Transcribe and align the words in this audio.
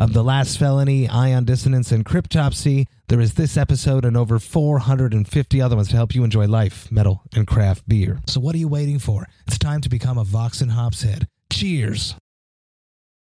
of 0.00 0.12
The 0.14 0.24
Last 0.24 0.58
Felony, 0.58 1.08
Ion 1.08 1.44
Dissonance, 1.44 1.92
and 1.92 2.04
Cryptopsy. 2.04 2.86
There 3.08 3.20
is 3.20 3.34
this 3.34 3.56
episode 3.56 4.04
and 4.04 4.16
over 4.16 4.40
450 4.40 5.60
other 5.60 5.76
ones 5.76 5.88
to 5.90 5.96
help 5.96 6.14
you 6.14 6.24
enjoy 6.24 6.46
life, 6.46 6.90
metal, 6.90 7.22
and 7.34 7.46
craft 7.46 7.88
beer. 7.88 8.20
So 8.26 8.40
what 8.40 8.54
are 8.54 8.58
you 8.58 8.68
waiting 8.68 8.98
for? 8.98 9.28
It's 9.46 9.58
time 9.58 9.80
to 9.82 9.88
become 9.88 10.18
a 10.18 10.24
Vox 10.24 10.60
and 10.60 10.72
Hops 10.72 11.02
head. 11.02 11.28
Cheers! 11.52 12.16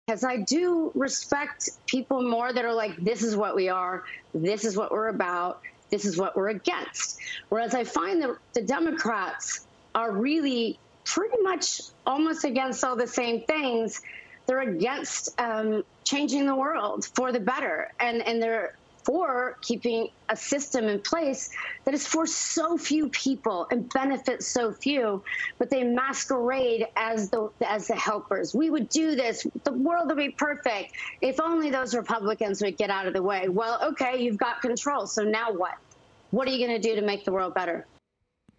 because 0.09 0.23
I 0.23 0.37
do 0.37 0.91
respect 0.95 1.69
people 1.85 2.27
more 2.27 2.51
that 2.51 2.65
are 2.65 2.73
like, 2.73 2.95
this 2.97 3.21
is 3.21 3.35
what 3.35 3.55
we 3.55 3.69
are, 3.69 4.05
this 4.33 4.65
is 4.65 4.75
what 4.75 4.91
we're 4.91 5.09
about, 5.09 5.61
this 5.91 6.03
is 6.03 6.17
what 6.17 6.35
we're 6.35 6.49
against. 6.49 7.19
Whereas 7.49 7.75
I 7.75 7.83
find 7.83 8.19
that 8.23 8.35
the 8.53 8.63
Democrats 8.63 9.67
are 9.93 10.11
really 10.11 10.79
pretty 11.03 11.39
much 11.43 11.81
almost 12.07 12.43
against 12.43 12.83
all 12.83 12.95
the 12.95 13.05
same 13.05 13.43
things. 13.43 14.01
They're 14.47 14.61
against 14.61 15.39
um, 15.39 15.83
changing 16.09 16.45
the 16.45 16.55
world 16.55 17.05
for 17.15 17.31
the 17.31 17.39
better, 17.39 17.91
and 17.99 18.21
and 18.27 18.41
they're 18.41 18.73
for 19.03 19.57
keeping 19.61 20.09
a 20.29 20.35
system 20.35 20.85
in 20.85 20.99
place 20.99 21.49
that 21.85 21.93
is 21.93 22.05
for 22.05 22.27
so 22.27 22.77
few 22.77 23.09
people 23.09 23.67
and 23.71 23.91
benefits 23.91 24.45
so 24.45 24.71
few, 24.71 25.23
but 25.57 25.69
they 25.69 25.83
masquerade 25.83 26.85
as 26.95 27.29
the 27.29 27.49
as 27.67 27.87
the 27.87 27.95
helpers. 27.95 28.53
We 28.53 28.69
would 28.69 28.89
do 28.89 29.15
this. 29.15 29.47
The 29.63 29.71
world 29.71 30.07
would 30.07 30.17
be 30.17 30.29
perfect 30.29 30.93
if 31.21 31.39
only 31.39 31.69
those 31.69 31.95
Republicans 31.95 32.61
would 32.61 32.77
get 32.77 32.89
out 32.89 33.07
of 33.07 33.13
the 33.13 33.23
way. 33.23 33.49
Well, 33.49 33.79
okay, 33.91 34.21
you've 34.21 34.37
got 34.37 34.61
control. 34.61 35.07
So 35.07 35.23
now 35.23 35.51
what? 35.51 35.77
What 36.31 36.47
are 36.47 36.51
you 36.51 36.65
going 36.65 36.79
to 36.79 36.87
do 36.89 36.95
to 36.99 37.05
make 37.05 37.25
the 37.25 37.31
world 37.31 37.53
better? 37.53 37.85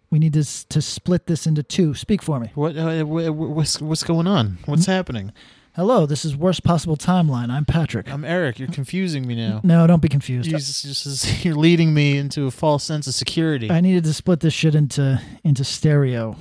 We 0.09 0.19
need 0.19 0.33
to 0.33 0.43
to 0.67 0.81
split 0.81 1.27
this 1.27 1.47
into 1.47 1.63
two. 1.63 1.93
Speak 1.93 2.21
for 2.21 2.39
me. 2.39 2.51
What 2.55 2.75
uh, 2.77 3.03
what's 3.05 3.81
what's 3.81 4.03
going 4.03 4.27
on? 4.27 4.57
What's 4.65 4.83
mm-hmm. 4.83 4.91
happening? 4.91 5.31
Hello, 5.73 6.05
this 6.05 6.25
is 6.25 6.35
worst 6.35 6.65
possible 6.65 6.97
timeline. 6.97 7.49
I'm 7.49 7.63
Patrick. 7.63 8.11
I'm 8.11 8.25
Eric. 8.25 8.59
You're 8.59 8.67
confusing 8.67 9.25
me 9.25 9.35
now. 9.35 9.61
No, 9.63 9.87
don't 9.87 10.01
be 10.01 10.09
confused. 10.09 10.49
You're, 10.49 10.59
just, 10.59 10.83
just, 10.83 11.45
you're 11.45 11.55
leading 11.55 11.93
me 11.93 12.17
into 12.17 12.45
a 12.45 12.51
false 12.51 12.83
sense 12.83 13.07
of 13.07 13.13
security. 13.13 13.71
I 13.71 13.79
needed 13.79 14.03
to 14.03 14.13
split 14.13 14.41
this 14.41 14.53
shit 14.53 14.75
into 14.75 15.21
into 15.45 15.63
stereo. 15.63 16.35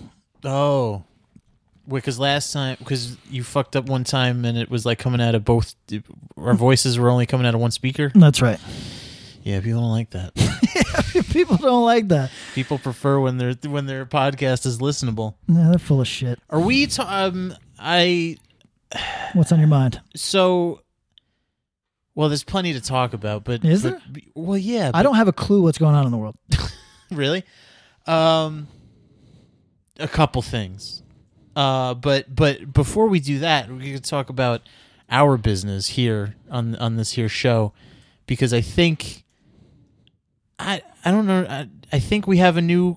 Oh, 0.45 1.05
because 1.87 2.19
last 2.19 2.53
time, 2.53 2.77
because 2.81 3.17
you 3.31 3.45
fucked 3.45 3.77
up 3.77 3.87
one 3.87 4.03
time 4.03 4.45
and 4.45 4.59
it 4.59 4.69
was 4.69 4.85
like 4.85 4.99
coming 4.99 5.21
out 5.21 5.37
of 5.37 5.45
both. 5.45 5.77
Our 6.37 6.55
voices 6.55 6.99
were 6.99 7.09
only 7.09 7.27
coming 7.27 7.47
out 7.47 7.55
of 7.55 7.61
one 7.61 7.71
speaker. 7.71 8.11
That's 8.13 8.43
right. 8.43 8.59
Yeah, 9.45 9.61
people 9.61 9.81
don't 9.81 9.93
like 9.93 10.11
that. 10.11 10.33
yeah, 11.15 11.23
people 11.33 11.57
don't 11.57 11.85
like 11.85 12.09
that. 12.09 12.33
People 12.57 12.79
prefer 12.79 13.21
when 13.21 13.39
their 13.39 13.55
when 13.65 13.87
their 13.87 14.07
podcast 14.07 14.67
is 14.67 14.79
listenable. 14.79 15.35
No, 15.47 15.71
they're 15.71 15.79
full 15.79 16.01
of 16.01 16.09
shit. 16.09 16.41
Are 16.51 16.61
we? 16.61 16.89
T- 16.89 17.01
um, 17.01 17.55
I 17.79 18.37
What's 19.35 19.53
on 19.53 19.59
your 19.59 19.69
mind? 19.69 20.01
So, 20.17 20.83
well, 22.15 22.29
there's 22.29 22.45
plenty 22.45 22.73
to 22.73 22.81
talk 22.81 23.13
about, 23.13 23.45
but 23.45 23.65
is 23.65 23.83
but, 23.83 24.01
there? 24.13 24.23
Well, 24.35 24.59
yeah. 24.59 24.91
I 24.93 25.03
don't 25.03 25.17
have 25.17 25.29
a 25.29 25.33
clue 25.33 25.63
what's 25.63 25.79
going 25.79 25.95
on 25.95 26.05
in 26.07 26.13
the 26.13 26.19
world. 26.19 26.37
really? 27.11 27.45
Um, 28.07 28.67
a 29.99 30.09
couple 30.09 30.43
things. 30.43 31.03
Uh, 31.55 31.95
but 31.95 32.35
but 32.35 32.73
before 32.73 33.09
we 33.09 33.21
do 33.21 33.41
that, 33.41 33.71
we 33.71 33.93
could 33.93 34.05
talk 34.05 34.31
about 34.31 34.63
our 35.11 35.37
business 35.37 35.89
here 35.89 36.37
on 36.51 36.77
on 36.77 36.97
this 36.97 37.13
here 37.13 37.29
show, 37.29 37.73
because 38.27 38.55
I 38.55 38.61
think 38.61 39.25
I 40.59 40.83
I 41.05 41.11
don't 41.11 41.27
know 41.27 41.45
I, 41.49 41.69
I 41.93 41.99
think 41.99 42.27
we 42.27 42.39
have 42.39 42.57
a 42.57 42.63
new 42.63 42.97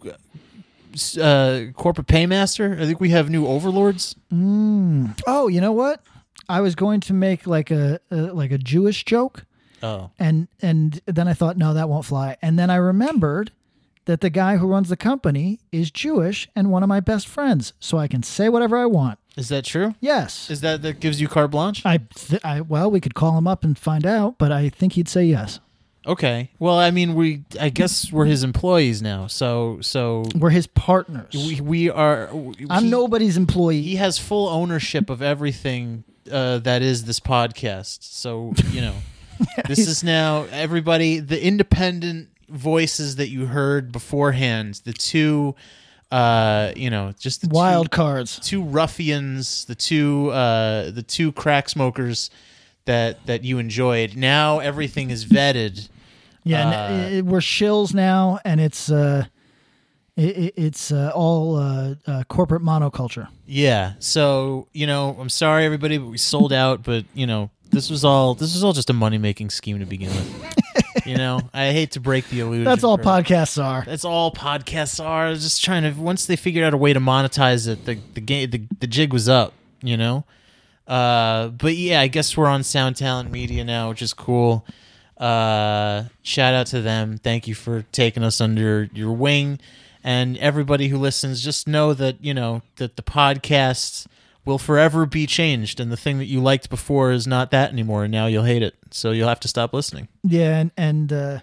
uh, 1.18 1.66
corporate 1.76 2.08
paymaster. 2.08 2.80
I 2.80 2.86
think 2.86 3.00
we 3.00 3.10
have 3.10 3.30
new 3.30 3.46
overlords. 3.48 4.16
Mm. 4.32 5.20
Oh, 5.28 5.48
you 5.48 5.62
know 5.62 5.72
what? 5.72 6.02
I 6.50 6.62
was 6.62 6.76
going 6.76 7.00
to 7.02 7.14
make 7.14 7.48
like 7.48 7.72
a, 7.72 8.00
a 8.12 8.16
like 8.16 8.52
a 8.52 8.58
Jewish 8.58 9.06
joke. 9.06 9.46
Oh. 9.82 10.12
And 10.20 10.48
and 10.62 11.02
then 11.06 11.28
I 11.28 11.34
thought, 11.34 11.58
no, 11.58 11.74
that 11.74 11.90
won't 11.90 12.06
fly. 12.06 12.38
And 12.42 12.58
then 12.58 12.70
I 12.70 12.76
remembered 12.76 13.52
that 14.06 14.22
the 14.22 14.30
guy 14.30 14.58
who 14.58 14.68
runs 14.68 14.90
the 14.90 14.98
company 14.98 15.60
is 15.72 15.92
Jewish 15.92 16.50
and 16.56 16.70
one 16.72 16.84
of 16.84 16.90
my 16.90 17.00
best 17.00 17.28
friends, 17.28 17.74
so 17.80 17.98
I 17.98 18.08
can 18.08 18.24
say 18.24 18.50
whatever 18.50 18.78
I 18.78 18.86
want. 18.86 19.20
Is 19.36 19.50
that 19.50 19.66
true? 19.66 19.96
Yes. 20.00 20.50
Is 20.50 20.62
that 20.62 20.82
that 20.84 21.00
gives 21.00 21.20
you 21.20 21.28
carte 21.28 21.52
blanche? 21.52 21.86
I, 21.86 22.00
th- 22.14 22.44
I 22.44 22.62
well, 22.62 22.92
we 22.92 23.00
could 23.00 23.16
call 23.16 23.38
him 23.38 23.48
up 23.48 23.64
and 23.64 23.78
find 23.78 24.06
out, 24.06 24.38
but 24.38 24.52
I 24.52 24.70
think 24.70 24.94
he'd 24.94 25.10
say 25.10 25.26
yes. 25.26 25.60
Okay. 26.06 26.50
Well, 26.60 26.78
I 26.78 26.92
mean, 26.92 27.16
we 27.16 27.44
I 27.60 27.70
guess 27.70 28.12
we're 28.12 28.26
his 28.26 28.44
employees 28.44 29.02
now. 29.02 29.28
So 29.28 29.80
so 29.82 30.26
we're 30.36 30.50
his 30.50 30.68
partners. 30.68 31.34
We 31.34 31.62
we 31.62 31.90
are. 31.90 32.30
I'm 32.70 32.90
nobody's 32.90 33.38
employee. 33.38 33.82
He 33.82 33.96
has 33.96 34.20
full 34.20 34.50
ownership 34.50 35.10
of 35.10 35.22
everything 35.22 36.04
uh, 36.32 36.60
that 36.60 36.82
is 36.82 37.06
this 37.06 37.20
podcast. 37.20 38.04
So 38.04 38.54
you 38.72 38.82
know, 38.82 38.96
this 39.68 39.80
is 39.80 40.04
now 40.04 40.44
everybody. 40.52 41.20
The 41.20 41.42
independent 41.42 42.30
voices 42.50 43.16
that 43.16 43.30
you 43.30 43.46
heard 43.46 43.92
beforehand, 43.92 44.82
the 44.84 44.94
two. 44.94 45.56
Uh, 46.12 46.72
you 46.76 46.92
know, 46.92 47.12
just 47.18 47.42
the 47.42 47.48
wild 47.48 47.88
two, 47.88 47.96
cards, 47.96 48.40
two 48.40 48.62
ruffians, 48.62 49.66
the 49.66 49.74
two, 49.74 50.30
uh, 50.30 50.92
the 50.92 51.02
two 51.02 51.32
crack 51.32 51.68
smokers 51.68 52.30
that 52.86 53.26
that 53.26 53.44
you 53.44 53.58
enjoyed. 53.58 54.16
Now 54.16 54.60
everything 54.60 55.10
is 55.10 55.26
vetted 55.26 55.90
yeah, 56.44 56.70
uh, 56.70 57.10
it, 57.10 57.26
we're 57.26 57.40
shills 57.40 57.94
now, 57.94 58.40
and 58.44 58.60
it's 58.60 58.92
uh, 58.92 59.26
it, 60.16 60.54
it's 60.56 60.92
uh, 60.92 61.12
all 61.16 61.56
uh, 61.56 61.96
uh, 62.06 62.24
corporate 62.28 62.62
monoculture. 62.62 63.28
Yeah. 63.46 63.94
So 64.00 64.68
you 64.74 64.88
know, 64.88 65.16
I'm 65.20 65.30
sorry 65.30 65.66
everybody, 65.66 65.98
but 65.98 66.08
we 66.08 66.18
sold 66.18 66.54
out. 66.64 66.84
But 66.84 67.06
you 67.14 67.28
know, 67.28 67.50
this 67.72 67.90
was 67.90 68.06
all 68.06 68.36
this 68.36 68.54
was 68.54 68.64
all 68.64 68.74
just 68.74 68.90
a 68.90 68.94
money 68.94 69.18
making 69.18 69.50
scheme 69.50 69.80
to 69.80 69.86
begin 69.86 70.10
with. 70.10 71.06
you 71.06 71.18
know, 71.18 71.42
I 71.54 71.72
hate 71.72 71.92
to 71.92 72.00
break 72.00 72.28
the 72.30 72.42
illusion. 72.42 72.66
That's 72.66 72.84
all 72.84 72.98
for, 72.98 73.04
podcasts 73.04 73.64
are. 73.64 73.84
That's 73.86 74.06
all 74.06 74.32
podcasts 74.32 75.04
are. 75.04 75.34
Just 75.34 75.64
trying 75.64 75.84
to 75.84 76.00
once 76.00 76.26
they 76.26 76.36
figured 76.36 76.64
out 76.64 76.74
a 76.74 76.78
way 76.78 76.94
to 76.94 77.00
monetize 77.00 77.68
it, 77.68 77.86
the 77.86 77.98
the 78.14 78.22
game 78.22 78.50
the, 78.50 78.68
the 78.80 78.88
jig 78.88 79.14
was 79.14 79.28
up. 79.28 79.54
You 79.82 79.98
know. 79.98 80.26
Uh, 80.88 81.48
but 81.48 81.76
yeah, 81.76 82.02
I 82.02 82.08
guess 82.08 82.36
we're 82.36 82.48
on 82.48 82.62
Sound 82.64 82.98
Talent 82.98 83.32
Media 83.32 83.64
now, 83.64 83.90
which 83.90 84.02
is 84.02 84.14
cool. 84.14 84.66
Uh, 85.18 86.06
shout 86.22 86.54
out 86.54 86.68
to 86.68 86.82
them. 86.82 87.18
Thank 87.18 87.48
you 87.48 87.56
for 87.56 87.84
taking 87.92 88.24
us 88.24 88.42
under 88.42 88.90
your 88.94 89.12
wing. 89.12 89.60
And 90.04 90.38
everybody 90.38 90.90
who 90.90 90.98
listens, 90.98 91.42
just 91.42 91.68
know 91.68 91.94
that, 91.94 92.24
you 92.24 92.34
know, 92.34 92.62
that 92.76 92.98
the 92.98 93.04
podcast 93.04 94.06
will 94.44 94.58
forever 94.58 95.06
be 95.06 95.26
changed. 95.26 95.80
And 95.80 95.92
the 95.92 95.98
thing 95.98 96.18
that 96.18 96.26
you 96.26 96.42
liked 96.42 96.70
before 96.70 97.12
is 97.12 97.26
not 97.26 97.52
that 97.52 97.72
anymore. 97.72 98.04
And 98.04 98.12
now 98.12 98.26
you'll 98.26 98.44
hate 98.44 98.64
it. 98.64 98.76
So 98.92 99.12
you'll 99.12 99.30
have 99.30 99.40
to 99.42 99.48
stop 99.48 99.74
listening. 99.74 100.10
Yeah. 100.24 100.58
And, 100.58 100.72
and 100.76 101.14
uh, 101.14 101.40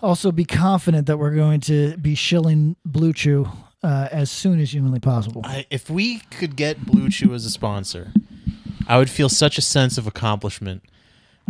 also 0.00 0.30
be 0.30 0.44
confident 0.44 1.08
that 1.08 1.18
we're 1.18 1.34
going 1.34 1.60
to 1.62 1.96
be 1.96 2.14
shilling 2.14 2.76
Blue 2.84 3.12
Chew 3.12 3.48
uh, 3.82 4.08
as 4.12 4.30
soon 4.30 4.60
as 4.60 4.72
humanly 4.72 5.00
possible. 5.00 5.42
I, 5.44 5.66
if 5.70 5.90
we 5.90 6.20
could 6.30 6.54
get 6.54 6.86
Blue 6.86 7.08
Chew 7.08 7.34
as 7.34 7.44
a 7.44 7.50
sponsor, 7.50 8.12
I 8.86 8.98
would 8.98 9.10
feel 9.10 9.28
such 9.28 9.58
a 9.58 9.62
sense 9.62 9.98
of 9.98 10.06
accomplishment 10.06 10.84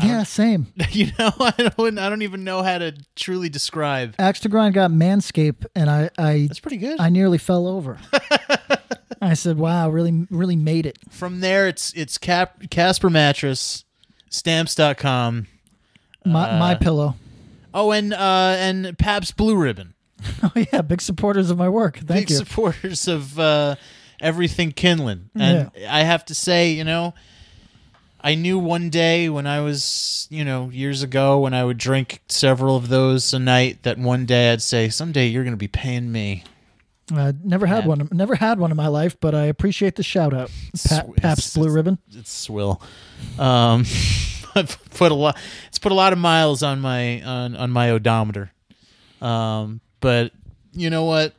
yeah, 0.02 0.22
same. 0.22 0.66
You 0.90 1.06
know, 1.18 1.30
I 1.40 1.70
don't. 1.76 1.98
I 1.98 2.08
don't 2.08 2.22
even 2.22 2.42
know 2.44 2.62
how 2.62 2.78
to 2.78 2.94
truly 3.14 3.48
describe. 3.48 4.14
Axe 4.18 4.40
to 4.40 4.48
grind 4.48 4.74
got 4.74 4.90
Manscaped, 4.90 5.66
and 5.74 5.88
I. 5.88 6.10
I 6.18 6.46
That's 6.48 6.60
pretty 6.60 6.78
good. 6.78 7.00
I 7.00 7.10
nearly 7.10 7.38
fell 7.38 7.66
over. 7.66 7.98
I 9.22 9.34
said, 9.34 9.58
"Wow, 9.58 9.88
really, 9.90 10.26
really 10.30 10.56
made 10.56 10.86
it." 10.86 10.98
From 11.10 11.40
there, 11.40 11.68
it's 11.68 11.92
it's 11.94 12.18
Cap 12.18 12.70
Casper 12.70 13.08
mattress, 13.08 13.84
stamps.com. 14.30 15.46
My 16.24 16.50
uh, 16.50 16.58
my 16.58 16.74
pillow. 16.74 17.14
Oh, 17.72 17.92
and 17.92 18.12
uh, 18.12 18.54
and 18.58 18.98
Pabst 18.98 19.36
Blue 19.36 19.56
Ribbon. 19.56 19.94
Oh 20.42 20.52
yeah, 20.72 20.82
big 20.82 21.00
supporters 21.00 21.50
of 21.50 21.58
my 21.58 21.68
work. 21.68 21.98
Thank 21.98 22.08
big 22.08 22.30
you. 22.30 22.36
supporters 22.36 23.06
of 23.06 23.38
uh, 23.38 23.76
everything 24.20 24.72
Kinlan, 24.72 25.30
and. 25.34 25.70
I 25.88 26.02
have 26.02 26.24
to 26.26 26.34
say, 26.34 26.72
you 26.72 26.84
know 26.84 27.14
I 28.22 28.34
knew 28.34 28.58
one 28.58 28.90
day 28.90 29.28
when 29.28 29.46
I 29.46 29.60
was, 29.60 30.26
you 30.30 30.44
know, 30.44 30.68
years 30.70 31.02
ago 31.02 31.40
when 31.40 31.54
I 31.54 31.64
would 31.64 31.78
drink 31.78 32.22
several 32.28 32.76
of 32.76 32.88
those 32.88 33.32
a 33.32 33.38
night 33.38 33.82
that 33.82 33.98
one 33.98 34.26
day 34.26 34.52
I'd 34.52 34.62
say, 34.62 34.88
someday 34.88 35.26
you're 35.26 35.44
going 35.44 35.54
to 35.54 35.58
be 35.58 35.68
paying 35.68 36.12
me. 36.12 36.44
Uh, 37.12 37.32
never 37.42 37.66
had 37.66 37.86
one. 37.86 38.08
Never 38.12 38.36
had 38.36 38.58
one 38.58 38.70
in 38.70 38.76
my 38.76 38.86
life, 38.86 39.18
but 39.18 39.34
I 39.34 39.46
appreciate 39.46 39.96
the 39.96 40.02
shout 40.02 40.32
out. 40.32 40.50
Pa- 40.88 41.06
Pabst 41.16 41.54
Blue 41.54 41.70
Ribbon. 41.70 41.98
It's 42.12 42.32
swill. 42.32 42.80
Um, 43.38 43.84
put 44.54 45.10
a 45.10 45.14
lot. 45.14 45.36
It's 45.68 45.78
put 45.78 45.90
a 45.90 45.94
lot 45.94 46.12
of 46.12 46.20
miles 46.20 46.62
on 46.62 46.80
my 46.80 47.20
on 47.22 47.56
on 47.56 47.70
my 47.70 47.90
odometer. 47.90 48.52
Um, 49.20 49.80
but 49.98 50.32
you 50.72 50.88
know 50.88 51.04
what? 51.04 51.34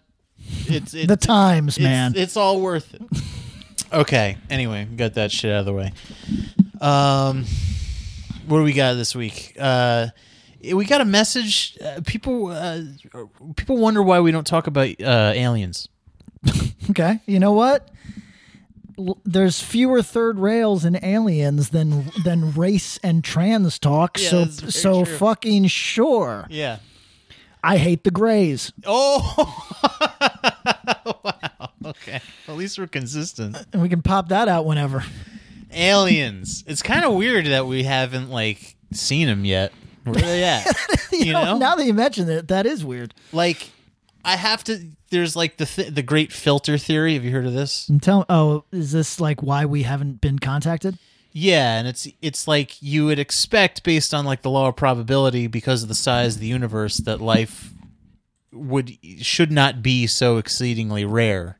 It's 0.67 0.93
it, 0.93 1.07
the 1.07 1.15
times, 1.15 1.77
it's, 1.77 1.83
man. 1.83 2.13
It's 2.17 2.35
all 2.35 2.59
worth 2.59 2.93
it. 2.93 3.01
Okay. 3.93 4.37
Anyway, 4.49 4.85
got 4.85 5.13
that 5.13 5.31
shit 5.31 5.51
out 5.51 5.61
of 5.61 5.65
the 5.65 5.73
way. 5.73 5.93
Um, 6.81 7.45
what 8.47 8.57
do 8.57 8.63
we 8.63 8.73
got 8.73 8.95
this 8.95 9.15
week? 9.15 9.55
Uh, 9.59 10.07
we 10.73 10.85
got 10.85 10.99
a 11.01 11.05
message. 11.05 11.77
Uh, 11.79 12.01
people 12.05 12.47
uh, 12.47 12.81
people 13.55 13.77
wonder 13.77 14.01
why 14.03 14.19
we 14.19 14.31
don't 14.31 14.47
talk 14.47 14.67
about 14.67 14.89
uh, 15.01 15.31
aliens. 15.35 15.87
okay, 16.89 17.19
you 17.25 17.39
know 17.39 17.53
what? 17.53 17.89
L- 18.97 19.19
There's 19.23 19.61
fewer 19.61 20.01
third 20.01 20.39
rails 20.39 20.83
in 20.83 21.03
aliens 21.03 21.69
than 21.69 22.11
than 22.23 22.51
race 22.53 22.99
and 23.03 23.23
trans 23.23 23.79
talk. 23.79 24.19
Yeah, 24.19 24.29
so 24.29 24.45
so 24.45 25.05
true. 25.05 25.17
fucking 25.17 25.67
sure. 25.67 26.47
Yeah. 26.49 26.79
I 27.63 27.77
hate 27.77 28.03
the 28.03 28.09
Greys. 28.09 28.73
Oh. 28.87 29.63
wow. 31.23 31.69
Okay. 31.85 32.19
At 32.47 32.55
least 32.55 32.79
we're 32.79 32.87
consistent. 32.87 33.55
And 33.71 33.83
we 33.83 33.89
can 33.89 34.01
pop 34.01 34.29
that 34.29 34.47
out 34.47 34.65
whenever. 34.65 35.03
Aliens. 35.73 36.63
It's 36.67 36.81
kind 36.81 37.05
of 37.05 37.13
weird 37.13 37.45
that 37.47 37.67
we 37.67 37.83
haven't 37.83 38.29
like 38.29 38.75
seen 38.91 39.27
them 39.27 39.45
yet. 39.45 39.71
Where 40.03 40.17
are 40.17 40.21
they 40.21 40.43
at? 40.43 40.65
you 41.11 41.33
know? 41.33 41.57
Now 41.57 41.75
that 41.75 41.85
you 41.85 41.93
mention 41.93 42.29
it, 42.29 42.47
that 42.47 42.65
is 42.65 42.83
weird. 42.83 43.13
like 43.31 43.69
I 44.23 44.35
have 44.35 44.63
to. 44.65 44.79
There's 45.09 45.35
like 45.35 45.57
the 45.57 45.65
th- 45.65 45.93
the 45.93 46.03
great 46.03 46.31
filter 46.31 46.77
theory. 46.77 47.15
Have 47.15 47.23
you 47.23 47.31
heard 47.31 47.45
of 47.45 47.53
this? 47.53 47.89
And 47.89 48.01
tell 48.01 48.25
oh, 48.29 48.63
is 48.71 48.91
this 48.91 49.19
like 49.19 49.41
why 49.41 49.65
we 49.65 49.83
haven't 49.83 50.21
been 50.21 50.39
contacted? 50.39 50.97
Yeah, 51.31 51.77
and 51.77 51.87
it's 51.87 52.07
it's 52.21 52.47
like 52.47 52.81
you 52.81 53.05
would 53.05 53.19
expect 53.19 53.83
based 53.83 54.13
on 54.13 54.25
like 54.25 54.41
the 54.41 54.49
law 54.49 54.67
of 54.67 54.75
probability 54.75 55.47
because 55.47 55.83
of 55.83 55.89
the 55.89 55.95
size 55.95 56.35
of 56.35 56.41
the 56.41 56.47
universe 56.47 56.97
that 56.97 57.21
life 57.21 57.73
would 58.51 58.97
should 59.21 59.51
not 59.51 59.81
be 59.81 60.07
so 60.07 60.37
exceedingly 60.37 61.05
rare, 61.05 61.59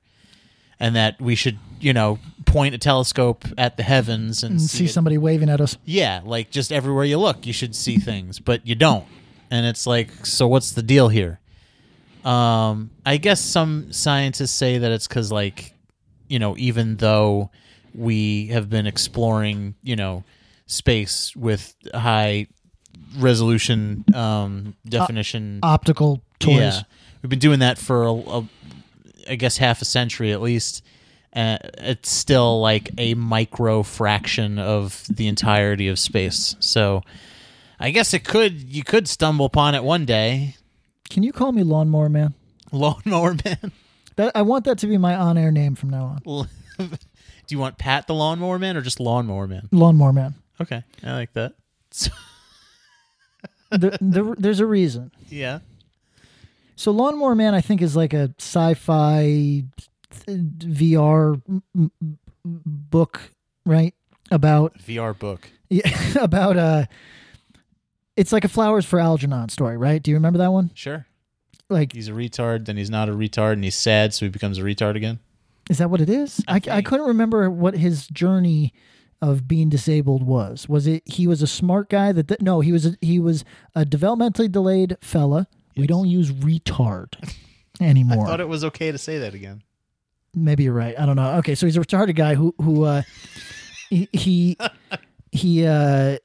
and 0.80 0.96
that 0.96 1.20
we 1.22 1.36
should 1.36 1.58
you 1.80 1.94
know 1.94 2.20
point 2.46 2.76
a 2.76 2.78
telescope 2.78 3.46
at 3.58 3.78
the 3.78 3.84
heavens 3.84 4.44
and, 4.44 4.54
And 4.54 4.62
see, 4.62 4.80
see 4.80 4.88
somebody 4.88 5.18
waving 5.18 5.50
at 5.50 5.62
us. 5.62 5.78
Yeah, 5.86 6.22
like 6.24 6.50
just 6.52 6.72
everywhere 6.72 7.06
you 7.06 7.18
look, 7.18 7.46
you 7.46 7.54
should 7.54 7.76
see 7.76 7.98
things, 7.98 8.40
but 8.40 8.66
you 8.66 8.76
don't. 8.76 9.06
And 9.50 9.66
it's 9.66 9.86
like, 9.86 10.26
so 10.26 10.48
what's 10.48 10.72
the 10.72 10.82
deal 10.84 11.10
here? 11.10 11.40
Um, 12.24 12.92
I 13.06 13.18
guess 13.18 13.42
some 13.42 13.92
scientists 13.92 14.52
say 14.52 14.78
that 14.78 14.92
it's 14.92 15.08
because, 15.08 15.32
like, 15.32 15.74
you 16.30 16.40
know, 16.40 16.56
even 16.58 16.98
though 16.98 17.50
we 17.94 18.48
have 18.48 18.70
been 18.70 18.88
exploring, 18.88 19.76
you 19.82 19.96
know, 19.96 20.24
space 20.68 21.36
with 21.36 21.76
high 21.94 22.48
resolution 23.18 24.06
um, 24.14 24.76
definition, 24.88 25.60
Optical 25.64 26.22
toys. 26.40 26.58
yeah, 26.60 26.82
we've 27.22 27.30
been 27.30 27.40
doing 27.40 27.60
that 27.60 27.78
for, 27.78 28.04
a, 28.04 28.14
a, 28.14 28.48
I 29.30 29.36
guess, 29.36 29.58
half 29.58 29.82
a 29.82 29.86
century 29.86 30.32
at 30.32 30.42
least. 30.42 30.84
Uh, 31.34 31.58
it's 31.78 32.12
still 32.12 32.60
like 32.62 32.92
a 32.98 33.14
micro 33.14 33.84
fraction 33.84 34.60
of 34.60 35.06
the 35.10 35.28
entirety 35.28 35.88
of 35.88 35.98
space. 35.98 36.56
So, 36.60 37.04
I 37.80 37.92
guess 37.92 38.14
it 38.14 38.24
could 38.26 38.62
you 38.74 38.84
could 38.84 39.08
stumble 39.08 39.46
upon 39.46 39.74
it 39.76 39.84
one 39.84 40.06
day. 40.06 40.56
Can 41.10 41.24
you 41.24 41.32
call 41.32 41.52
me 41.52 41.64
Lawnmower 41.64 42.10
Man? 42.10 42.34
Lawnmower 42.72 43.36
Man. 43.46 43.72
That 44.18 44.34
I 44.36 44.42
want 44.42 44.66
that 44.66 44.78
to 44.80 44.88
be 44.88 44.98
my 44.98 45.16
on-air 45.16 45.52
name 45.54 45.76
from 45.76 45.90
now 45.90 46.18
on. 46.26 46.50
Do 46.78 46.98
you 47.48 47.60
want 47.60 47.78
Pat 47.78 48.08
the 48.08 48.14
Lawnmower 48.14 48.60
Man 48.60 48.76
or 48.76 48.82
just 48.82 49.00
Lawnmower 49.00 49.48
Man? 49.48 49.70
Lawnmower 49.72 50.12
Man. 50.12 50.36
Okay, 50.60 50.84
I 51.02 51.14
like 51.14 51.32
that. 51.32 51.54
there, 53.72 53.98
there, 54.02 54.36
there's 54.38 54.60
a 54.60 54.66
reason. 54.66 55.12
yeah. 55.30 55.60
So 56.76 56.92
Lawnmower 56.92 57.36
Man, 57.36 57.54
I 57.56 57.62
think, 57.62 57.82
is 57.82 57.96
like 57.96 58.14
a 58.14 58.34
sci-fi 58.38 59.64
VR 60.12 61.42
book, 62.46 63.22
right? 63.66 63.94
About 64.30 64.78
VR 64.78 65.18
book. 65.18 65.50
yeah, 65.70 65.92
about 66.20 66.58
uh, 66.58 66.86
it's 68.16 68.32
like 68.32 68.46
a 68.46 68.50
Flowers 68.50 68.86
for 68.86 69.00
Algernon 69.00 69.50
story, 69.50 69.78
right? 69.78 70.02
Do 70.02 70.12
you 70.12 70.18
remember 70.18 70.40
that 70.40 70.52
one? 70.52 70.72
Sure. 70.74 71.06
Like, 71.70 71.94
He's 71.94 72.10
a 72.10 72.12
retard, 72.12 72.66
then 72.66 72.76
he's 72.76 72.90
not 72.90 73.08
a 73.08 73.14
retard, 73.14 73.54
and 73.54 73.64
he's 73.64 73.76
sad, 73.76 74.14
so 74.14 74.26
he 74.26 74.30
becomes 74.30 74.58
a 74.58 74.62
retard 74.62 74.96
again. 74.96 75.20
is 75.70 75.78
that 75.78 75.90
what 75.90 76.02
it 76.02 76.10
is? 76.10 76.44
I, 76.48 76.56
I, 76.56 76.60
think. 76.60 76.86
couldn't 76.86 77.08
remember 77.08 77.50
what 77.50 77.78
his 77.78 78.08
journey 78.08 78.74
of 79.22 79.48
being 79.48 79.70
disabled 79.70 80.24
was. 80.24 80.68
Was 80.68 80.88
it 80.88 81.04
he 81.06 81.28
was 81.28 81.42
a 81.42 81.48
smart 81.48 81.90
guy 81.90 82.12
that, 82.12 82.28
that 82.28 82.42
no, 82.42 82.60
he 82.60 82.72
was 82.72 82.86
a, 82.88 82.96
he 83.02 83.20
was 83.20 83.46
a 83.76 83.86
developmentally 83.86 84.52
delayed 84.52 84.98
fella. 85.02 85.48
We 85.78 85.88
don't 85.88 86.10
use 86.10 86.32
retard 86.32 87.14
anymore. 87.80 88.24
I 88.28 88.30
thought 88.30 88.42
it 88.42 88.50
was 88.50 88.64
okay 88.66 88.92
to 88.92 88.98
say 88.98 89.20
that 89.20 89.34
again. 89.34 89.62
Maybe 90.34 90.64
you're 90.64 90.74
right. 90.74 90.98
I 91.00 91.06
don't 91.06 91.16
know. 91.16 91.36
Okay, 91.38 91.56
so 91.56 91.66
he's 91.66 91.78
a 91.78 91.82
retarded 91.82 92.16
guy 92.16 92.36
who 92.36 92.54
who 92.62 92.84
uh 92.84 93.02
he 93.90 94.08
he, 94.14 94.58
he 95.32 95.66
uh 95.66 96.18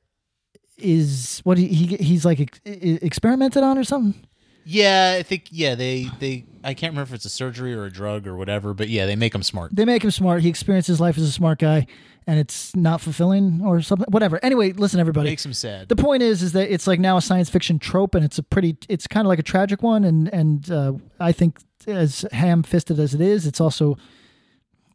is 0.78 1.40
what 1.44 1.58
he, 1.58 1.68
he 1.68 1.96
he's 1.96 2.24
like 2.24 2.40
ex- 2.40 2.60
experimented 2.64 3.62
on 3.62 3.78
or 3.78 3.84
something. 3.84 4.26
Yeah, 4.68 5.14
I 5.18 5.22
think 5.22 5.46
yeah 5.50 5.74
they 5.74 6.10
they 6.18 6.44
I 6.64 6.74
can't 6.74 6.92
remember 6.92 7.12
if 7.12 7.14
it's 7.14 7.24
a 7.24 7.30
surgery 7.30 7.72
or 7.72 7.84
a 7.84 7.90
drug 7.90 8.26
or 8.26 8.36
whatever, 8.36 8.74
but 8.74 8.88
yeah 8.88 9.06
they 9.06 9.16
make 9.16 9.34
him 9.34 9.42
smart. 9.42 9.74
They 9.74 9.84
make 9.84 10.02
him 10.02 10.10
smart. 10.10 10.42
He 10.42 10.48
experiences 10.48 11.00
life 11.00 11.16
as 11.16 11.22
a 11.24 11.32
smart 11.32 11.60
guy, 11.60 11.86
and 12.26 12.40
it's 12.40 12.74
not 12.74 13.00
fulfilling 13.00 13.62
or 13.64 13.80
something. 13.80 14.06
Whatever. 14.10 14.40
Anyway, 14.42 14.72
listen, 14.72 14.98
everybody. 14.98 15.30
Makes 15.30 15.46
him 15.46 15.52
sad. 15.52 15.88
the 15.88 15.96
point 15.96 16.22
is, 16.22 16.42
is 16.42 16.52
that 16.52 16.72
it's 16.72 16.86
like 16.88 16.98
now 16.98 17.16
a 17.16 17.22
science 17.22 17.48
fiction 17.48 17.78
trope, 17.78 18.16
and 18.16 18.24
it's 18.24 18.38
a 18.38 18.42
pretty, 18.42 18.76
it's 18.88 19.06
kind 19.06 19.24
of 19.24 19.28
like 19.28 19.38
a 19.38 19.44
tragic 19.44 19.82
one, 19.82 20.02
and 20.02 20.32
and 20.34 20.70
uh, 20.70 20.92
I 21.20 21.30
think 21.30 21.60
as 21.86 22.24
ham-fisted 22.32 22.98
as 22.98 23.14
it 23.14 23.20
is, 23.20 23.46
it's 23.46 23.60
also 23.60 23.96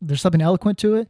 there's 0.02 0.22
something 0.22 0.42
eloquent 0.42 0.78
to 0.80 0.96
it, 0.96 1.08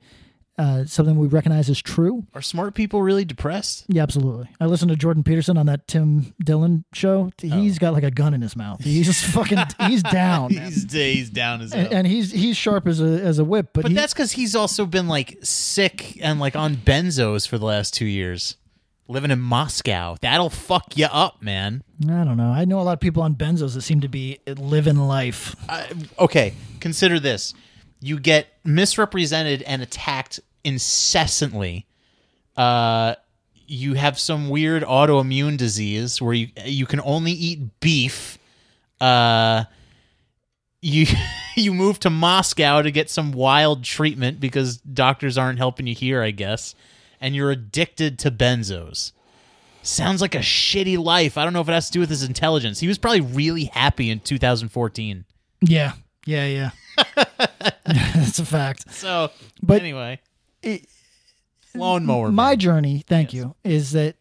uh, 0.57 0.85
something 0.85 1.17
we 1.17 1.27
recognize 1.27 1.69
as 1.69 1.81
true. 1.81 2.25
Are 2.35 2.41
smart 2.41 2.75
people 2.75 3.01
really 3.01 3.25
depressed? 3.25 3.85
Yeah, 3.87 4.03
absolutely. 4.03 4.49
I 4.59 4.65
listened 4.65 4.89
to 4.91 4.97
Jordan 4.97 5.23
Peterson 5.23 5.57
on 5.57 5.65
that 5.67 5.87
Tim 5.87 6.35
Dillon 6.43 6.83
show. 6.93 7.31
He's 7.41 7.79
got 7.79 7.93
like 7.93 8.03
a 8.03 8.11
gun 8.11 8.33
in 8.33 8.41
his 8.41 8.55
mouth. 8.55 8.83
He's 8.83 9.07
just 9.07 9.25
fucking. 9.25 9.57
He's 9.87 10.03
down. 10.03 10.51
he's 10.51 10.91
he's 10.91 11.29
down 11.29 11.61
as 11.61 11.73
hell. 11.73 11.85
and, 11.85 11.93
and 11.93 12.07
he's 12.07 12.31
he's 12.31 12.57
sharp 12.57 12.87
as 12.87 13.01
a 13.01 13.05
as 13.05 13.39
a 13.39 13.45
whip. 13.45 13.69
But, 13.73 13.83
but 13.83 13.91
he, 13.91 13.95
that's 13.95 14.13
because 14.13 14.33
he's 14.33 14.55
also 14.55 14.85
been 14.85 15.07
like 15.07 15.39
sick 15.41 16.19
and 16.21 16.39
like 16.39 16.55
on 16.55 16.75
benzos 16.75 17.47
for 17.47 17.57
the 17.57 17.65
last 17.65 17.93
two 17.93 18.05
years, 18.05 18.57
living 19.07 19.31
in 19.31 19.39
Moscow. 19.39 20.15
That'll 20.21 20.49
fuck 20.49 20.97
you 20.97 21.05
up, 21.05 21.41
man. 21.41 21.83
I 22.03 22.23
don't 22.23 22.37
know. 22.37 22.51
I 22.51 22.65
know 22.65 22.79
a 22.79 22.83
lot 22.83 22.93
of 22.93 22.99
people 22.99 23.23
on 23.23 23.35
benzos 23.35 23.73
that 23.73 23.81
seem 23.81 24.01
to 24.01 24.07
be 24.07 24.39
living 24.47 24.97
life. 24.97 25.55
I, 25.69 25.87
okay, 26.19 26.53
consider 26.79 27.19
this: 27.19 27.53
you 27.99 28.19
get 28.19 28.47
misrepresented 28.63 29.61
and 29.63 29.81
attacked 29.81 30.39
incessantly. 30.63 31.85
Uh, 32.55 33.15
you 33.67 33.93
have 33.93 34.19
some 34.19 34.49
weird 34.49 34.83
autoimmune 34.83 35.57
disease 35.57 36.21
where 36.21 36.33
you 36.33 36.49
you 36.65 36.85
can 36.85 37.01
only 37.01 37.31
eat 37.31 37.79
beef. 37.79 38.37
Uh, 38.99 39.65
you 40.81 41.05
you 41.55 41.73
move 41.73 41.99
to 41.99 42.09
Moscow 42.09 42.81
to 42.81 42.91
get 42.91 43.09
some 43.09 43.31
wild 43.31 43.83
treatment 43.83 44.39
because 44.39 44.77
doctors 44.77 45.37
aren't 45.37 45.59
helping 45.59 45.87
you 45.87 45.95
here, 45.95 46.21
I 46.21 46.31
guess, 46.31 46.75
and 47.21 47.35
you're 47.35 47.51
addicted 47.51 48.19
to 48.19 48.31
benzos. 48.31 49.11
Sounds 49.83 50.21
like 50.21 50.35
a 50.35 50.39
shitty 50.39 50.97
life. 50.97 51.37
I 51.37 51.43
don't 51.43 51.53
know 51.53 51.61
if 51.61 51.69
it 51.69 51.73
has 51.73 51.87
to 51.87 51.93
do 51.93 51.99
with 52.01 52.09
his 52.09 52.23
intelligence. 52.23 52.79
He 52.81 52.87
was 52.87 52.97
probably 52.97 53.21
really 53.21 53.65
happy 53.65 54.09
in 54.09 54.19
2014. 54.19 55.25
Yeah, 55.61 55.93
yeah, 56.25 56.45
yeah. 56.47 56.69
that's 57.85 58.39
a 58.39 58.45
fact. 58.45 58.91
So, 58.93 59.31
But 59.63 59.81
anyway, 59.81 60.19
it- 60.61 60.87
lawnmower. 61.75 62.31
My 62.31 62.51
man. 62.51 62.59
journey, 62.59 63.03
thank 63.07 63.33
Yes. 63.33 63.43
you, 63.43 63.55
is 63.63 63.91
that 63.93 64.15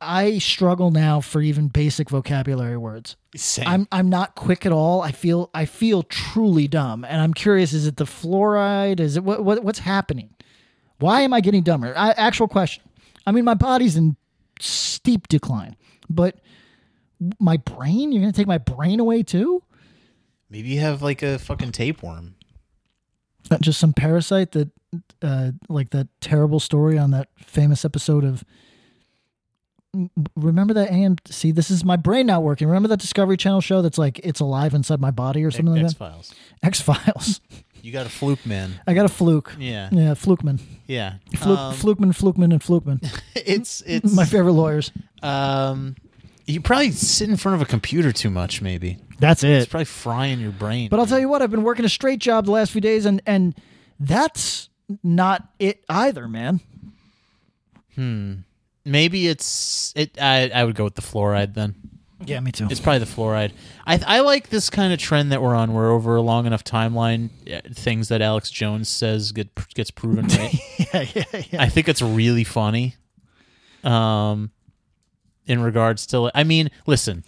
I- 0.00 0.38
struggle 0.38 0.90
now 0.90 1.20
for 1.20 1.40
even 1.42 1.68
basic 1.68 2.08
vocabulary 2.10 2.76
words. 2.78 3.16
Same. 3.36 3.68
I'm 3.68 3.88
I'm 3.92 4.08
not 4.08 4.34
quick 4.34 4.64
at 4.66 4.72
all. 4.72 5.02
I 5.02 5.12
feel 5.12 5.50
I 5.54 5.66
feel 5.66 6.02
truly 6.02 6.66
dumb, 6.66 7.04
and 7.04 7.20
I'm 7.20 7.34
curious: 7.34 7.72
is 7.74 7.86
it 7.86 7.96
the 7.98 8.04
fluoride? 8.06 8.98
Is 9.00 9.16
it 9.16 9.22
what, 9.24 9.44
what 9.44 9.62
what's 9.62 9.80
happening? 9.80 10.30
Why 10.98 11.22
am 11.22 11.32
I 11.32 11.40
getting 11.40 11.62
dumber? 11.62 11.92
I, 11.96 12.10
actual 12.12 12.48
question. 12.48 12.82
I 13.26 13.32
mean, 13.32 13.44
my 13.44 13.54
body's 13.54 13.96
in 13.96 14.16
steep 14.60 15.28
decline, 15.28 15.76
but 16.08 16.36
my 17.38 17.56
brain. 17.56 18.12
You're 18.12 18.22
gonna 18.22 18.32
take 18.32 18.46
my 18.46 18.58
brain 18.58 19.00
away 19.00 19.22
too? 19.22 19.62
Maybe 20.48 20.68
you 20.68 20.80
have 20.80 21.02
like 21.02 21.22
a 21.22 21.38
fucking 21.38 21.72
tapeworm. 21.72 22.34
Not 23.50 23.60
just 23.60 23.78
some 23.78 23.92
parasite 23.92 24.52
that, 24.52 24.70
uh, 25.22 25.52
like 25.68 25.90
that 25.90 26.08
terrible 26.20 26.60
story 26.60 26.98
on 26.98 27.10
that 27.12 27.28
famous 27.36 27.84
episode 27.84 28.24
of. 28.24 28.44
Mm, 29.94 30.10
mm, 30.18 30.26
remember 30.34 30.74
that 30.74 30.90
AMC? 30.90 31.54
This 31.54 31.70
is 31.70 31.84
my 31.84 31.96
brain 31.96 32.26
not 32.26 32.42
working. 32.42 32.66
Remember 32.68 32.88
that 32.88 33.00
Discovery 33.00 33.36
Channel 33.36 33.60
show 33.60 33.82
that's 33.82 33.98
like 33.98 34.20
it's 34.24 34.40
alive 34.40 34.74
inside 34.74 35.00
my 35.00 35.10
body 35.10 35.44
or 35.44 35.50
something 35.50 35.74
like 35.74 35.82
that. 35.82 35.90
X. 35.90 35.94
Files. 35.94 36.34
X 36.62 36.80
Files. 36.80 37.40
You 37.86 37.92
got 37.92 38.04
a 38.04 38.08
fluke 38.08 38.44
man. 38.44 38.80
I 38.84 38.94
got 38.94 39.04
a 39.04 39.08
fluke. 39.08 39.54
Yeah. 39.60 39.88
Yeah, 39.92 40.14
Flukeman. 40.14 40.60
Yeah. 40.88 41.18
Fluke, 41.36 41.56
Um, 41.56 41.72
Flukeman, 41.72 42.12
Flukeman, 42.18 42.50
and 42.52 42.60
Flukeman. 42.60 42.98
it's 43.36 43.80
it's 43.86 44.12
My 44.12 44.24
favorite 44.24 44.54
lawyers. 44.54 44.90
um 45.22 45.94
you 46.46 46.60
probably 46.60 46.90
sit 46.90 47.30
in 47.30 47.36
front 47.36 47.54
of 47.54 47.62
a 47.62 47.64
computer 47.64 48.10
too 48.10 48.28
much 48.28 48.60
maybe. 48.60 48.98
That's 49.20 49.44
it. 49.44 49.50
It's 49.52 49.66
probably 49.70 49.84
frying 49.84 50.40
your 50.40 50.50
brain. 50.50 50.88
But 50.88 50.98
I'll 50.98 51.06
tell 51.06 51.20
you 51.20 51.28
what, 51.28 51.42
I've 51.42 51.50
been 51.52 51.62
working 51.62 51.84
a 51.84 51.88
straight 51.88 52.18
job 52.18 52.46
the 52.46 52.50
last 52.50 52.72
few 52.72 52.80
days, 52.80 53.06
and 53.06 53.22
and 53.24 53.54
that's 54.00 54.68
not 55.04 55.48
it 55.60 55.84
either, 55.88 56.26
man. 56.26 56.58
Hmm. 57.94 58.34
Maybe 58.84 59.28
it's 59.28 59.92
it 59.94 60.20
I 60.20 60.50
I 60.52 60.64
would 60.64 60.74
go 60.74 60.82
with 60.82 60.96
the 60.96 61.02
fluoride 61.02 61.54
then. 61.54 61.76
Yeah, 62.24 62.40
me 62.40 62.50
too. 62.50 62.66
It's 62.70 62.80
probably 62.80 63.00
the 63.00 63.04
fluoride. 63.04 63.52
I 63.86 64.00
I 64.06 64.20
like 64.20 64.48
this 64.48 64.70
kind 64.70 64.92
of 64.92 64.98
trend 64.98 65.32
that 65.32 65.42
we're 65.42 65.54
on, 65.54 65.74
where 65.74 65.90
over 65.90 66.16
a 66.16 66.22
long 66.22 66.46
enough 66.46 66.64
timeline, 66.64 67.28
uh, 67.52 67.60
things 67.74 68.08
that 68.08 68.22
Alex 68.22 68.50
Jones 68.50 68.88
says 68.88 69.32
get 69.32 69.48
gets 69.74 69.90
proven 69.90 70.26
right. 70.28 70.54
yeah, 70.94 71.06
yeah, 71.14 71.42
yeah. 71.50 71.62
I 71.62 71.68
think 71.68 71.88
it's 71.88 72.00
really 72.00 72.44
funny. 72.44 72.94
Um, 73.84 74.50
in 75.46 75.60
regards 75.62 76.06
to, 76.08 76.30
I 76.34 76.42
mean, 76.42 76.70
listen, 76.86 77.22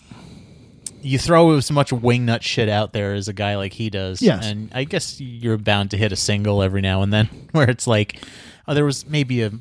you 1.02 1.18
throw 1.18 1.54
as 1.56 1.70
much 1.70 1.90
wingnut 1.90 2.42
shit 2.42 2.68
out 2.68 2.92
there 2.92 3.14
as 3.14 3.28
a 3.28 3.32
guy 3.32 3.56
like 3.56 3.74
he 3.74 3.90
does, 3.90 4.20
Yes. 4.20 4.44
and 4.46 4.70
I 4.74 4.84
guess 4.84 5.20
you're 5.20 5.58
bound 5.58 5.90
to 5.92 5.96
hit 5.96 6.10
a 6.12 6.16
single 6.16 6.62
every 6.62 6.80
now 6.80 7.02
and 7.02 7.12
then, 7.12 7.26
where 7.52 7.68
it's 7.70 7.86
like, 7.86 8.20
oh, 8.66 8.74
there 8.74 8.84
was 8.84 9.06
maybe 9.06 9.42
a 9.42 9.52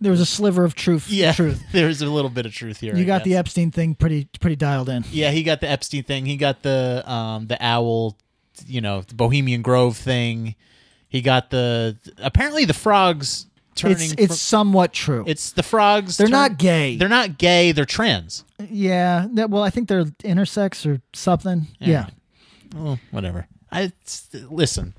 there 0.00 0.10
was 0.10 0.20
a 0.20 0.26
sliver 0.26 0.64
of 0.64 0.74
truth. 0.74 1.08
yeah, 1.10 1.32
truth. 1.32 1.62
there's 1.72 2.02
a 2.02 2.06
little 2.06 2.30
bit 2.30 2.46
of 2.46 2.52
truth 2.52 2.80
here. 2.80 2.94
You 2.94 3.02
I 3.02 3.06
got 3.06 3.24
the. 3.24 3.36
Epstein 3.36 3.70
thing 3.70 3.94
pretty 3.94 4.28
pretty 4.40 4.56
dialed 4.56 4.88
in. 4.88 5.04
Yeah, 5.10 5.30
he 5.30 5.42
got 5.42 5.60
the 5.60 5.68
Epstein 5.68 6.04
thing. 6.04 6.26
He 6.26 6.36
got 6.36 6.62
the 6.62 7.02
um 7.10 7.46
the 7.46 7.58
owl, 7.60 8.16
you 8.66 8.80
know, 8.80 9.02
the 9.02 9.14
Bohemian 9.14 9.62
Grove 9.62 9.96
thing. 9.96 10.54
He 11.08 11.20
got 11.20 11.50
the 11.50 11.96
apparently 12.18 12.64
the 12.64 12.74
frogs 12.74 13.46
turning. 13.74 13.96
It's 14.12 14.14
it's 14.18 14.40
somewhat 14.40 14.92
true. 14.92 15.24
it's 15.26 15.52
the 15.52 15.62
frogs. 15.62 16.16
They're 16.16 16.26
turn- 16.26 16.32
not 16.32 16.58
gay. 16.58 16.96
They're 16.96 17.08
not 17.08 17.38
gay. 17.38 17.72
They're 17.72 17.84
trans. 17.84 18.44
yeah. 18.58 19.26
That, 19.32 19.50
well, 19.50 19.62
I 19.62 19.70
think 19.70 19.88
they're 19.88 20.04
intersex 20.04 20.90
or 20.90 21.00
something. 21.12 21.66
Yeah. 21.78 22.06
Well, 22.74 22.98
whatever. 23.10 23.46
I 23.70 23.92
listen. 24.50 24.94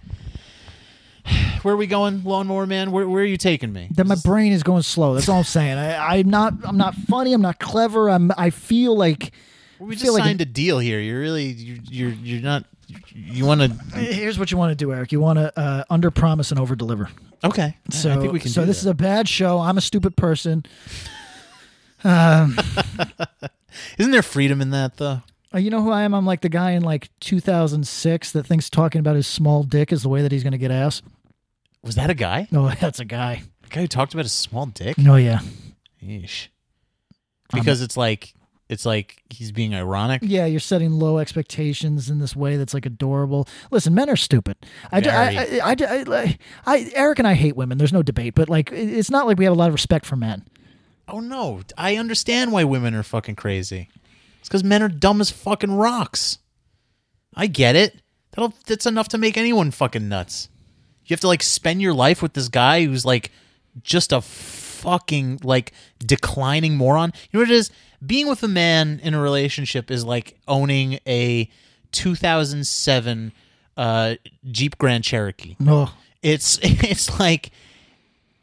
Where 1.65 1.73
are 1.73 1.77
we 1.77 1.87
going, 1.87 2.23
lawnmower 2.23 2.67
man? 2.67 2.91
Where, 2.91 3.09
where 3.09 3.23
are 3.23 3.25
you 3.25 3.37
taking 3.37 3.73
me? 3.73 3.89
That 3.95 4.05
my 4.05 4.13
brain 4.23 4.51
is 4.51 4.61
going 4.61 4.83
slow. 4.83 5.15
That's 5.15 5.27
all 5.27 5.39
I'm 5.39 5.43
saying. 5.43 5.79
I, 5.79 6.19
I'm 6.19 6.29
not. 6.29 6.53
I'm 6.63 6.77
not 6.77 6.93
funny. 6.93 7.33
I'm 7.33 7.41
not 7.41 7.57
clever. 7.57 8.07
I'm. 8.07 8.31
I 8.37 8.51
feel 8.51 8.95
like. 8.95 9.31
we 9.79 9.95
just 9.95 10.13
like 10.13 10.21
signed 10.21 10.41
a 10.41 10.45
deal 10.45 10.77
here. 10.77 10.99
You're 10.99 11.19
really 11.19 11.45
you're 11.45 11.77
you're, 11.89 12.11
you're 12.11 12.41
not. 12.43 12.65
You 13.15 13.45
want 13.45 13.61
to? 13.61 13.69
Here's 13.97 14.37
what 14.37 14.51
you 14.51 14.59
want 14.59 14.73
to 14.73 14.75
do, 14.75 14.93
Eric. 14.93 15.11
You 15.11 15.19
want 15.19 15.39
to 15.39 15.59
uh, 15.59 15.83
under 15.89 16.11
promise 16.11 16.51
and 16.51 16.59
over 16.59 16.75
deliver. 16.75 17.09
Okay. 17.43 17.75
So 17.89 18.13
I 18.13 18.17
think 18.17 18.31
we 18.31 18.39
can. 18.39 18.51
So 18.51 18.63
this 18.63 18.83
that. 18.83 18.89
is 18.89 18.91
a 18.91 18.93
bad 18.93 19.27
show. 19.27 19.57
I'm 19.57 19.79
a 19.79 19.81
stupid 19.81 20.15
person. 20.15 20.65
Isn't 22.03 22.55
there 23.97 24.21
freedom 24.21 24.61
in 24.61 24.69
that 24.69 24.97
though? 24.97 25.23
Uh, 25.51 25.57
you 25.57 25.71
know 25.71 25.81
who 25.81 25.89
I 25.89 26.03
am? 26.03 26.13
I'm 26.13 26.27
like 26.27 26.41
the 26.41 26.49
guy 26.49 26.73
in 26.73 26.83
like 26.83 27.09
2006 27.21 28.33
that 28.33 28.45
thinks 28.45 28.69
talking 28.69 28.99
about 28.99 29.15
his 29.15 29.25
small 29.25 29.63
dick 29.63 29.91
is 29.91 30.03
the 30.03 30.09
way 30.09 30.21
that 30.21 30.31
he's 30.31 30.43
going 30.43 30.51
to 30.51 30.59
get 30.59 30.69
ass. 30.69 31.01
Was 31.85 31.95
that 31.95 32.09
a 32.09 32.13
guy? 32.13 32.47
No, 32.51 32.69
that's 32.81 32.99
a 32.99 33.05
guy. 33.05 33.43
A 33.63 33.67
guy 33.69 33.81
who 33.81 33.87
talked 33.87 34.13
about 34.13 34.23
his 34.25 34.33
small 34.33 34.65
dick? 34.65 34.95
Oh 35.07 35.15
yeah, 35.15 35.39
Yeesh. 36.03 36.47
Um, 37.53 37.59
because 37.59 37.81
it's 37.81 37.95
like 37.95 38.33
it's 38.67 38.85
like 38.85 39.21
he's 39.29 39.51
being 39.51 39.75
ironic. 39.75 40.21
yeah. 40.25 40.45
You're 40.47 40.59
setting 40.59 40.91
low 40.91 41.19
expectations 41.19 42.09
in 42.09 42.17
this 42.19 42.35
way 42.35 42.57
that's 42.57 42.73
like 42.73 42.87
adorable. 42.87 43.47
Listen, 43.69 43.93
men 43.93 44.09
are 44.09 44.15
stupid. 44.15 44.57
I, 44.91 44.99
d- 45.01 45.09
I, 45.09 45.33
Very. 45.35 45.61
I, 45.61 45.69
I, 45.69 45.75
I, 46.07 46.37
I- 46.65 46.91
Eric 46.95 47.19
and 47.19 47.27
I 47.27 47.35
hate 47.35 47.55
women. 47.55 47.77
There's 47.77 47.93
no 47.93 48.01
debate. 48.01 48.33
But 48.33 48.49
like, 48.49 48.71
it's 48.71 49.11
not 49.11 49.27
like 49.27 49.37
we 49.37 49.45
have 49.45 49.53
a 49.53 49.57
lot 49.57 49.67
of 49.67 49.73
respect 49.75 50.07
for 50.07 50.15
men. 50.15 50.43
Oh 51.07 51.19
no, 51.19 51.61
I 51.77 51.97
understand 51.97 52.51
why 52.51 52.63
women 52.63 52.95
are 52.95 53.03
fucking 53.03 53.35
crazy. 53.35 53.89
It's 54.39 54.49
because 54.49 54.63
men 54.63 54.81
are 54.81 54.89
dumb 54.89 55.21
as 55.21 55.29
fucking 55.29 55.71
rocks. 55.75 56.39
I 57.35 57.45
get 57.45 57.75
it. 57.75 58.01
That'll 58.31 58.53
that's 58.65 58.87
enough 58.87 59.09
to 59.09 59.19
make 59.19 59.37
anyone 59.37 59.69
fucking 59.69 60.09
nuts. 60.09 60.49
You 61.05 61.13
have 61.13 61.21
to 61.21 61.27
like 61.27 61.43
spend 61.43 61.81
your 61.81 61.93
life 61.93 62.21
with 62.21 62.33
this 62.33 62.47
guy 62.49 62.85
who's 62.85 63.05
like 63.05 63.31
just 63.83 64.11
a 64.11 64.21
fucking 64.21 65.41
like 65.43 65.73
declining 65.99 66.75
moron. 66.75 67.11
You 67.31 67.39
know 67.39 67.43
what 67.43 67.51
it 67.51 67.55
is? 67.55 67.71
Being 68.05 68.27
with 68.27 68.43
a 68.43 68.47
man 68.47 68.99
in 69.03 69.13
a 69.13 69.21
relationship 69.21 69.89
is 69.89 70.05
like 70.05 70.37
owning 70.47 70.99
a 71.07 71.49
2007 71.91 73.31
uh, 73.77 74.15
Jeep 74.51 74.77
Grand 74.77 75.03
Cherokee. 75.03 75.55
No. 75.59 75.89
It's 76.21 76.59
it's 76.63 77.19
like 77.19 77.51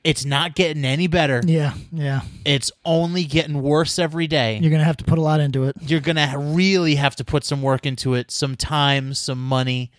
it's 0.04 0.24
not 0.24 0.54
getting 0.54 0.84
any 0.84 1.06
better. 1.06 1.40
Yeah, 1.44 1.74
yeah. 1.92 2.22
It's 2.44 2.72
only 2.84 3.24
getting 3.24 3.62
worse 3.62 3.98
every 3.98 4.26
day. 4.26 4.58
You're 4.58 4.70
gonna 4.70 4.84
have 4.84 4.96
to 4.98 5.04
put 5.04 5.18
a 5.18 5.22
lot 5.22 5.40
into 5.40 5.64
it. 5.64 5.76
You're 5.80 6.00
going 6.00 6.16
to 6.16 6.34
really 6.36 6.96
have 6.96 7.14
to 7.16 7.24
put 7.24 7.44
some 7.44 7.62
work 7.62 7.86
into 7.86 8.14
it, 8.14 8.30
some 8.30 8.56
time, 8.56 9.14
some 9.14 9.42
money. 9.42 9.90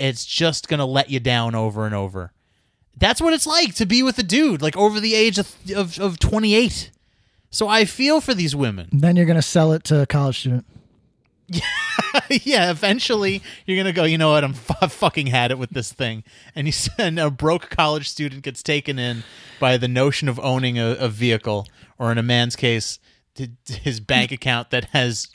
It's 0.00 0.24
just 0.24 0.68
going 0.68 0.78
to 0.78 0.84
let 0.84 1.10
you 1.10 1.20
down 1.20 1.54
over 1.54 1.86
and 1.86 1.94
over. 1.94 2.32
That's 2.96 3.20
what 3.20 3.32
it's 3.32 3.46
like 3.46 3.74
to 3.76 3.86
be 3.86 4.02
with 4.02 4.18
a 4.18 4.22
dude 4.22 4.60
like 4.60 4.76
over 4.76 5.00
the 5.00 5.14
age 5.14 5.38
of 5.38 5.54
of, 5.74 5.98
of 5.98 6.18
28. 6.18 6.90
So 7.50 7.66
I 7.66 7.84
feel 7.84 8.20
for 8.20 8.34
these 8.34 8.54
women. 8.54 8.88
Then 8.92 9.16
you're 9.16 9.26
gonna 9.26 9.42
sell 9.42 9.72
it 9.72 9.82
to 9.84 10.02
a 10.02 10.06
college 10.06 10.40
student. 10.40 10.66
yeah, 12.28 12.70
eventually 12.70 13.42
you're 13.66 13.76
gonna 13.76 13.92
go. 13.92 14.04
You 14.04 14.18
know 14.18 14.30
what? 14.30 14.44
I'm 14.44 14.52
fu- 14.52 14.86
fucking 14.86 15.28
had 15.28 15.50
it 15.50 15.58
with 15.58 15.70
this 15.70 15.92
thing, 15.92 16.22
and 16.54 16.66
you 16.68 16.72
and 16.98 17.18
a 17.18 17.30
broke 17.30 17.70
college 17.70 18.08
student 18.08 18.42
gets 18.42 18.62
taken 18.62 18.98
in 18.98 19.24
by 19.58 19.76
the 19.76 19.88
notion 19.88 20.28
of 20.28 20.38
owning 20.38 20.78
a, 20.78 20.92
a 20.92 21.08
vehicle, 21.08 21.66
or 21.98 22.12
in 22.12 22.18
a 22.18 22.22
man's 22.22 22.54
case, 22.54 23.00
his 23.66 23.98
bank 23.98 24.30
account 24.30 24.70
that 24.70 24.86
has 24.86 25.28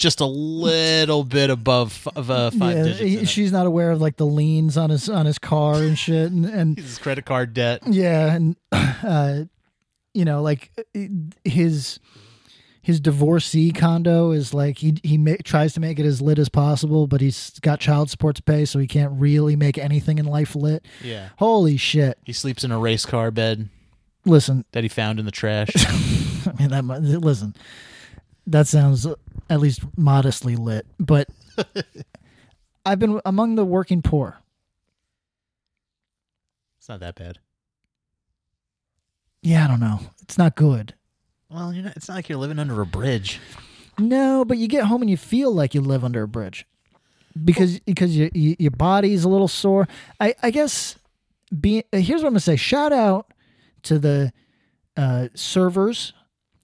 just 0.00 0.20
a 0.20 0.26
little 0.26 1.22
bit 1.24 1.50
above 1.50 2.08
of 2.16 2.30
uh, 2.30 2.50
five 2.50 2.76
yeah, 2.76 2.82
digits. 2.82 3.00
he- 3.00 3.16
it. 3.18 3.28
she's 3.28 3.52
not 3.52 3.66
aware 3.66 3.90
of 3.92 4.00
like 4.00 4.16
the 4.16 4.26
liens 4.26 4.76
on 4.76 4.90
his 4.90 5.08
on 5.08 5.26
his 5.26 5.38
car 5.38 5.74
and 5.76 5.96
shit, 5.98 6.32
and, 6.32 6.44
and 6.46 6.78
his 6.80 6.98
credit 6.98 7.24
card 7.24 7.54
debt. 7.54 7.82
yeah, 7.86 8.34
and 8.34 8.56
uh, 8.72 9.42
you 10.14 10.24
know, 10.24 10.42
like 10.42 10.70
his 11.44 12.00
his 12.82 12.98
divorcee 12.98 13.70
condo 13.72 14.30
is 14.32 14.54
like 14.54 14.78
he 14.78 14.96
he 15.04 15.18
ma- 15.18 15.34
tries 15.44 15.74
to 15.74 15.80
make 15.80 15.98
it 15.98 16.06
as 16.06 16.20
lit 16.22 16.38
as 16.38 16.48
possible, 16.48 17.06
but 17.06 17.20
he's 17.20 17.50
got 17.60 17.78
child 17.78 18.08
support 18.10 18.36
to 18.36 18.42
pay, 18.42 18.64
so 18.64 18.78
he 18.78 18.86
can't 18.86 19.12
really 19.20 19.54
make 19.54 19.76
anything 19.78 20.18
in 20.18 20.24
life 20.24 20.56
lit. 20.56 20.84
Yeah, 21.04 21.28
Holy 21.36 21.76
shit! 21.76 22.18
he 22.24 22.32
sleeps 22.32 22.64
in 22.64 22.72
a 22.72 22.78
race 22.78 23.04
car 23.04 23.30
bed 23.30 23.68
Listen, 24.24 24.64
that 24.72 24.82
he 24.82 24.88
found 24.88 25.18
in 25.20 25.26
the 25.26 25.30
trash. 25.30 25.70
I 26.46 26.52
mean 26.58 26.70
that. 26.70 26.84
Listen, 27.20 27.54
that 28.46 28.66
sounds 28.66 29.06
at 29.48 29.60
least 29.60 29.80
modestly 29.96 30.56
lit, 30.56 30.86
but 30.98 31.28
I've 32.86 32.98
been 32.98 33.20
among 33.24 33.56
the 33.56 33.64
working 33.64 34.02
poor. 34.02 34.38
it's 36.78 36.88
not 36.88 37.00
that 37.00 37.14
bad. 37.14 37.38
Yeah, 39.42 39.64
I 39.64 39.68
don't 39.68 39.80
know. 39.80 40.00
It's 40.22 40.36
not 40.38 40.54
good. 40.54 40.94
Well, 41.48 41.72
you're 41.72 41.84
not, 41.84 41.96
it's 41.96 42.08
not 42.08 42.14
like 42.14 42.28
you're 42.28 42.38
living 42.38 42.58
under 42.58 42.80
a 42.80 42.86
bridge. 42.86 43.40
No, 43.98 44.44
but 44.44 44.58
you 44.58 44.68
get 44.68 44.84
home 44.84 45.02
and 45.02 45.10
you 45.10 45.16
feel 45.16 45.52
like 45.52 45.74
you 45.74 45.80
live 45.80 46.04
under 46.04 46.22
a 46.22 46.28
bridge 46.28 46.66
because 47.44 47.80
because 47.80 48.16
your 48.16 48.30
you, 48.34 48.56
your 48.58 48.70
body's 48.70 49.24
a 49.24 49.28
little 49.28 49.48
sore. 49.48 49.88
I 50.20 50.34
I 50.42 50.50
guess 50.50 50.96
be 51.58 51.84
uh, 51.92 51.98
here's 51.98 52.22
what 52.22 52.28
I'm 52.28 52.32
gonna 52.34 52.40
say. 52.40 52.56
Shout 52.56 52.92
out 52.92 53.32
to 53.82 53.98
the 53.98 54.32
uh, 54.96 55.28
servers. 55.34 56.12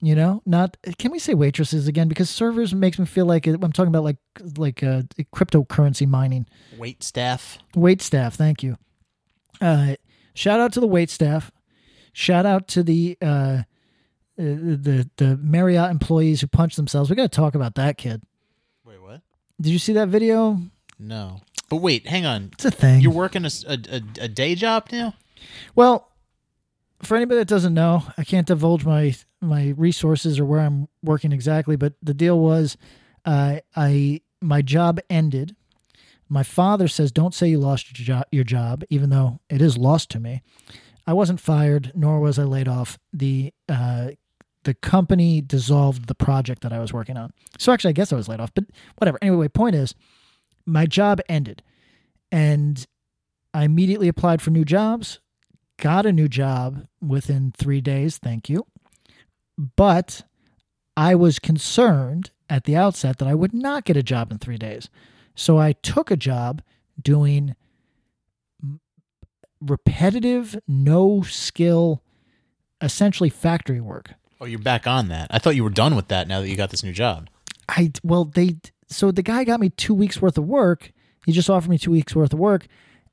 You 0.00 0.14
know, 0.14 0.42
not 0.44 0.76
can 0.98 1.10
we 1.10 1.18
say 1.18 1.32
waitresses 1.32 1.88
again? 1.88 2.06
Because 2.06 2.28
servers 2.28 2.74
makes 2.74 2.98
me 2.98 3.06
feel 3.06 3.24
like 3.24 3.46
I'm 3.46 3.72
talking 3.72 3.88
about 3.88 4.04
like 4.04 4.18
like 4.58 4.82
uh, 4.82 5.02
cryptocurrency 5.34 6.06
mining. 6.06 6.46
Wait 6.76 7.02
staff. 7.02 7.58
Wait 7.74 8.02
staff, 8.02 8.34
thank 8.34 8.62
you. 8.62 8.76
Uh, 9.60 9.94
shout 10.34 10.60
out 10.60 10.72
to 10.74 10.80
the 10.80 10.86
wait 10.86 11.08
staff. 11.08 11.50
Shout 12.12 12.44
out 12.44 12.68
to 12.68 12.82
the 12.82 13.16
uh, 13.22 13.26
uh, 13.26 13.62
the 14.36 15.08
the 15.16 15.38
Marriott 15.38 15.90
employees 15.90 16.42
who 16.42 16.46
punched 16.46 16.76
themselves. 16.76 17.08
We 17.08 17.16
got 17.16 17.32
to 17.32 17.36
talk 17.36 17.54
about 17.54 17.74
that 17.76 17.96
kid. 17.96 18.22
Wait, 18.84 19.00
what? 19.00 19.22
Did 19.60 19.72
you 19.72 19.78
see 19.78 19.94
that 19.94 20.08
video? 20.08 20.60
No. 20.98 21.40
But 21.70 21.76
wait, 21.76 22.06
hang 22.06 22.26
on. 22.26 22.50
It's 22.52 22.66
a 22.66 22.70
thing. 22.70 23.00
You're 23.00 23.12
working 23.12 23.44
a 23.44 23.50
a 24.20 24.28
day 24.28 24.54
job 24.54 24.88
now? 24.92 25.14
well, 25.74 26.08
for 27.02 27.16
anybody 27.16 27.38
that 27.38 27.48
doesn't 27.48 27.74
know, 27.74 28.04
I 28.16 28.24
can't 28.24 28.46
divulge 28.46 28.84
my 28.84 29.14
my 29.40 29.75
resources 29.76 30.38
or 30.38 30.45
where 30.45 30.61
I'm 30.61 30.88
working 31.02 31.33
exactly, 31.33 31.76
but 31.76 31.95
the 32.02 32.14
deal 32.14 32.38
was, 32.38 32.76
uh, 33.25 33.61
I 33.75 34.21
my 34.40 34.62
job 34.62 35.00
ended. 35.11 35.55
My 36.28 36.43
father 36.43 36.88
says, 36.88 37.12
"Don't 37.12 37.35
say 37.35 37.49
you 37.49 37.59
lost 37.59 37.99
your 37.99 38.05
job, 38.05 38.25
your 38.33 38.45
job, 38.45 38.85
even 38.90 39.11
though 39.11 39.40
it 39.49 39.61
is 39.62 39.76
lost 39.78 40.11
to 40.11 40.21
me." 40.21 40.43
I 41.07 41.12
wasn't 41.12 41.40
fired, 41.40 41.93
nor 41.95 42.19
was 42.21 42.38
I 42.38 42.45
laid 42.45 42.66
off. 42.69 42.99
the 43.12 43.52
uh, 43.69 44.11
The 44.64 44.75
company 44.75 45.40
dissolved 45.40 46.09
the 46.09 46.14
project 46.16 46.62
that 46.62 46.73
I 46.73 46.81
was 46.81 46.93
working 46.93 47.16
on. 47.16 47.33
So 47.59 47.73
actually, 47.73 47.90
I 47.90 47.93
guess 47.93 48.12
I 48.12 48.16
was 48.16 48.28
laid 48.28 48.40
off, 48.40 48.52
but 48.52 48.64
whatever. 48.99 49.16
Anyway, 49.23 49.47
point 49.47 49.76
is, 49.76 49.95
my 50.64 50.87
job 50.87 51.21
ended, 51.28 51.62
and 52.33 52.85
I 53.55 53.62
immediately 53.62 54.09
applied 54.09 54.43
for 54.43 54.50
new 54.50 54.64
jobs, 54.64 55.21
got 55.76 56.05
a 56.07 56.12
new 56.12 56.26
job 56.26 56.88
within 57.00 57.52
three 57.57 57.81
days. 57.81 58.19
Thank 58.19 58.49
you. 58.49 58.66
But 59.58 60.22
I 60.96 61.14
was 61.14 61.38
concerned 61.38 62.30
at 62.48 62.64
the 62.64 62.76
outset 62.76 63.18
that 63.18 63.28
I 63.28 63.34
would 63.34 63.52
not 63.52 63.84
get 63.84 63.96
a 63.96 64.02
job 64.02 64.30
in 64.30 64.38
three 64.38 64.58
days. 64.58 64.88
So 65.34 65.58
I 65.58 65.72
took 65.72 66.10
a 66.10 66.16
job 66.16 66.62
doing 67.00 67.54
repetitive, 69.60 70.58
no 70.66 71.22
skill, 71.22 72.02
essentially 72.80 73.30
factory 73.30 73.80
work. 73.80 74.14
Oh, 74.40 74.46
you're 74.46 74.58
back 74.58 74.86
on 74.86 75.08
that. 75.08 75.28
I 75.30 75.38
thought 75.38 75.56
you 75.56 75.64
were 75.64 75.70
done 75.70 75.96
with 75.96 76.08
that 76.08 76.28
now 76.28 76.40
that 76.40 76.48
you 76.48 76.56
got 76.56 76.70
this 76.70 76.84
new 76.84 76.92
job. 76.92 77.28
I 77.68 77.92
well 78.02 78.25
they 78.25 78.56
so 78.86 79.10
the 79.10 79.22
guy 79.22 79.44
got 79.44 79.60
me 79.60 79.70
two 79.70 79.94
weeks 79.94 80.20
worth 80.20 80.38
of 80.38 80.44
work. 80.44 80.92
He 81.25 81.32
just 81.32 81.50
offered 81.50 81.70
me 81.70 81.78
two 81.78 81.90
weeks 81.90 82.14
worth 82.14 82.32
of 82.32 82.38
work, 82.38 82.66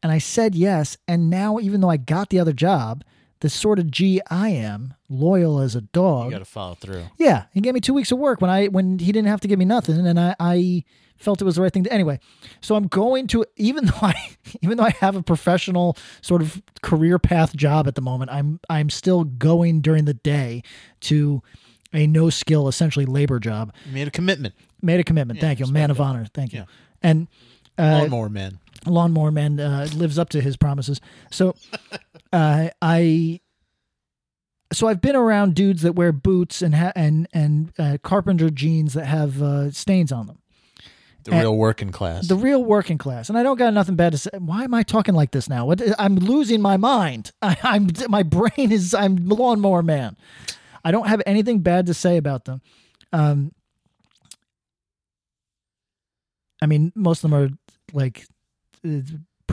and 0.04 0.12
I 0.12 0.20
said 0.20 0.54
yes. 0.54 0.98
And 1.08 1.30
now, 1.30 1.60
even 1.60 1.82
though 1.82 1.90
I 1.90 1.98
got 1.98 2.30
the 2.30 2.40
other 2.40 2.54
job, 2.54 3.04
the 3.44 3.50
sort 3.50 3.78
of 3.78 3.92
G 3.92 4.22
I 4.30 4.50
am, 4.50 4.94
loyal 5.10 5.60
as 5.60 5.76
a 5.76 5.82
dog. 5.82 6.28
You 6.28 6.32
got 6.32 6.40
to 6.40 6.46
follow 6.46 6.76
through. 6.76 7.04
yeah, 7.18 7.44
he 7.52 7.60
gave 7.60 7.74
me 7.74 7.82
two 7.82 7.94
weeks 7.94 8.10
of 8.10 8.18
work 8.18 8.40
when 8.40 8.50
I 8.50 8.68
when 8.68 9.00
he 9.00 9.12
didn't 9.12 9.28
have 9.28 9.42
to 9.42 9.50
give 9.50 9.60
me 9.60 9.66
nothing, 9.66 10.08
and 10.08 10.18
I, 10.18 10.34
I 10.40 10.86
felt 11.18 11.42
it 11.42 11.44
was 11.44 11.58
the 11.58 11.62
right 11.62 11.72
thing 11.74 11.84
to 11.84 11.92
anyway. 11.92 12.22
So 12.62 12.76
I'm 12.76 12.88
going 12.88 13.28
to 13.28 13.46
even 13.58 13.86
though 13.88 14.00
I 14.02 14.16
even 14.62 14.78
though 14.78 14.86
I 14.86 14.92
have 15.02 15.18
a 15.18 15.22
professional 15.22 15.98
sort 16.22 16.42
of 16.42 16.62
career 16.82 17.20
path 17.20 17.54
job 17.54 17.86
at 17.86 17.96
the 17.96 18.02
moment, 18.02 18.32
I'm 18.32 18.62
I'm 18.70 18.90
still 18.90 19.26
going 19.26 19.82
during 19.82 20.06
the 20.06 20.14
day 20.14 20.64
to 21.02 21.44
a 21.92 22.08
no 22.08 22.30
skill 22.30 22.70
essentially 22.70 23.06
labor 23.06 23.42
job. 23.42 23.74
You 23.86 23.92
made 23.94 24.08
a 24.08 24.12
commitment. 24.12 24.56
Made 24.82 25.02
a 25.02 25.04
commitment. 25.04 25.42
Thank 25.42 25.60
you. 25.60 25.68
Man 25.68 25.92
of 25.92 26.00
honor. 26.00 26.28
Thank 26.34 26.54
you. 26.54 26.64
And 27.02 27.28
uh, 27.78 28.00
Lawnmower 28.00 28.30
man. 28.30 28.60
Lawnmower 28.86 29.32
Man 29.32 29.60
uh, 29.60 29.88
lives 29.94 30.18
up 30.18 30.30
to 30.30 30.42
his 30.42 30.56
promises. 30.56 31.02
So 31.32 31.56
uh, 32.34 32.70
I. 32.82 33.40
So 34.74 34.88
I've 34.88 35.02
been 35.02 35.16
around 35.16 35.54
dudes 35.54 35.84
that 35.84 35.94
wear 35.94 36.12
boots 36.12 36.62
and 36.62 36.74
ha- 36.74 36.92
and 36.96 37.28
and 37.32 37.72
uh, 37.78 37.98
carpenter 38.04 38.50
jeans 38.50 38.94
that 38.96 39.06
have 39.06 39.42
uh, 39.42 39.72
stains 39.72 40.12
on 40.12 40.28
them. 40.28 40.40
The 41.26 41.32
and- 41.32 41.42
real 41.42 41.56
working 41.56 41.92
class. 41.92 42.28
The 42.28 42.36
real 42.36 42.64
working 42.64 42.98
class, 42.98 43.30
and 43.30 43.38
I 43.38 43.44
don't 43.44 43.58
got 43.58 43.74
nothing 43.74 43.96
bad 43.96 44.12
to 44.14 44.18
say. 44.18 44.32
Why 44.40 44.64
am 44.64 44.74
I 44.74 44.84
talking 44.84 45.14
like 45.14 45.32
this 45.32 45.48
now? 45.48 45.66
What, 45.66 45.82
I'm 46.00 46.16
losing 46.16 46.60
my 46.62 46.76
mind. 46.78 47.32
I, 47.42 47.56
I'm 47.64 47.88
my 48.10 48.24
brain 48.24 48.72
is. 48.72 48.94
I'm 48.94 49.16
lawnmower 49.28 49.84
man. 49.84 50.18
I 50.84 50.92
don't 50.92 51.08
have 51.08 51.22
anything 51.26 51.60
bad 51.60 51.86
to 51.86 51.94
say 51.94 52.18
about 52.18 52.46
them. 52.46 52.62
Um, 53.14 53.54
I 56.62 56.66
mean, 56.66 56.92
most 56.96 57.24
of 57.24 57.30
them 57.30 57.40
are 57.40 57.50
like 57.94 58.26
uh, 58.86 59.00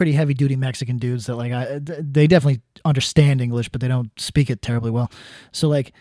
pretty 0.01 0.13
heavy 0.13 0.33
duty 0.33 0.57
Mexican 0.57 0.97
dudes 0.97 1.27
that 1.27 1.37
like 1.37 1.53
I 1.53 1.79
they 1.79 2.27
definitely 2.27 2.63
understand 2.87 3.43
English, 3.43 3.69
but 3.69 3.83
they 3.83 3.89
don't 3.89 4.11
speak 4.19 4.49
it 4.49 4.63
terribly 4.63 4.91
well. 4.91 5.11
So 5.53 5.69
like, 5.69 5.93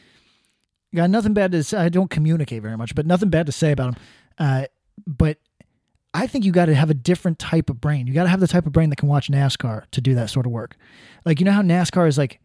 got 0.96 1.10
nothing 1.10 1.34
bad 1.34 1.52
to 1.52 1.62
say. 1.66 1.78
I 1.78 1.90
don't 1.90 2.10
communicate 2.10 2.62
very 2.62 2.78
much, 2.78 2.96
but 2.96 3.06
nothing 3.06 3.30
bad 3.30 3.46
to 3.48 3.52
say 3.52 3.74
about 3.74 3.94
them. 3.96 4.04
Uh, 4.38 4.66
but 5.06 5.38
I 6.14 6.28
think 6.28 6.46
you 6.46 6.54
got 6.54 6.68
to 6.68 6.76
have 6.76 6.90
a 6.90 6.94
different 6.94 7.40
type 7.40 7.70
of 7.70 7.82
brain. 7.82 8.08
You 8.08 8.14
got 8.14 8.24
to 8.24 8.30
have 8.30 8.40
the 8.40 8.48
type 8.48 8.66
of 8.66 8.72
brain 8.72 8.90
that 8.90 8.96
can 8.96 9.10
watch 9.10 9.30
NASCAR 9.30 9.84
to 9.92 10.00
do 10.00 10.16
that 10.16 10.30
sort 10.30 10.46
of 10.46 10.54
work. 10.54 10.78
Like 11.26 11.42
you 11.42 11.46
know 11.46 11.52
how 11.52 11.62
NASCAR 11.62 12.08
is 12.08 12.18
like 12.18 12.40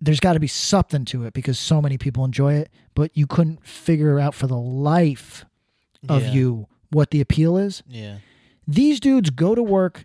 there's 0.00 0.20
got 0.20 0.32
to 0.32 0.40
be 0.40 0.46
something 0.46 1.04
to 1.04 1.24
it 1.24 1.34
because 1.34 1.58
so 1.58 1.82
many 1.82 1.98
people 1.98 2.24
enjoy 2.24 2.54
it, 2.54 2.70
but 2.94 3.14
you 3.14 3.26
couldn't 3.26 3.62
figure 3.66 4.18
out 4.18 4.34
for 4.34 4.46
the 4.46 4.56
life 4.56 5.44
of 6.08 6.22
Yeah. 6.22 6.32
you 6.32 6.66
what 6.90 7.10
the 7.10 7.20
appeal 7.20 7.58
is. 7.58 7.82
yeah. 7.86 8.16
These 8.66 9.00
dudes 9.00 9.30
go 9.30 9.54
to 9.56 9.62
work 9.62 10.04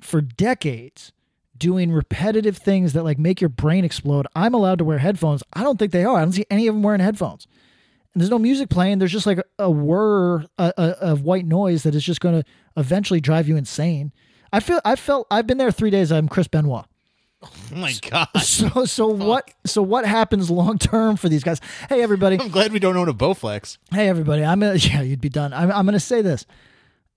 for 0.00 0.20
decades 0.20 1.12
doing 1.56 1.90
repetitive 1.90 2.56
things 2.58 2.92
that 2.92 3.02
like 3.02 3.18
make 3.18 3.40
your 3.40 3.48
brain 3.48 3.84
explode. 3.84 4.26
I'm 4.36 4.54
allowed 4.54 4.78
to 4.78 4.84
wear 4.84 4.98
headphones. 4.98 5.42
I 5.52 5.62
don't 5.62 5.78
think 5.78 5.92
they 5.92 6.04
are. 6.04 6.16
I 6.18 6.20
don't 6.20 6.32
see 6.32 6.46
any 6.50 6.66
of 6.66 6.74
them 6.74 6.82
wearing 6.82 7.00
headphones. 7.00 7.46
And 8.12 8.20
there's 8.20 8.30
no 8.30 8.38
music 8.38 8.68
playing. 8.68 8.98
There's 8.98 9.12
just 9.12 9.26
like 9.26 9.38
a, 9.38 9.44
a 9.64 9.70
whir 9.70 10.44
of 10.58 11.22
white 11.22 11.46
noise 11.46 11.82
that 11.84 11.94
is 11.94 12.04
just 12.04 12.20
going 12.20 12.42
to 12.42 12.48
eventually 12.76 13.20
drive 13.20 13.48
you 13.48 13.56
insane. 13.56 14.12
I 14.52 14.60
feel 14.60 14.80
I 14.84 14.96
felt 14.96 15.26
I've 15.30 15.46
been 15.46 15.58
there 15.58 15.70
3 15.72 15.90
days. 15.90 16.12
I'm 16.12 16.28
Chris 16.28 16.48
Benoit. 16.48 16.86
Oh 17.42 17.50
my 17.74 17.92
god. 18.10 18.28
So 18.40 18.84
so 18.86 19.06
what 19.08 19.50
so 19.66 19.82
what 19.82 20.06
happens 20.06 20.50
long 20.50 20.78
term 20.78 21.16
for 21.16 21.28
these 21.28 21.44
guys? 21.44 21.60
Hey 21.88 22.02
everybody. 22.02 22.38
I'm 22.40 22.48
glad 22.48 22.72
we 22.72 22.78
don't 22.78 22.96
own 22.96 23.08
a 23.08 23.14
Bowflex. 23.14 23.76
Hey 23.92 24.08
everybody. 24.08 24.44
I'm 24.44 24.60
gonna 24.60 24.74
yeah, 24.76 25.02
you'd 25.02 25.20
be 25.20 25.28
done. 25.28 25.52
I'm 25.52 25.70
I'm 25.70 25.84
gonna 25.84 26.00
say 26.00 26.22
this. 26.22 26.46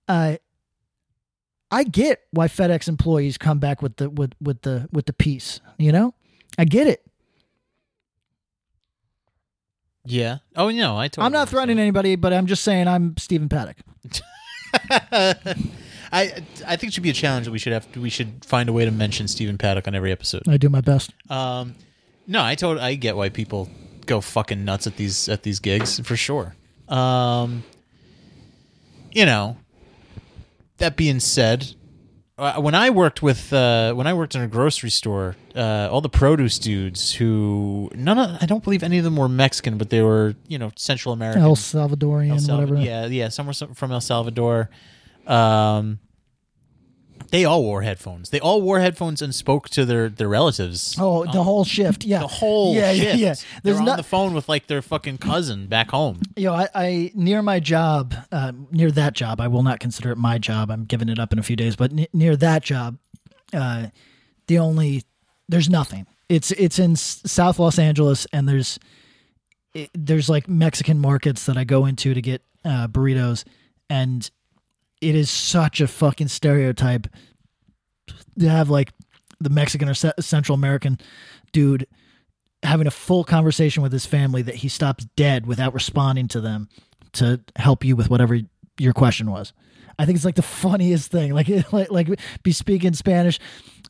Uh 0.08 0.36
I 1.70 1.84
get 1.84 2.22
why 2.32 2.48
FedEx 2.48 2.88
employees 2.88 3.38
come 3.38 3.58
back 3.58 3.82
with 3.82 3.96
the 3.96 4.10
with 4.10 4.32
with 4.40 4.62
the 4.62 4.88
with 4.92 5.06
the 5.06 5.12
piece, 5.12 5.60
you 5.78 5.92
know? 5.92 6.14
I 6.58 6.64
get 6.64 6.86
it. 6.86 7.04
Yeah. 10.04 10.38
Oh 10.56 10.70
no, 10.70 10.96
I 10.98 11.08
totally. 11.08 11.26
I'm 11.26 11.32
not 11.32 11.48
threatening 11.48 11.78
anybody, 11.78 12.16
but 12.16 12.32
I'm 12.32 12.46
just 12.46 12.64
saying 12.64 12.88
I'm 12.88 13.16
Stephen 13.16 13.48
Paddock. 13.48 13.76
I 16.12 16.42
I 16.66 16.76
think 16.76 16.84
it 16.84 16.94
should 16.94 17.02
be 17.02 17.10
a 17.10 17.14
challenge 17.14 17.46
that 17.46 17.52
we 17.52 17.58
should 17.58 17.72
have. 17.72 17.86
We 17.96 18.10
should 18.10 18.44
find 18.44 18.68
a 18.68 18.72
way 18.72 18.84
to 18.84 18.90
mention 18.90 19.28
Stephen 19.28 19.58
Paddock 19.58 19.86
on 19.86 19.94
every 19.94 20.10
episode. 20.10 20.42
I 20.48 20.56
do 20.56 20.68
my 20.68 20.80
best. 20.80 21.12
Um, 21.28 21.76
no, 22.26 22.42
I 22.42 22.54
told 22.54 22.78
I 22.78 22.94
get 22.94 23.16
why 23.16 23.28
people 23.28 23.68
go 24.06 24.20
fucking 24.20 24.64
nuts 24.64 24.86
at 24.86 24.96
these 24.96 25.28
at 25.28 25.42
these 25.42 25.60
gigs 25.60 26.00
for 26.00 26.16
sure. 26.16 26.56
Um, 26.88 27.62
you 29.12 29.26
know, 29.26 29.56
that 30.80 30.96
being 30.96 31.20
said, 31.20 31.74
uh, 32.36 32.60
when 32.60 32.74
I 32.74 32.90
worked 32.90 33.22
with 33.22 33.52
uh, 33.52 33.92
when 33.94 34.06
I 34.06 34.14
worked 34.14 34.34
in 34.34 34.40
a 34.42 34.48
grocery 34.48 34.90
store, 34.90 35.36
uh, 35.54 35.88
all 35.90 36.00
the 36.00 36.08
produce 36.08 36.58
dudes 36.58 37.12
who 37.14 37.90
none 37.94 38.18
of 38.18 38.38
I 38.42 38.46
don't 38.46 38.64
believe 38.64 38.82
any 38.82 38.98
of 38.98 39.04
them 39.04 39.16
were 39.16 39.28
Mexican, 39.28 39.78
but 39.78 39.90
they 39.90 40.02
were 40.02 40.34
you 40.48 40.58
know 40.58 40.72
Central 40.76 41.12
American. 41.12 41.42
El 41.42 41.54
Salvadorian, 41.56 42.48
El 42.48 42.56
whatever. 42.56 42.76
Yeah, 42.76 43.06
yeah, 43.06 43.28
somewhere 43.28 43.52
some- 43.52 43.74
from 43.74 43.92
El 43.92 44.00
Salvador. 44.00 44.70
Um, 45.26 46.00
they 47.30 47.44
all 47.44 47.62
wore 47.62 47.82
headphones. 47.82 48.30
They 48.30 48.40
all 48.40 48.60
wore 48.62 48.80
headphones 48.80 49.22
and 49.22 49.34
spoke 49.34 49.68
to 49.70 49.84
their 49.84 50.08
their 50.08 50.28
relatives. 50.28 50.96
Oh, 50.98 51.24
the 51.24 51.42
whole 51.42 51.64
shift. 51.64 52.04
Yeah. 52.04 52.20
the 52.20 52.26
whole 52.26 52.74
yeah, 52.74 52.92
shift. 52.92 53.04
Yeah, 53.18 53.26
yeah. 53.28 53.34
They're 53.34 53.44
There's 53.62 53.78
on 53.78 53.84
not 53.84 53.96
the 53.96 54.02
phone 54.02 54.34
with 54.34 54.48
like 54.48 54.66
their 54.66 54.82
fucking 54.82 55.18
cousin 55.18 55.66
back 55.66 55.90
home. 55.90 56.20
you 56.36 56.46
know, 56.46 56.54
I, 56.54 56.68
I 56.74 57.12
near 57.14 57.42
my 57.42 57.60
job, 57.60 58.14
uh, 58.32 58.52
near 58.70 58.90
that 58.92 59.14
job, 59.14 59.40
I 59.40 59.48
will 59.48 59.62
not 59.62 59.80
consider 59.80 60.10
it 60.12 60.16
my 60.18 60.38
job. 60.38 60.70
I'm 60.70 60.84
giving 60.84 61.08
it 61.08 61.18
up 61.18 61.32
in 61.32 61.38
a 61.38 61.42
few 61.42 61.56
days, 61.56 61.76
but 61.76 61.92
n- 61.92 62.06
near 62.12 62.36
that 62.36 62.62
job, 62.62 62.98
uh, 63.52 63.86
the 64.46 64.58
only 64.58 65.02
there's 65.48 65.68
nothing. 65.70 66.06
It's 66.28 66.50
it's 66.52 66.78
in 66.78 66.92
S- 66.92 67.22
South 67.26 67.58
Los 67.58 67.78
Angeles, 67.78 68.26
and 68.32 68.48
there's 68.48 68.78
it, 69.74 69.90
there's 69.94 70.28
like 70.28 70.48
Mexican 70.48 70.98
markets 70.98 71.46
that 71.46 71.56
I 71.56 71.64
go 71.64 71.86
into 71.86 72.14
to 72.14 72.20
get 72.22 72.42
uh, 72.64 72.88
burritos, 72.88 73.44
and 73.88 74.28
it 75.00 75.14
is 75.14 75.30
such 75.30 75.80
a 75.80 75.88
fucking 75.88 76.28
stereotype 76.28 77.06
to 78.38 78.48
have 78.48 78.70
like 78.70 78.92
the 79.40 79.50
Mexican 79.50 79.88
or 79.88 79.94
Ce- 79.94 80.12
Central 80.20 80.54
American 80.54 80.98
dude 81.52 81.86
having 82.62 82.86
a 82.86 82.90
full 82.90 83.24
conversation 83.24 83.82
with 83.82 83.92
his 83.92 84.04
family 84.04 84.42
that 84.42 84.56
he 84.56 84.68
stops 84.68 85.06
dead 85.16 85.46
without 85.46 85.72
responding 85.72 86.28
to 86.28 86.40
them 86.40 86.68
to 87.12 87.40
help 87.56 87.84
you 87.84 87.96
with 87.96 88.10
whatever 88.10 88.38
your 88.78 88.92
question 88.92 89.30
was. 89.30 89.52
I 89.98 90.06
think 90.06 90.16
it's 90.16 90.24
like 90.24 90.34
the 90.34 90.42
funniest 90.42 91.10
thing. 91.10 91.34
Like 91.34 91.48
like 91.72 91.90
like 91.90 92.20
be 92.42 92.52
speaking 92.52 92.94
Spanish, 92.94 93.38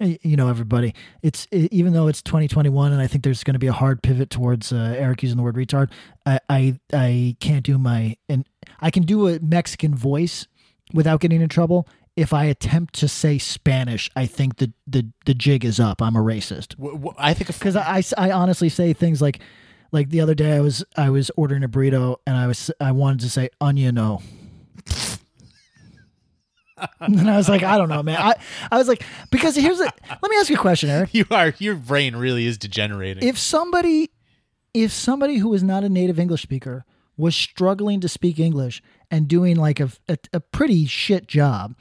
you 0.00 0.36
know 0.36 0.48
everybody. 0.48 0.94
It's 1.22 1.46
e- 1.52 1.68
even 1.70 1.92
though 1.92 2.08
it's 2.08 2.22
2021 2.22 2.92
and 2.92 3.00
I 3.00 3.06
think 3.06 3.22
there's 3.22 3.44
going 3.44 3.54
to 3.54 3.60
be 3.60 3.68
a 3.68 3.72
hard 3.72 4.02
pivot 4.02 4.30
towards 4.30 4.72
uh, 4.72 4.94
Eric 4.98 5.22
using 5.22 5.36
the 5.36 5.42
word 5.42 5.56
retard. 5.56 5.90
I 6.26 6.40
I, 6.48 6.80
I 6.92 7.36
can't 7.40 7.64
do 7.64 7.78
my 7.78 8.16
and 8.28 8.44
I 8.80 8.90
can 8.90 9.04
do 9.04 9.28
a 9.28 9.38
Mexican 9.40 9.94
voice 9.94 10.46
without 10.92 11.20
getting 11.20 11.40
in 11.40 11.48
trouble. 11.48 11.86
If 12.16 12.32
I 12.32 12.44
attempt 12.44 12.94
to 12.96 13.08
say 13.08 13.38
Spanish, 13.38 14.10
I 14.16 14.26
think 14.26 14.56
the 14.56 14.72
the 14.86 15.08
the 15.26 15.34
jig 15.34 15.64
is 15.64 15.78
up. 15.80 16.02
I'm 16.02 16.16
a 16.16 16.20
racist 16.20 16.74
I 17.16 17.34
think 17.34 17.46
because 17.46 17.76
I, 17.76 18.02
I 18.18 18.30
honestly 18.32 18.68
say 18.68 18.92
things 18.92 19.22
like 19.22 19.40
like 19.92 20.10
the 20.10 20.20
other 20.20 20.34
day 20.34 20.56
I 20.56 20.60
was 20.60 20.84
I 20.96 21.10
was 21.10 21.30
ordering 21.36 21.62
a 21.62 21.68
burrito 21.68 22.16
and 22.26 22.36
I 22.36 22.46
was 22.46 22.70
I 22.80 22.92
wanted 22.92 23.20
to 23.20 23.30
say 23.30 23.48
onion-o. 23.60 24.20
and 27.00 27.18
then 27.18 27.28
I 27.28 27.36
was 27.36 27.48
like, 27.48 27.62
I 27.62 27.76
don't 27.76 27.88
know, 27.88 28.02
man. 28.02 28.18
I, 28.20 28.34
I 28.70 28.78
was 28.78 28.88
like, 28.88 29.02
because 29.30 29.56
here's 29.56 29.80
a 29.80 29.84
let 29.84 30.30
me 30.30 30.36
ask 30.38 30.50
you 30.50 30.56
a 30.56 30.58
question, 30.58 30.90
Eric. 30.90 31.14
you 31.14 31.24
are 31.30 31.54
your 31.58 31.76
brain 31.76 32.16
really 32.16 32.46
is 32.46 32.58
degenerating. 32.58 33.26
If 33.26 33.38
somebody 33.38 34.10
if 34.74 34.92
somebody 34.92 35.38
who 35.38 35.52
is 35.54 35.62
not 35.62 35.84
a 35.84 35.88
native 35.88 36.18
English 36.18 36.42
speaker 36.42 36.84
was 37.16 37.36
struggling 37.36 38.00
to 38.00 38.08
speak 38.08 38.38
English 38.38 38.82
and 39.10 39.28
doing 39.28 39.56
like 39.56 39.80
a, 39.80 39.90
a, 40.08 40.18
a 40.32 40.40
pretty 40.40 40.86
shit 40.86 41.26
job, 41.26 41.74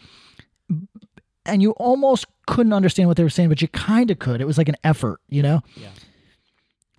and 1.45 1.61
you 1.61 1.71
almost 1.71 2.25
couldn't 2.47 2.73
understand 2.73 3.07
what 3.07 3.17
they 3.17 3.23
were 3.23 3.29
saying, 3.29 3.49
but 3.49 3.61
you 3.61 3.67
kind 3.69 4.09
of 4.11 4.19
could. 4.19 4.41
It 4.41 4.45
was 4.47 4.57
like 4.57 4.69
an 4.69 4.77
effort, 4.83 5.19
you 5.29 5.41
know? 5.43 5.61
Yeah. 5.75 5.89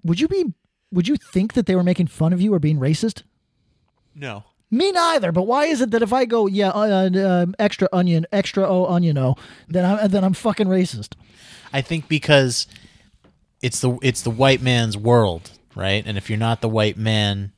Would 0.05 0.21
you 0.21 0.29
be, 0.29 0.55
would 0.93 1.09
you 1.09 1.17
think 1.17 1.55
that 1.55 1.67
they 1.67 1.75
were 1.77 1.83
making 1.83 2.07
fun 2.07 2.33
of 2.33 2.41
you 2.41 2.55
or 2.55 2.59
being 2.59 2.79
racist? 2.79 3.23
no, 4.15 4.45
Me 4.71 4.93
neither. 4.93 5.33
But 5.33 5.45
why 5.45 5.67
is 5.67 5.81
it 5.81 5.91
that 5.91 6.03
if 6.03 6.13
I 6.13 6.25
go, 6.25 6.47
yeah, 6.47 6.71
uh, 6.71 7.11
uh, 7.11 7.47
extra 7.59 7.89
onion, 7.93 8.27
extra 8.33 8.69
oh 8.69 8.87
onion, 8.87 9.19
oh, 9.19 9.35
then 9.69 9.85
I'm 9.85 10.09
then 10.09 10.23
I'm 10.25 10.35
fucking 10.35 10.69
racist. 10.69 11.15
I 11.73 11.81
think 11.81 12.09
because 12.09 12.67
it's 13.63 13.81
the 13.81 13.99
it's 14.03 14.23
the 14.23 14.31
white 14.31 14.63
man's 14.63 14.97
world, 14.97 15.51
right? 15.75 16.03
And 16.07 16.17
if 16.17 16.31
you're 16.31 16.39
not 16.39 16.61
the 16.61 16.69
white 16.69 16.97
man, 16.97 17.53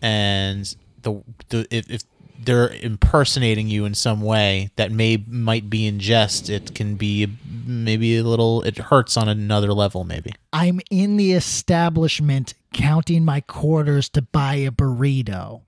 and 0.00 0.74
the 1.02 1.22
the 1.48 1.66
if, 1.70 1.90
if 1.90 2.02
they're 2.44 2.68
impersonating 2.68 3.68
you 3.68 3.84
in 3.84 3.94
some 3.94 4.20
way 4.20 4.70
that 4.76 4.90
may 4.90 5.24
might 5.26 5.70
be 5.70 5.86
in 5.86 5.98
jest, 5.98 6.50
it 6.50 6.74
can 6.74 6.96
be 6.96 7.28
maybe 7.66 8.18
a 8.18 8.24
little. 8.24 8.62
It 8.62 8.78
hurts 8.78 9.16
on 9.16 9.28
another 9.28 9.72
level, 9.72 10.04
maybe. 10.04 10.32
I'm 10.52 10.80
in 10.90 11.16
the 11.16 11.32
establishment 11.32 12.54
counting 12.72 13.24
my 13.24 13.40
quarters 13.40 14.08
to 14.10 14.22
buy 14.22 14.56
a 14.56 14.70
burrito. 14.70 15.62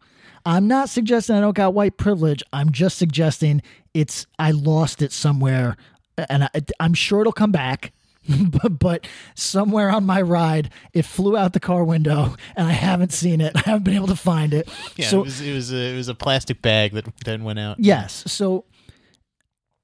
I'm 0.47 0.69
not 0.69 0.91
suggesting 0.91 1.37
I 1.37 1.41
don't 1.41 1.57
got 1.57 1.73
white 1.73 1.97
privilege. 1.97 2.43
I'm 2.53 2.71
just 2.71 2.99
suggesting 2.99 3.63
it's 3.95 4.27
I 4.39 4.51
lost 4.51 5.01
it 5.01 5.13
somewhere, 5.13 5.77
and 6.29 6.45
I, 6.45 6.51
I'm 6.81 6.95
sure 6.95 7.23
it'll 7.23 7.33
come 7.33 7.53
back. 7.53 7.93
but, 8.63 8.79
but 8.79 9.07
somewhere 9.35 9.91
on 9.91 10.05
my 10.07 10.21
ride, 10.23 10.71
it 10.93 11.05
flew 11.05 11.37
out 11.37 11.53
the 11.53 11.61
car 11.61 11.85
window, 11.85 12.35
and 12.57 12.67
I 12.67 12.73
haven't 12.73 13.13
seen 13.13 13.41
it. 13.41 13.53
I 13.57 13.61
haven't 13.61 13.85
been 13.85 13.95
able 13.95 14.07
to 14.09 14.17
find 14.17 14.55
it. 14.55 14.69
Yeah, 14.97 15.09
so 15.09 15.21
it 15.21 15.25
was 15.25 15.41
it 15.41 15.55
was 15.55 15.73
a, 15.73 15.93
it 15.93 15.97
was 15.97 16.09
a 16.09 16.15
plastic 16.15 16.63
bag 16.63 16.93
that 16.93 17.05
then 17.25 17.45
went 17.45 17.59
out. 17.59 17.79
yes, 17.79 18.25
so 18.27 18.65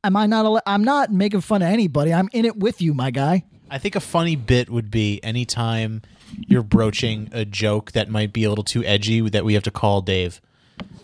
am 0.04 0.16
I 0.16 0.26
not? 0.26 0.44
al- 0.46 0.62
I'm 0.66 0.84
not 0.84 1.12
making 1.12 1.40
fun 1.42 1.62
of 1.62 1.68
anybody. 1.68 2.12
I'm 2.14 2.28
in 2.32 2.44
it 2.44 2.56
with 2.56 2.80
you, 2.80 2.94
my 2.94 3.10
guy. 3.10 3.44
I 3.70 3.78
think 3.78 3.94
a 3.94 4.00
funny 4.00 4.34
bit 4.36 4.68
would 4.70 4.90
be 4.90 5.22
anytime 5.22 6.02
you're 6.48 6.62
broaching 6.62 7.28
a 7.32 7.44
joke 7.44 7.92
that 7.92 8.08
might 8.08 8.32
be 8.32 8.44
a 8.44 8.48
little 8.48 8.64
too 8.64 8.84
edgy 8.84 9.20
that 9.28 9.44
we 9.44 9.54
have 9.54 9.62
to 9.64 9.70
call 9.70 10.00
Dave. 10.00 10.40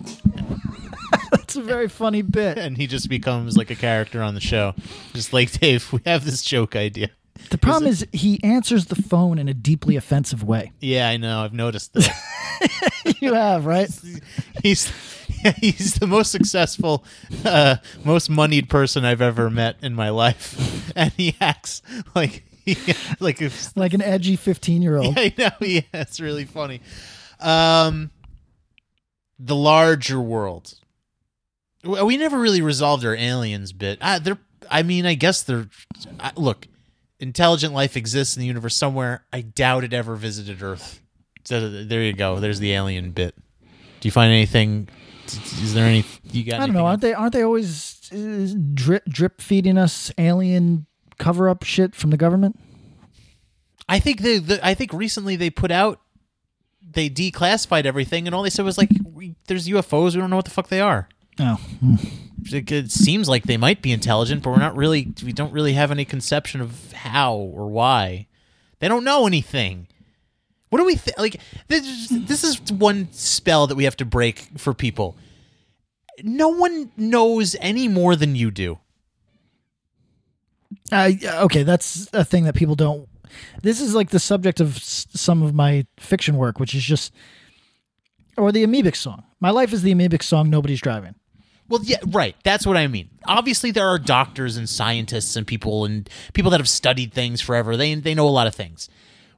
That's 1.30 1.56
a 1.56 1.62
very 1.62 1.88
funny 1.88 2.22
bit. 2.22 2.58
and 2.58 2.76
he 2.76 2.86
just 2.86 3.08
becomes 3.08 3.56
like 3.56 3.70
a 3.70 3.74
character 3.74 4.22
on 4.22 4.34
the 4.34 4.40
show. 4.40 4.74
Just 5.12 5.32
like 5.32 5.50
Dave, 5.52 5.92
we 5.92 6.00
have 6.06 6.24
this 6.24 6.42
joke 6.42 6.74
idea. 6.76 7.10
The 7.50 7.58
problem 7.58 7.90
is 7.90 8.06
he 8.12 8.42
answers 8.42 8.86
the 8.86 8.96
phone 8.96 9.38
in 9.38 9.48
a 9.48 9.54
deeply 9.54 9.96
offensive 9.96 10.42
way. 10.42 10.72
Yeah, 10.80 11.08
I 11.08 11.16
know. 11.16 11.40
I've 11.42 11.52
noticed 11.52 11.92
that. 11.94 13.16
you 13.20 13.34
have, 13.34 13.66
right? 13.66 13.90
he's 14.62 14.92
he's 15.60 15.94
the 15.94 16.06
most 16.06 16.30
successful, 16.30 17.04
uh, 17.44 17.76
most 18.04 18.30
moneyed 18.30 18.68
person 18.68 19.04
I've 19.04 19.22
ever 19.22 19.50
met 19.50 19.76
in 19.82 19.94
my 19.94 20.10
life, 20.10 20.92
and 20.96 21.12
he 21.12 21.36
acts 21.40 21.82
like 22.14 22.44
he, 22.64 22.76
like 23.20 23.40
Like 23.76 23.94
an 23.94 24.02
edgy 24.02 24.36
15 24.36 24.82
year 24.82 24.96
old. 24.96 25.18
I 25.18 25.32
know. 25.38 25.50
Yeah, 25.60 25.82
it's 25.92 26.20
really 26.20 26.44
funny. 26.44 26.80
Um, 27.40 28.10
the 29.38 29.56
larger 29.56 30.20
world. 30.20 30.74
We 31.84 32.16
never 32.16 32.38
really 32.38 32.62
resolved 32.62 33.04
our 33.04 33.14
aliens 33.14 33.72
bit. 33.72 33.98
Uh, 34.00 34.18
they're. 34.18 34.38
I 34.68 34.82
mean, 34.82 35.06
I 35.06 35.14
guess 35.14 35.44
they're. 35.44 35.68
I, 36.18 36.32
look, 36.36 36.66
intelligent 37.20 37.74
life 37.74 37.96
exists 37.96 38.36
in 38.36 38.40
the 38.40 38.46
universe 38.46 38.76
somewhere. 38.76 39.24
I 39.32 39.40
doubt 39.42 39.84
it 39.84 39.92
ever 39.92 40.16
visited 40.16 40.62
Earth. 40.62 41.00
So 41.44 41.84
there 41.84 42.02
you 42.02 42.12
go. 42.12 42.40
There's 42.40 42.58
the 42.58 42.72
alien 42.72 43.12
bit. 43.12 43.34
Do 44.00 44.08
you 44.08 44.10
find 44.10 44.32
anything? 44.32 44.88
Is 45.26 45.74
there 45.74 45.86
any? 45.86 46.04
You 46.24 46.44
got? 46.44 46.60
I 46.60 46.66
don't 46.66 46.74
know. 46.74 46.86
Aren't 46.86 47.00
they 47.00 47.14
aren't 47.14 47.32
they 47.32 47.42
always 47.42 48.00
drip 48.74 49.04
drip 49.06 49.40
feeding 49.40 49.78
us 49.78 50.12
alien 50.18 50.86
cover 51.18 51.48
up 51.48 51.62
shit 51.62 51.94
from 51.94 52.10
the 52.10 52.16
government? 52.16 52.58
I 53.88 53.98
think 53.98 54.20
they. 54.20 54.38
The, 54.38 54.64
I 54.64 54.74
think 54.74 54.92
recently 54.92 55.36
they 55.36 55.50
put 55.50 55.70
out. 55.70 56.00
They 56.88 57.10
declassified 57.10 57.84
everything, 57.84 58.26
and 58.26 58.34
all 58.34 58.42
they 58.42 58.50
said 58.50 58.64
was 58.64 58.78
like, 58.78 58.90
"There's 59.46 59.68
UFOs. 59.68 60.14
We 60.14 60.20
don't 60.20 60.30
know 60.30 60.36
what 60.36 60.44
the 60.44 60.50
fuck 60.50 60.68
they 60.68 60.80
are." 60.80 61.08
Oh, 61.38 61.60
it, 62.50 62.70
it 62.72 62.90
seems 62.90 63.28
like 63.28 63.42
they 63.44 63.56
might 63.58 63.82
be 63.82 63.92
intelligent, 63.92 64.42
but 64.42 64.50
we're 64.50 64.58
not 64.58 64.76
really. 64.76 65.12
We 65.24 65.32
don't 65.32 65.52
really 65.52 65.74
have 65.74 65.90
any 65.90 66.04
conception 66.04 66.60
of 66.60 66.92
how 66.92 67.34
or 67.34 67.68
why. 67.68 68.26
They 68.78 68.88
don't 68.88 69.04
know 69.04 69.26
anything. 69.26 69.86
What 70.70 70.78
do 70.78 70.84
we 70.84 70.96
th- 70.96 71.16
like? 71.18 71.40
This, 71.68 72.08
this 72.10 72.42
is 72.44 72.60
one 72.72 73.08
spell 73.12 73.66
that 73.66 73.74
we 73.76 73.84
have 73.84 73.96
to 73.96 74.04
break 74.04 74.48
for 74.58 74.72
people. 74.74 75.16
No 76.22 76.48
one 76.48 76.90
knows 76.96 77.54
any 77.60 77.86
more 77.88 78.16
than 78.16 78.34
you 78.34 78.50
do. 78.50 78.78
uh, 80.92 81.10
okay. 81.24 81.62
That's 81.62 82.08
a 82.12 82.24
thing 82.24 82.44
that 82.44 82.54
people 82.54 82.74
don't. 82.74 83.08
This 83.62 83.80
is 83.80 83.94
like 83.94 84.10
the 84.10 84.18
subject 84.18 84.60
of 84.60 84.76
s- 84.76 85.06
some 85.12 85.42
of 85.42 85.54
my 85.54 85.86
fiction 85.98 86.36
work, 86.36 86.58
which 86.58 86.74
is 86.74 86.82
just, 86.82 87.12
or 88.36 88.52
the 88.52 88.64
amoebic 88.64 88.96
song. 88.96 89.24
My 89.40 89.50
life 89.50 89.72
is 89.72 89.82
the 89.82 89.92
amoebic 89.94 90.22
song. 90.22 90.48
Nobody's 90.48 90.80
driving. 90.80 91.14
Well, 91.68 91.80
yeah, 91.82 91.98
right. 92.06 92.36
That's 92.44 92.66
what 92.66 92.76
I 92.76 92.86
mean. 92.86 93.08
Obviously, 93.26 93.70
there 93.70 93.88
are 93.88 93.98
doctors 93.98 94.56
and 94.56 94.68
scientists 94.68 95.34
and 95.36 95.46
people 95.46 95.84
and 95.84 96.08
people 96.32 96.50
that 96.52 96.60
have 96.60 96.68
studied 96.68 97.12
things 97.12 97.40
forever. 97.40 97.76
They 97.76 97.94
they 97.94 98.14
know 98.14 98.28
a 98.28 98.30
lot 98.30 98.46
of 98.46 98.54
things. 98.54 98.88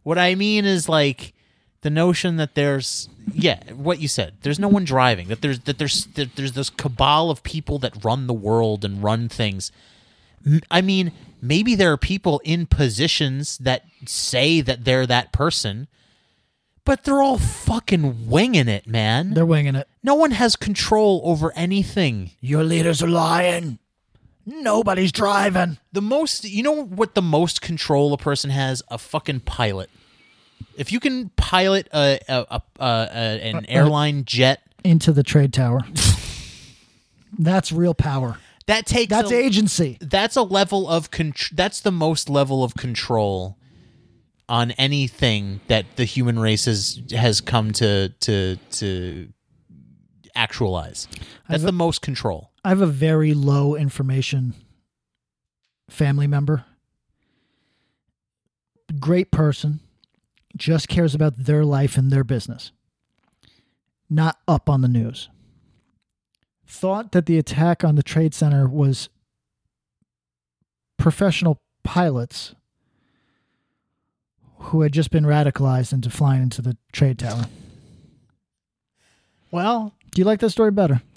What 0.03 0.19
I 0.19 0.35
mean 0.35 0.65
is 0.65 0.89
like 0.89 1.33
the 1.81 1.91
notion 1.91 2.37
that 2.37 2.55
there's 2.55 3.09
yeah, 3.33 3.63
what 3.73 4.01
you 4.01 4.09
said. 4.09 4.35
There's 4.43 4.59
no 4.59 4.69
one 4.69 4.85
driving. 4.85 5.29
That 5.29 5.41
there's 5.41 5.61
that 5.61 5.79
there's 5.79 6.07
that 6.15 6.37
there's 6.37 6.53
this 6.53 6.71
cabal 6.71 7.31
of 7.31 7.43
people 7.43 7.79
that 7.81 8.05
run 8.05 8.27
the 8.27 8.35
world 8.35 8.85
and 8.85 9.03
run 9.03 9.29
things. 9.29 9.71
I 10.71 10.81
mean, 10.81 11.13
maybe 11.43 11.75
there 11.75 11.93
are 11.93 11.99
people 11.99 12.41
in 12.45 12.67
positions 12.67 13.59
that 13.59 13.85
say 14.07 14.61
that 14.61 14.85
they're 14.85 15.07
that 15.07 15.33
person, 15.33 15.89
but 16.89 17.05
they're 17.05 17.21
all 17.21 17.37
fucking 17.37 18.31
winging 18.31 18.67
it, 18.67 18.87
man. 18.87 19.35
They're 19.35 19.45
winging 19.45 19.75
it. 19.75 19.87
no 20.03 20.15
one 20.15 20.31
has 20.31 20.57
control 20.57 21.21
over 21.23 21.53
anything. 21.55 22.31
Your 22.41 22.65
leaders 22.65 23.03
are 23.03 23.09
lying. 23.09 23.79
Nobody's 24.47 25.13
driving. 25.13 25.77
The 25.93 26.01
most, 26.01 26.45
you 26.45 26.63
know 26.63 26.85
what 26.87 27.15
the 27.15 27.21
most 27.21 27.61
control 27.61 28.15
a 28.15 28.17
person 28.17 28.49
has? 28.49 28.83
A 28.89 28.97
fucking 28.97 29.41
pilot. 29.41 29.91
If 30.79 30.91
you 30.91 30.99
can 30.99 31.29
pilot 31.37 31.89
a, 31.93 32.21
a, 32.27 32.47
a, 32.51 32.63
a, 32.81 32.83
an 32.83 33.57
uh, 33.57 33.59
uh, 33.59 33.63
airline 33.69 34.25
jet, 34.25 34.63
Into 34.83 35.13
the 35.13 35.23
trade 35.23 35.53
tower. 35.53 35.83
That's 37.39 37.71
real 37.71 37.93
power. 37.93 38.39
that 38.67 38.87
takes 38.87 39.11
That's 39.11 39.31
agency. 39.31 39.99
that's 40.01 40.37
a 40.37 40.43
level 40.43 40.89
of 40.89 41.11
contr- 41.11 41.51
that's 41.51 41.83
the 41.83 41.93
most 41.93 42.31
level 42.31 42.65
of 42.65 42.75
control 42.75 43.58
on 44.49 44.71
anything 44.73 45.61
that 45.69 45.85
the 45.97 46.05
human 46.05 46.39
race 46.39 46.65
has 46.65 47.01
has 47.11 47.41
come 47.41 47.73
to 47.73 48.09
to 48.21 48.57
to 48.73 49.29
actualize. 50.35 51.07
That's 51.49 51.63
I've- 51.63 51.67
the 51.67 51.73
most 51.73 52.01
control. 52.03 52.51
I 52.65 52.71
have 52.71 52.81
a 52.81 52.87
very 52.87 53.35
low 53.35 53.75
information 53.77 54.55
family 55.89 56.27
member. 56.27 56.65
Great 58.99 59.31
person, 59.31 59.81
just 60.57 60.89
cares 60.89 61.15
about 61.15 61.37
their 61.45 61.65
life 61.65 61.97
and 61.97 62.11
their 62.11 62.25
business. 62.25 62.73
Not 64.09 64.39
up 64.49 64.69
on 64.71 64.81
the 64.81 64.89
news. 64.89 65.29
Thought 66.67 67.13
that 67.13 67.27
the 67.27 67.39
attack 67.39 67.85
on 67.85 67.95
the 67.97 68.03
Trade 68.03 68.35
Center 68.35 68.67
was 68.69 69.09
professional 70.99 71.61
pilots 71.85 72.55
who 74.59 74.83
had 74.83 74.93
just 74.93 75.11
been 75.11 75.25
radicalized 75.25 75.93
into 75.93 76.11
flying 76.11 76.43
into 76.43 76.63
the 76.63 76.77
trade 76.93 77.19
tower. 77.19 77.47
Well, 79.51 79.95
Do 80.15 80.21
you 80.21 80.25
like 80.27 80.41
that 80.41 80.51
story 80.51 80.71
better? 80.71 81.01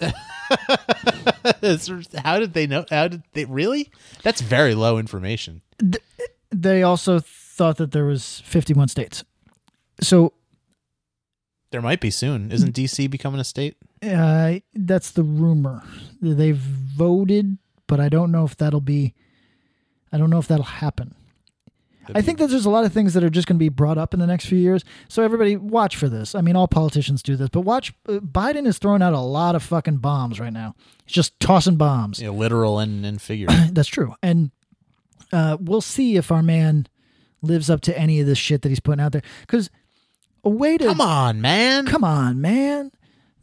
how 2.24 2.38
did 2.38 2.54
they 2.54 2.66
know? 2.66 2.84
How 2.90 3.08
did 3.08 3.22
they 3.32 3.44
really? 3.44 3.90
That's 4.22 4.40
very 4.40 4.74
low 4.74 4.98
information. 4.98 5.62
They 6.50 6.82
also 6.82 7.20
thought 7.20 7.76
that 7.78 7.92
there 7.92 8.04
was 8.04 8.42
51 8.44 8.88
states. 8.88 9.24
So 10.00 10.32
There 11.70 11.82
might 11.82 12.00
be 12.00 12.10
soon. 12.10 12.50
Isn't 12.52 12.74
DC 12.74 13.10
becoming 13.10 13.40
a 13.40 13.44
state? 13.44 13.76
Uh, 14.02 14.56
that's 14.74 15.10
the 15.12 15.22
rumor. 15.22 15.82
They've 16.20 16.56
voted, 16.56 17.58
but 17.86 18.00
I 18.00 18.08
don't 18.08 18.32
know 18.32 18.44
if 18.44 18.56
that'll 18.56 18.80
be. 18.80 19.14
I 20.12 20.18
don't 20.18 20.28
know 20.30 20.38
if 20.38 20.48
that'll 20.48 20.64
happen. 20.64 21.14
I 22.14 22.20
think 22.22 22.38
that 22.38 22.48
there's 22.48 22.66
a 22.66 22.70
lot 22.70 22.84
of 22.84 22.92
things 22.92 23.14
that 23.14 23.22
are 23.22 23.30
just 23.30 23.46
going 23.46 23.56
to 23.56 23.62
be 23.62 23.68
brought 23.68 23.98
up 23.98 24.12
in 24.14 24.20
the 24.20 24.26
next 24.26 24.46
few 24.46 24.58
years. 24.58 24.84
So 25.08 25.22
everybody, 25.22 25.56
watch 25.56 25.96
for 25.96 26.08
this. 26.08 26.34
I 26.34 26.40
mean, 26.40 26.56
all 26.56 26.68
politicians 26.68 27.22
do 27.22 27.36
this, 27.36 27.48
but 27.48 27.60
watch. 27.60 27.94
Uh, 28.08 28.14
Biden 28.14 28.66
is 28.66 28.78
throwing 28.78 29.02
out 29.02 29.12
a 29.12 29.20
lot 29.20 29.54
of 29.54 29.62
fucking 29.62 29.98
bombs 29.98 30.40
right 30.40 30.52
now. 30.52 30.74
He's 31.04 31.14
just 31.14 31.38
tossing 31.38 31.76
bombs. 31.76 32.20
Yeah, 32.20 32.30
literal 32.30 32.78
and, 32.78 33.04
and 33.06 33.20
figurative. 33.20 33.72
That's 33.74 33.88
true, 33.88 34.14
and 34.22 34.50
uh, 35.32 35.56
we'll 35.60 35.80
see 35.80 36.16
if 36.16 36.32
our 36.32 36.42
man 36.42 36.86
lives 37.40 37.68
up 37.70 37.80
to 37.82 37.98
any 37.98 38.20
of 38.20 38.26
this 38.26 38.38
shit 38.38 38.62
that 38.62 38.68
he's 38.68 38.80
putting 38.80 39.02
out 39.02 39.12
there. 39.12 39.22
Because 39.42 39.70
a 40.44 40.50
way 40.50 40.78
to 40.78 40.86
Come 40.86 41.00
on, 41.00 41.40
man. 41.40 41.86
come 41.86 42.04
on, 42.04 42.40
man. 42.40 42.90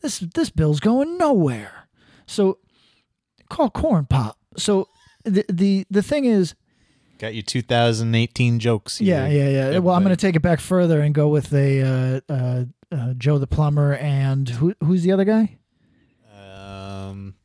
This 0.01 0.19
this 0.19 0.49
bill's 0.49 0.79
going 0.79 1.17
nowhere. 1.17 1.87
So 2.25 2.59
call 3.49 3.69
corn 3.69 4.05
pop. 4.05 4.37
So 4.57 4.87
the 5.23 5.45
the 5.49 5.85
the 5.89 6.03
thing 6.03 6.25
is, 6.25 6.55
Got 7.19 7.33
your 7.33 7.43
2018 7.43 8.59
jokes. 8.59 9.01
yeah, 9.01 9.27
here, 9.27 9.49
yeah, 9.49 9.71
yeah. 9.71 9.79
Well, 9.79 9.93
I'm 9.93 10.03
going 10.03 10.15
to 10.15 10.19
take 10.19 10.37
it 10.37 10.41
back 10.41 10.61
further 10.61 11.01
and 11.01 11.13
go 11.13 11.27
with 11.27 11.53
a 11.53 11.81
uh, 11.81 12.33
uh, 12.33 12.65
uh, 12.91 13.13
Joe 13.17 13.37
the 13.37 13.45
plumber 13.45 13.95
and 13.95 14.47
who 14.47 14.73
who's 14.81 15.03
the 15.03 15.11
other 15.11 15.25
guy? 15.25 15.57
Um, 16.33 17.35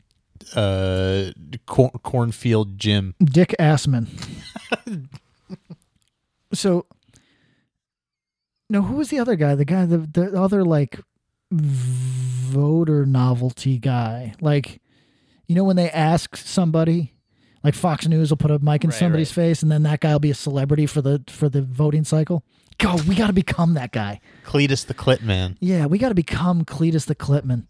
uh, 0.55 1.33
cor- 1.67 1.91
cornfield 2.05 2.79
Jim. 2.79 3.17
Dick 3.23 3.53
Assman. 3.59 4.07
so, 6.53 6.87
no, 8.71 8.83
who 8.83 8.95
was 8.95 9.11
the 9.11 9.19
other 9.19 9.35
guy? 9.35 9.57
The 9.57 9.65
guy, 9.65 9.87
the 9.87 9.99
the 9.99 10.41
other 10.41 10.65
like 10.65 11.01
voter 11.51 13.05
novelty 13.05 13.79
guy. 13.79 14.35
Like, 14.41 14.81
you 15.49 15.57
know, 15.57 15.65
when 15.65 15.75
they 15.75 15.91
ask 15.91 16.37
somebody, 16.37 17.14
like 17.65 17.75
Fox 17.75 18.07
News 18.07 18.31
will 18.31 18.37
put 18.37 18.51
a 18.51 18.59
mic 18.61 18.85
in 18.85 18.91
Right, 18.91 18.99
somebody's 18.99 19.31
right. 19.31 19.47
face, 19.47 19.63
and 19.63 19.73
then 19.73 19.83
that 19.85 20.01
guy 20.01 20.13
will 20.13 20.21
be 20.21 20.31
a 20.31 20.35
celebrity 20.35 20.87
for 20.87 21.03
the 21.03 21.25
for 21.29 21.49
the 21.49 21.63
voting 21.63 22.05
cycle. 22.05 22.45
Go, 22.79 22.97
we 23.09 23.15
got 23.15 23.29
to 23.29 23.33
become 23.33 23.75
that 23.75 23.93
guy. 23.93 24.21
Cletus 24.45 24.87
the 24.87 24.95
Clit 24.95 25.23
Man. 25.23 25.57
Yeah, 25.61 25.87
we 25.87 25.97
got 25.99 26.11
to 26.11 26.15
become 26.15 26.65
Cletus 26.65 27.07
the 27.07 27.15
Clipman. 27.15 27.65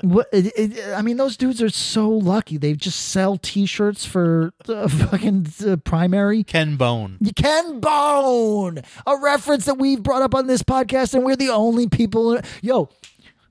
What 0.00 0.28
it, 0.32 0.52
it, 0.56 0.94
I 0.94 1.02
mean, 1.02 1.16
those 1.16 1.36
dudes 1.36 1.60
are 1.60 1.68
so 1.68 2.08
lucky. 2.08 2.56
They 2.56 2.74
just 2.74 3.00
sell 3.08 3.36
T-shirts 3.36 4.04
for 4.04 4.52
the 4.64 4.88
fucking 4.88 5.48
uh, 5.66 5.76
primary. 5.78 6.44
Ken 6.44 6.76
Bone. 6.76 7.18
You 7.20 7.32
Ken 7.32 7.80
Bone, 7.80 8.78
a 9.06 9.16
reference 9.16 9.64
that 9.64 9.74
we've 9.74 10.02
brought 10.02 10.22
up 10.22 10.36
on 10.36 10.46
this 10.46 10.62
podcast, 10.62 11.14
and 11.14 11.24
we're 11.24 11.36
the 11.36 11.48
only 11.48 11.88
people. 11.88 12.40
Yo, 12.62 12.88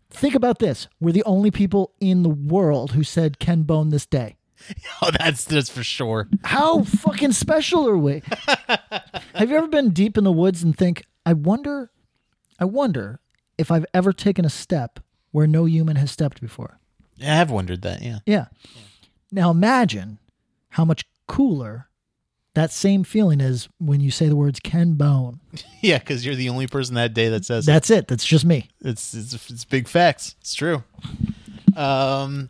think 0.09 0.35
about 0.35 0.59
this: 0.59 0.87
we're 1.01 1.11
the 1.11 1.23
only 1.25 1.51
people 1.51 1.91
in 1.99 2.23
the 2.23 2.29
world 2.29 2.93
who 2.93 3.03
said 3.03 3.39
Ken 3.39 3.63
Bone 3.63 3.89
this 3.89 4.05
day. 4.05 4.36
Oh, 5.01 5.11
that's 5.17 5.45
that's 5.45 5.69
for 5.69 5.83
sure. 5.83 6.27
How 6.43 6.81
fucking 6.83 7.33
special 7.33 7.87
are 7.87 7.97
we? 7.97 8.23
Have 9.35 9.49
you 9.49 9.55
ever 9.57 9.67
been 9.67 9.91
deep 9.91 10.17
in 10.17 10.23
the 10.23 10.31
woods 10.31 10.63
and 10.63 10.75
think, 10.75 11.03
I 11.25 11.33
wonder, 11.33 11.91
I 12.59 12.65
wonder 12.65 13.19
if 13.57 13.69
I've 13.71 13.85
ever 13.93 14.11
taken 14.11 14.43
a 14.45 14.49
step 14.49 14.99
where 15.31 15.45
no 15.47 15.65
human 15.65 15.95
has 15.97 16.11
stepped 16.11 16.41
before? 16.41 16.79
I 17.21 17.25
have 17.25 17.51
wondered 17.51 17.83
that. 17.83 18.01
Yeah. 18.01 18.19
Yeah. 18.25 18.45
Now 19.31 19.51
imagine 19.51 20.17
how 20.69 20.83
much 20.85 21.05
cooler 21.27 21.87
that 22.55 22.71
same 22.71 23.03
feeling 23.03 23.39
is 23.39 23.69
when 23.77 23.99
you 24.01 24.09
say 24.09 24.27
the 24.27 24.35
words 24.35 24.59
Ken 24.59 24.93
Bone. 24.95 25.39
Yeah, 25.81 25.99
because 25.99 26.25
you're 26.25 26.33
the 26.35 26.49
only 26.49 26.65
person 26.65 26.95
that 26.95 27.13
day 27.13 27.29
that 27.29 27.45
says 27.45 27.67
it. 27.67 27.71
That's 27.71 27.89
it. 27.91 28.07
That's 28.07 28.25
just 28.25 28.43
me. 28.45 28.67
It's 28.81 29.13
it's 29.13 29.33
it's 29.51 29.63
big 29.63 29.87
facts. 29.87 30.35
It's 30.41 30.55
true. 30.55 30.83
Um, 31.75 32.49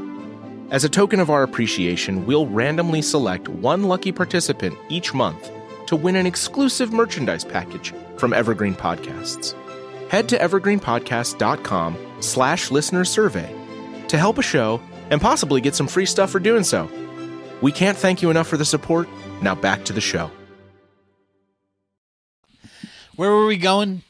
As 0.71 0.85
a 0.85 0.89
token 0.89 1.19
of 1.19 1.29
our 1.29 1.43
appreciation, 1.43 2.25
we'll 2.25 2.47
randomly 2.47 3.01
select 3.01 3.49
one 3.49 3.83
lucky 3.83 4.13
participant 4.13 4.73
each 4.87 5.13
month 5.13 5.51
to 5.87 5.97
win 5.97 6.15
an 6.15 6.25
exclusive 6.25 6.93
merchandise 6.93 7.43
package 7.43 7.93
from 8.15 8.31
Evergreen 8.31 8.73
Podcasts. 8.73 9.53
Head 10.09 10.29
to 10.29 10.37
evergreenpodcast.com 10.37 11.97
slash 12.21 12.71
listener 12.71 13.03
survey 13.03 13.53
to 14.07 14.17
help 14.17 14.37
a 14.37 14.41
show 14.41 14.79
and 15.09 15.19
possibly 15.19 15.59
get 15.59 15.75
some 15.75 15.89
free 15.89 16.05
stuff 16.05 16.29
for 16.29 16.39
doing 16.39 16.63
so. 16.63 16.89
We 17.61 17.73
can't 17.73 17.97
thank 17.97 18.21
you 18.21 18.29
enough 18.29 18.47
for 18.47 18.55
the 18.55 18.63
support. 18.63 19.09
Now 19.41 19.55
back 19.55 19.83
to 19.85 19.93
the 19.93 19.99
show. 19.99 20.31
where 23.17 23.29
were 23.29 23.45
we 23.45 23.57
going? 23.57 24.03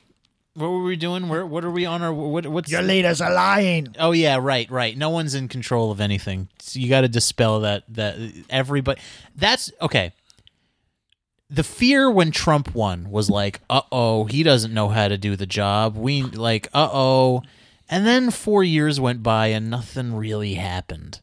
What 0.53 0.67
were 0.69 0.83
we 0.83 0.97
doing? 0.97 1.29
Where 1.29 1.45
what 1.45 1.63
are 1.63 1.71
we 1.71 1.85
on 1.85 2.01
our 2.01 2.13
what 2.13 2.45
what's 2.45 2.69
Your 2.69 2.81
leaders 2.81 3.21
are 3.21 3.33
lying. 3.33 3.95
Oh 3.97 4.11
yeah, 4.11 4.37
right, 4.41 4.69
right. 4.69 4.97
No 4.97 5.09
one's 5.09 5.33
in 5.33 5.47
control 5.47 5.91
of 5.91 6.01
anything. 6.01 6.49
So 6.59 6.79
you 6.79 6.89
got 6.89 7.01
to 7.01 7.07
dispel 7.07 7.61
that 7.61 7.83
that 7.89 8.17
everybody 8.49 8.99
That's 9.35 9.71
okay. 9.81 10.11
The 11.49 11.63
fear 11.63 12.09
when 12.09 12.31
Trump 12.31 12.73
won 12.73 13.09
was 13.11 13.29
like, 13.29 13.59
"Uh-oh, 13.69 14.25
he 14.25 14.41
doesn't 14.43 14.73
know 14.73 14.89
how 14.89 15.07
to 15.09 15.17
do 15.17 15.35
the 15.35 15.45
job." 15.45 15.95
We 15.97 16.23
like, 16.23 16.67
"Uh-oh." 16.73 17.43
And 17.89 18.05
then 18.07 18.31
4 18.31 18.63
years 18.63 19.01
went 19.01 19.21
by 19.21 19.47
and 19.47 19.69
nothing 19.69 20.15
really 20.15 20.53
happened. 20.53 21.19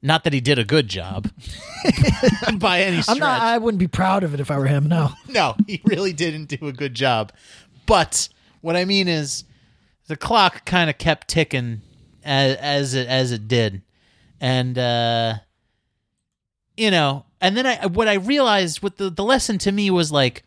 Not 0.00 0.24
that 0.24 0.32
he 0.32 0.40
did 0.40 0.58
a 0.58 0.64
good 0.64 0.88
job 0.88 1.30
by 2.58 2.80
any 2.80 3.02
stretch. 3.02 3.16
I'm 3.16 3.18
not. 3.18 3.40
I 3.42 3.58
wouldn't 3.58 3.78
be 3.78 3.88
proud 3.88 4.24
of 4.24 4.32
it 4.34 4.40
if 4.40 4.50
I 4.50 4.58
were 4.58 4.66
him. 4.66 4.88
No. 4.88 5.10
no, 5.28 5.54
he 5.66 5.80
really 5.84 6.12
didn't 6.14 6.46
do 6.46 6.66
a 6.66 6.72
good 6.72 6.94
job. 6.94 7.30
But 7.86 8.28
what 8.62 8.76
I 8.76 8.86
mean 8.86 9.08
is, 9.08 9.44
the 10.08 10.16
clock 10.16 10.64
kind 10.64 10.88
of 10.88 10.98
kept 10.98 11.28
ticking 11.28 11.82
as 12.24 12.56
as 12.56 12.94
it 12.94 13.06
as 13.08 13.32
it 13.32 13.46
did, 13.46 13.82
and 14.40 14.78
uh, 14.78 15.34
you 16.76 16.90
know, 16.90 17.26
and 17.40 17.56
then 17.56 17.66
I 17.66 17.86
what 17.86 18.08
I 18.08 18.14
realized 18.14 18.82
what 18.82 18.96
the 18.96 19.10
the 19.10 19.24
lesson 19.24 19.58
to 19.58 19.72
me 19.72 19.90
was 19.90 20.10
like 20.10 20.44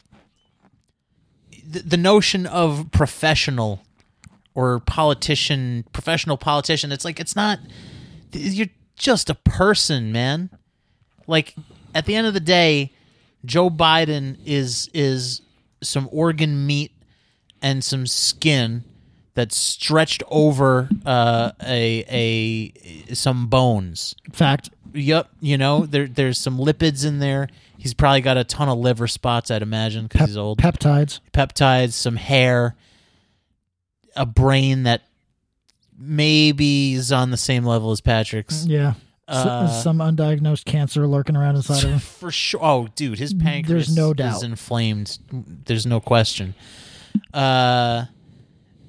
the, 1.66 1.80
the 1.80 1.98
notion 1.98 2.46
of 2.46 2.90
professional 2.92 3.82
or 4.54 4.80
politician, 4.80 5.86
professional 5.92 6.38
politician. 6.38 6.92
It's 6.92 7.06
like 7.06 7.20
it's 7.20 7.36
not. 7.36 7.60
You're 8.32 8.68
just 8.96 9.30
a 9.30 9.36
person, 9.36 10.12
man. 10.12 10.50
Like 11.28 11.56
at 11.94 12.06
the 12.06 12.16
end 12.16 12.28
of 12.28 12.34
the 12.34 12.40
day, 12.40 12.94
Joe 13.44 13.70
Biden 13.70 14.38
is 14.46 14.90
is 14.94 15.42
some 15.82 16.10
organ 16.12 16.66
meat 16.66 16.92
and 17.66 17.84
some 17.84 18.06
skin 18.06 18.84
that's 19.34 19.58
stretched 19.58 20.22
over 20.30 20.88
uh, 21.06 21.52
a 21.64 22.06
a 23.10 23.14
some 23.16 23.48
bones. 23.48 24.16
Fact. 24.32 24.70
Yep, 24.94 25.30
you 25.42 25.58
know 25.58 25.86
there 25.86 26.08
there's 26.08 26.38
some 26.38 26.58
lipids 26.58 27.06
in 27.06 27.20
there. 27.20 27.50
He's 27.78 27.94
probably 27.94 28.22
got 28.22 28.38
a 28.38 28.44
ton 28.46 28.70
of 28.70 28.78
liver 28.78 29.08
spots, 29.08 29.52
I'd 29.52 29.62
imagine, 29.62 30.04
because 30.06 30.20
Pep- 30.20 30.28
he's 30.30 30.38
old. 30.38 30.60
Peptides. 30.60 31.20
Peptides, 31.34 31.92
some 31.94 32.16
hair, 32.16 32.76
a 34.16 34.26
brain 34.26 34.84
that 34.84 35.02
maybe 35.98 36.94
is 36.94 37.12
on 37.12 37.32
the 37.32 37.38
same 37.38 37.66
level 37.66 37.92
as 37.92 38.02
Patrick's. 38.02 38.66
Yeah. 38.66 38.94
S- 39.28 39.36
Uh, 39.46 39.68
some 39.82 39.98
undiagnosed 39.98 40.66
cancer 40.66 41.06
lurking 41.08 41.36
around 41.36 41.56
inside 41.58 41.84
of 41.84 41.90
him. 41.94 42.00
For 42.00 42.32
sure. 42.32 42.60
Oh, 42.64 42.88
dude, 42.96 43.20
his 43.20 43.34
pancreas 43.34 43.88
There's 43.88 43.96
no 43.98 44.12
is 44.12 44.16
doubt. 44.18 44.44
inflamed. 44.44 45.18
There's 45.66 45.86
no 45.86 46.00
question. 46.00 46.54
Uh, 47.34 48.06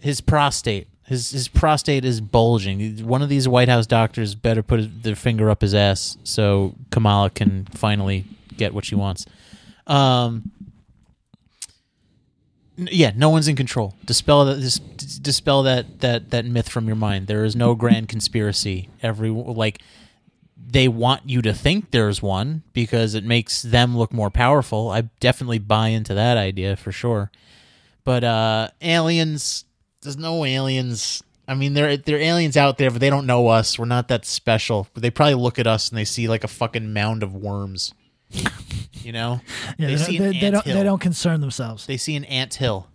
his 0.01 0.21
prostate. 0.21 0.89
His 1.05 1.31
his 1.31 1.47
prostate 1.49 2.05
is 2.05 2.21
bulging. 2.21 3.07
One 3.07 3.23
of 3.23 3.29
these 3.29 3.47
White 3.47 3.69
House 3.69 3.87
doctors 3.87 4.35
better 4.35 4.63
put 4.63 5.03
their 5.03 5.15
finger 5.15 5.51
up 5.51 5.61
his 5.61 5.75
ass 5.75 6.17
so 6.25 6.75
Kamala 6.91 7.31
can 7.31 7.67
finally 7.67 8.25
get 8.57 8.75
what 8.75 8.85
she 8.85 8.95
wants. 8.95 9.27
Um. 9.87 10.51
Yeah, 12.79 13.13
no 13.17 13.31
one's 13.31 13.49
in 13.49 13.57
control. 13.57 13.95
Dispel 14.05 14.45
that. 14.47 14.61
Dis, 14.61 14.79
dispel 14.79 15.63
that 15.63 16.01
that 16.01 16.31
that 16.31 16.45
myth 16.45 16.69
from 16.69 16.87
your 16.87 16.97
mind. 16.97 17.27
There 17.27 17.45
is 17.45 17.57
no 17.57 17.75
grand 17.75 18.09
conspiracy. 18.09 18.89
Every 19.03 19.31
like 19.31 19.81
they 20.69 20.89
want 20.89 21.23
you 21.29 21.41
to 21.43 21.55
think 21.55 21.91
there's 21.91 22.21
one 22.21 22.63
because 22.73 23.15
it 23.15 23.25
makes 23.25 23.63
them 23.63 23.97
look 23.97 24.13
more 24.13 24.31
powerful. 24.31 24.91
I 24.91 25.03
definitely 25.21 25.59
buy 25.61 25.89
into 25.89 26.13
that 26.15 26.37
idea 26.37 26.77
for 26.77 26.91
sure. 26.91 27.31
But 28.07 28.25
uh 28.25 28.69
aliens 28.81 29.65
there's 30.01 30.17
no 30.17 30.45
aliens. 30.45 31.23
I 31.49 31.55
mean 31.55 31.75
there 31.75 31.97
there 31.97 32.17
are 32.17 32.21
aliens 32.21 32.57
out 32.57 32.79
there 32.79 32.91
but 32.91 33.01
they 33.01 33.11
don't 33.11 33.27
know 33.27 33.49
us. 33.49 33.79
We're 33.79 33.85
not 33.85 34.09
that 34.09 34.25
special. 34.25 34.87
But 34.95 35.03
they 35.03 35.11
probably 35.11 35.35
look 35.35 35.59
at 35.59 35.67
us 35.67 35.91
and 35.91 35.99
they 35.99 36.05
see 36.05 36.29
like 36.29 36.45
a 36.45 36.49
fucking 36.49 36.93
mound 36.93 37.23
of 37.23 37.35
worms. 37.35 37.93
you 38.93 39.13
know? 39.13 39.41
Yeah, 39.79 39.89
they, 39.89 39.95
they, 39.97 40.17
an 40.17 40.33
they 40.33 40.41
don't. 40.41 40.55
anthill. 40.57 40.75
They 40.75 40.83
don't 40.85 41.01
concern 41.01 41.41
themselves. 41.41 41.85
They 41.87 41.97
see 41.97 42.17
an 42.17 42.25
ant 42.25 42.55
hill. 42.55 42.89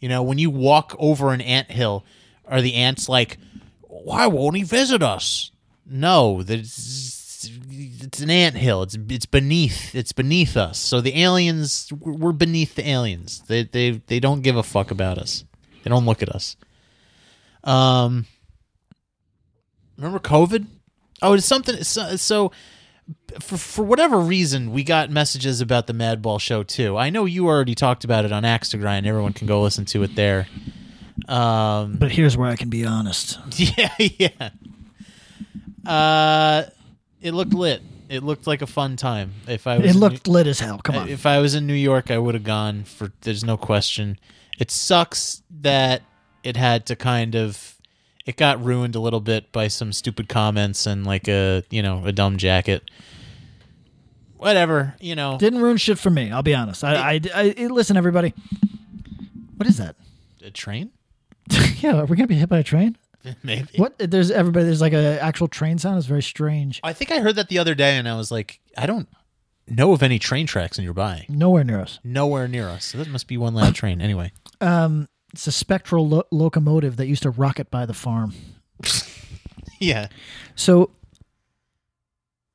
You 0.00 0.08
know, 0.08 0.22
when 0.22 0.38
you 0.38 0.50
walk 0.50 0.94
over 0.98 1.32
an 1.32 1.40
ant 1.40 1.70
hill, 1.70 2.04
are 2.46 2.60
the 2.60 2.74
ants 2.74 3.08
like, 3.08 3.38
why 3.82 4.26
won't 4.26 4.56
he 4.56 4.62
visit 4.64 5.02
us? 5.02 5.50
No, 5.86 6.42
there's, 6.42 7.15
it's 7.50 8.20
an 8.20 8.30
ant 8.30 8.56
hill. 8.56 8.82
It's 8.82 8.96
it's 9.08 9.26
beneath. 9.26 9.94
It's 9.94 10.12
beneath 10.12 10.56
us. 10.56 10.78
So 10.78 11.00
the 11.00 11.20
aliens, 11.22 11.92
we're 12.00 12.32
beneath 12.32 12.74
the 12.74 12.88
aliens. 12.88 13.42
They 13.46 13.64
they 13.64 14.02
they 14.06 14.20
don't 14.20 14.42
give 14.42 14.56
a 14.56 14.62
fuck 14.62 14.90
about 14.90 15.18
us. 15.18 15.44
They 15.82 15.90
don't 15.90 16.06
look 16.06 16.22
at 16.22 16.28
us. 16.28 16.56
Um, 17.64 18.26
remember 19.96 20.18
COVID? 20.18 20.66
Oh, 21.22 21.32
it's 21.34 21.46
something. 21.46 21.82
So, 21.84 22.16
so 22.16 22.52
for 23.40 23.56
for 23.56 23.84
whatever 23.84 24.18
reason, 24.18 24.72
we 24.72 24.84
got 24.84 25.10
messages 25.10 25.60
about 25.60 25.86
the 25.86 25.92
Madball 25.92 26.40
show 26.40 26.62
too. 26.62 26.96
I 26.96 27.10
know 27.10 27.24
you 27.24 27.46
already 27.46 27.74
talked 27.74 28.04
about 28.04 28.24
it 28.24 28.32
on 28.32 28.44
Axe 28.44 28.70
to 28.70 28.78
Grind. 28.78 29.06
Everyone 29.06 29.32
can 29.32 29.46
go 29.46 29.62
listen 29.62 29.84
to 29.86 30.02
it 30.02 30.14
there. 30.14 30.46
Um, 31.28 31.96
But 31.96 32.12
here's 32.12 32.36
where 32.36 32.50
I 32.50 32.56
can 32.56 32.68
be 32.68 32.84
honest. 32.84 33.38
yeah, 33.56 33.90
yeah. 33.98 34.50
Uh, 35.84 36.64
It 37.20 37.32
looked 37.32 37.54
lit. 37.54 37.82
It 38.08 38.22
looked 38.22 38.46
like 38.46 38.62
a 38.62 38.66
fun 38.66 38.96
time. 38.96 39.32
If 39.48 39.66
I 39.66 39.78
was 39.78 39.86
It 39.86 39.90
in 39.94 39.98
looked 40.00 40.26
New- 40.26 40.32
lit 40.34 40.46
as 40.46 40.60
hell. 40.60 40.78
Come 40.78 40.96
on. 40.96 41.08
If 41.08 41.26
I 41.26 41.38
was 41.40 41.54
in 41.54 41.66
New 41.66 41.74
York, 41.74 42.10
I 42.10 42.18
would 42.18 42.34
have 42.34 42.44
gone 42.44 42.84
for. 42.84 43.12
There's 43.22 43.42
no 43.44 43.56
question. 43.56 44.18
It 44.58 44.70
sucks 44.70 45.42
that 45.60 46.02
it 46.44 46.56
had 46.56 46.86
to 46.86 46.96
kind 46.96 47.34
of. 47.34 47.74
It 48.26 48.36
got 48.36 48.62
ruined 48.64 48.94
a 48.96 49.00
little 49.00 49.20
bit 49.20 49.52
by 49.52 49.68
some 49.68 49.92
stupid 49.92 50.28
comments 50.28 50.86
and 50.86 51.04
like 51.06 51.26
a 51.28 51.62
you 51.70 51.82
know 51.82 52.04
a 52.04 52.12
dumb 52.12 52.36
jacket. 52.38 52.82
Whatever 54.36 54.94
you 55.00 55.14
know. 55.14 55.38
Didn't 55.38 55.60
ruin 55.60 55.76
shit 55.78 55.98
for 55.98 56.10
me. 56.10 56.30
I'll 56.30 56.42
be 56.42 56.54
honest. 56.54 56.84
I, 56.84 56.94
I, 57.14 57.20
I- 57.34 57.54
I- 57.58 57.66
listen, 57.66 57.96
everybody. 57.96 58.34
What 59.56 59.66
is 59.68 59.78
that? 59.78 59.96
a 60.44 60.50
train? 60.50 60.90
yeah, 61.80 61.96
are 61.96 62.04
we 62.04 62.16
gonna 62.16 62.28
be 62.28 62.36
hit 62.36 62.48
by 62.48 62.58
a 62.58 62.62
train? 62.62 62.96
Maybe. 63.42 63.68
What? 63.76 63.94
There's 63.98 64.30
everybody. 64.30 64.64
There's 64.66 64.80
like 64.80 64.92
an 64.92 65.04
actual 65.18 65.48
train 65.48 65.78
sound. 65.78 65.98
It's 65.98 66.06
very 66.06 66.22
strange. 66.22 66.80
I 66.82 66.92
think 66.92 67.10
I 67.10 67.20
heard 67.20 67.36
that 67.36 67.48
the 67.48 67.58
other 67.58 67.74
day, 67.74 67.96
and 67.96 68.08
I 68.08 68.16
was 68.16 68.30
like, 68.30 68.60
I 68.76 68.86
don't 68.86 69.08
know 69.68 69.92
of 69.92 70.02
any 70.02 70.18
train 70.18 70.46
tracks 70.46 70.78
nearby. 70.78 71.26
Nowhere 71.28 71.64
near 71.64 71.80
us. 71.80 71.98
Nowhere 72.04 72.46
near 72.48 72.68
us. 72.68 72.84
So 72.86 72.98
that 72.98 73.08
must 73.08 73.26
be 73.28 73.36
one 73.36 73.54
loud 73.54 73.74
train. 73.80 74.00
Anyway. 74.00 74.32
Um, 74.60 75.08
it's 75.32 75.46
a 75.46 75.52
spectral 75.52 76.08
lo- 76.08 76.24
locomotive 76.30 76.96
that 76.96 77.06
used 77.06 77.22
to 77.24 77.30
rocket 77.30 77.70
by 77.70 77.86
the 77.86 77.94
farm. 77.94 78.34
Yeah. 79.78 80.08
So, 80.54 80.90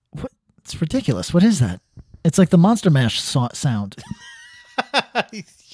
what? 0.10 0.31
It's 0.57 0.79
ridiculous. 0.81 1.31
What 1.34 1.43
is 1.43 1.60
that? 1.60 1.79
It's 2.25 2.39
like 2.39 2.49
the 2.49 2.57
Monster 2.57 2.89
Mash 2.89 3.21
so- 3.21 3.49
sound. 3.53 3.95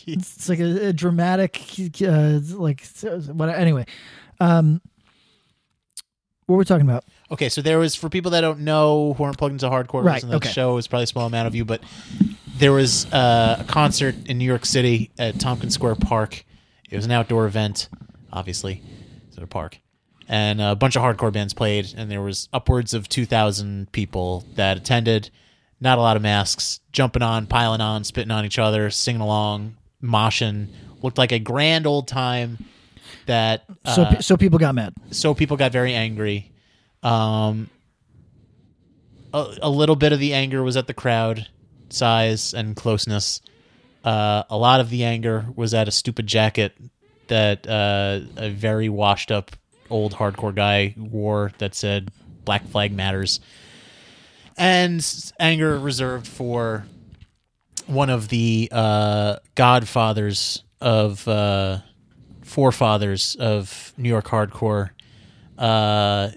It's 0.09 0.47
like 0.47 0.59
a, 0.59 0.87
a 0.87 0.93
dramatic, 0.93 1.61
uh, 2.01 2.39
like 2.55 2.85
what? 3.27 3.49
Anyway, 3.49 3.85
um, 4.39 4.81
what 6.45 6.55
were 6.55 6.59
we 6.59 6.65
talking 6.65 6.87
about? 6.87 7.03
Okay, 7.29 7.49
so 7.49 7.61
there 7.61 7.77
was 7.77 7.93
for 7.95 8.09
people 8.09 8.31
that 8.31 8.41
don't 8.41 8.61
know 8.61 9.13
who 9.13 9.23
aren't 9.23 9.37
plugged 9.37 9.53
into 9.53 9.67
hardcore, 9.69 10.03
Right, 10.03 10.15
listen 10.15 10.33
okay. 10.35 10.47
the 10.47 10.53
show 10.53 10.77
is 10.77 10.87
probably 10.87 11.03
a 11.03 11.07
small 11.07 11.27
amount 11.27 11.47
of 11.47 11.55
you, 11.55 11.65
but 11.65 11.81
there 12.57 12.71
was 12.71 13.05
uh, 13.11 13.57
a 13.59 13.63
concert 13.65 14.15
in 14.27 14.37
New 14.37 14.45
York 14.45 14.65
City 14.65 15.11
at 15.19 15.39
Tompkins 15.39 15.73
Square 15.73 15.95
Park. 15.95 16.45
It 16.89 16.95
was 16.95 17.05
an 17.05 17.11
outdoor 17.11 17.45
event, 17.47 17.89
obviously, 18.31 18.81
it's 19.27 19.37
at 19.37 19.43
a 19.43 19.47
park, 19.47 19.79
and 20.29 20.61
a 20.61 20.73
bunch 20.73 20.95
of 20.95 21.01
hardcore 21.01 21.33
bands 21.33 21.53
played, 21.53 21.93
and 21.97 22.09
there 22.09 22.21
was 22.21 22.47
upwards 22.53 22.93
of 22.93 23.09
two 23.09 23.25
thousand 23.25 23.91
people 23.91 24.45
that 24.55 24.77
attended. 24.77 25.29
Not 25.79 25.99
a 25.99 26.01
lot 26.01 26.15
of 26.15 26.23
masks, 26.23 26.79
jumping 26.91 27.21
on, 27.21 27.45
piling 27.45 27.81
on, 27.81 28.03
spitting 28.03 28.31
on 28.31 28.45
each 28.45 28.57
other, 28.57 28.89
singing 28.89 29.21
along, 29.21 29.75
moshing. 30.01 30.69
Looked 31.03 31.19
like 31.19 31.31
a 31.31 31.37
grand 31.37 31.85
old 31.85 32.07
time. 32.07 32.57
That 33.27 33.63
So, 33.85 34.01
uh, 34.03 34.15
pe- 34.15 34.21
so 34.21 34.35
people 34.37 34.57
got 34.59 34.73
mad. 34.75 34.93
so 35.11 35.33
people 35.33 35.55
got 35.57 35.71
very 35.71 35.93
angry. 35.93 36.51
Um, 37.03 37.69
a, 39.33 39.45
a 39.61 39.69
little 39.69 39.95
bit 39.95 40.11
of 40.13 40.19
the 40.19 40.33
anger 40.33 40.63
was 40.63 40.75
at 40.77 40.87
the 40.87 40.93
crowd 40.93 41.47
size 41.89 42.53
and 42.53 42.75
closeness. 42.75 43.41
Uh, 44.03 44.43
a 44.49 44.57
lot 44.57 44.79
of 44.79 44.89
the 44.89 45.03
anger 45.03 45.45
was 45.55 45.73
at 45.73 45.87
a 45.87 45.91
stupid 45.91 46.27
jacket 46.27 46.75
that 47.27 47.67
uh, 47.67 48.21
a 48.37 48.49
very 48.49 48.89
washed 48.89 49.31
up 49.31 49.51
old 49.89 50.13
hardcore 50.15 50.55
guy 50.55 50.93
wore 50.97 51.51
that 51.59 51.75
said 51.75 52.09
"Black 52.45 52.65
Flag 52.67 52.93
Matters," 52.93 53.39
and 54.57 55.05
anger 55.39 55.77
reserved 55.77 56.27
for 56.27 56.85
one 57.85 58.09
of 58.09 58.29
the 58.29 58.69
uh, 58.71 59.37
godfathers 59.55 60.63
of 60.81 61.27
uh, 61.27 61.79
forefathers 62.47 63.35
of 63.39 63.93
New 63.97 64.09
York 64.09 64.25
hardcore, 64.25 64.91
uh, 65.57 66.29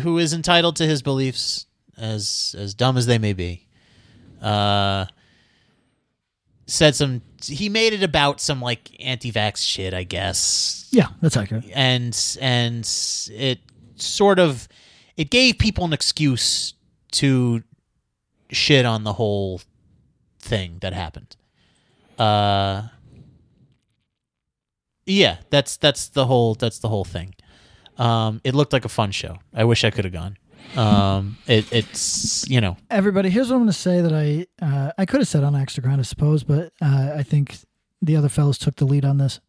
who 0.00 0.18
is 0.18 0.32
entitled 0.32 0.76
to 0.76 0.86
his 0.86 1.02
beliefs, 1.02 1.66
as 1.96 2.54
as 2.58 2.74
dumb 2.74 2.96
as 2.96 3.06
they 3.06 3.18
may 3.18 3.32
be. 3.32 3.66
Uh, 4.40 5.06
said 6.66 6.94
some. 6.94 7.22
He 7.44 7.68
made 7.68 7.92
it 7.92 8.02
about 8.02 8.40
some 8.40 8.60
like 8.60 8.90
anti-vax 9.00 9.58
shit, 9.58 9.94
I 9.94 10.02
guess, 10.04 10.88
Yeah, 10.90 11.08
that's 11.20 11.36
accurate. 11.36 11.64
and 11.74 12.16
and 12.40 12.80
it 13.30 13.60
sort 13.96 14.38
of 14.38 14.68
it 15.16 15.30
gave 15.30 15.58
people 15.58 15.84
an 15.84 15.92
excuse 15.92 16.74
to 17.12 17.62
shit 18.50 18.84
on 18.84 19.04
the 19.04 19.12
whole 19.14 19.60
thing 20.40 20.78
that 20.80 20.92
happened. 20.92 21.36
Uh 22.18 22.88
yeah, 25.06 25.38
that's 25.50 25.76
that's 25.76 26.08
the 26.08 26.26
whole 26.26 26.54
that's 26.54 26.78
the 26.80 26.88
whole 26.88 27.04
thing. 27.04 27.34
Um 27.96 28.40
it 28.44 28.54
looked 28.54 28.72
like 28.72 28.84
a 28.84 28.90
fun 28.90 29.10
show. 29.12 29.38
I 29.54 29.64
wish 29.64 29.84
I 29.84 29.90
could 29.90 30.04
have 30.04 30.12
gone. 30.12 30.36
Um 30.76 31.38
it 31.46 31.72
it's 31.72 32.48
you 32.48 32.60
know, 32.60 32.76
Everybody, 32.90 33.30
here's 33.30 33.48
what 33.48 33.56
I'm 33.56 33.62
going 33.62 33.68
to 33.68 33.72
say 33.72 34.00
that 34.00 34.12
I 34.12 34.46
uh, 34.64 34.92
I 34.98 35.06
could 35.06 35.20
have 35.20 35.28
said 35.28 35.44
on 35.44 35.54
Extra 35.54 35.82
ground, 35.82 36.00
I 36.00 36.04
suppose, 36.04 36.42
but 36.42 36.72
uh, 36.82 37.12
I 37.16 37.22
think 37.22 37.56
the 38.02 38.16
other 38.16 38.28
fellows 38.28 38.58
took 38.58 38.76
the 38.76 38.84
lead 38.84 39.04
on 39.04 39.18
this. 39.18 39.40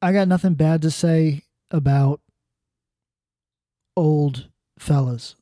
I 0.00 0.12
got 0.12 0.28
nothing 0.28 0.54
bad 0.54 0.82
to 0.82 0.90
say 0.90 1.42
about 1.70 2.20
old 3.96 4.48
fellas. 4.78 5.34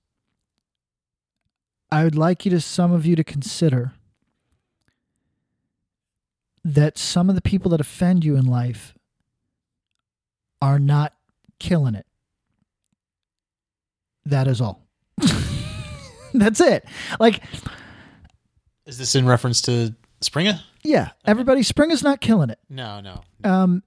I 1.91 2.05
would 2.05 2.17
like 2.17 2.45
you 2.45 2.51
to 2.53 2.61
some 2.61 2.93
of 2.93 3.05
you 3.05 3.17
to 3.17 3.25
consider 3.25 3.93
that 6.65 6.97
some 6.99 7.29
of 7.29 7.35
the 7.35 7.43
people 7.43 7.71
that 7.71 7.81
offend 7.81 8.25
you 8.25 8.37
in 8.37 8.47
life 8.47 8.95
are 10.61 10.79
not 10.79 11.13
killing 11.59 11.95
it. 11.95 12.07
That 14.25 14.47
is 14.47 14.61
all. 14.61 14.87
That's 16.35 16.61
it. 16.61 16.85
Like, 17.19 17.43
is 18.87 18.99
this 18.99 19.15
in 19.15 19.27
reference 19.27 19.61
to 19.63 19.95
Springer? 20.21 20.61
yeah, 20.85 21.11
everybody, 21.25 21.63
Springer's 21.63 22.03
not 22.03 22.21
killing 22.21 22.51
it. 22.51 22.59
No, 22.69 23.01
no. 23.01 23.23
Um, 23.45 23.83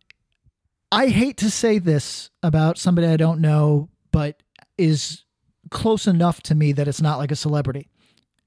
I 0.91 1.07
hate 1.07 1.37
to 1.37 1.49
say 1.49 1.79
this 1.79 2.29
about 2.43 2.77
somebody 2.77 3.07
I 3.07 3.17
don't 3.17 3.41
know, 3.41 3.89
but 4.11 4.41
is 4.77 5.23
close 5.71 6.07
enough 6.07 6.41
to 6.43 6.55
me 6.55 6.71
that 6.73 6.87
it's 6.87 7.01
not 7.01 7.17
like 7.17 7.31
a 7.31 7.35
celebrity. 7.35 7.89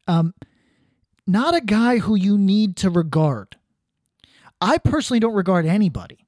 Um, 0.07 0.35
not 1.27 1.55
a 1.55 1.61
guy 1.61 1.99
who 1.99 2.14
you 2.14 2.38
need 2.38 2.77
to 2.77 2.91
regard. 2.91 3.57
I 4.61 4.79
personally 4.79 5.21
don't 5.21 5.35
regard 5.35 5.66
anybody 5.66 6.27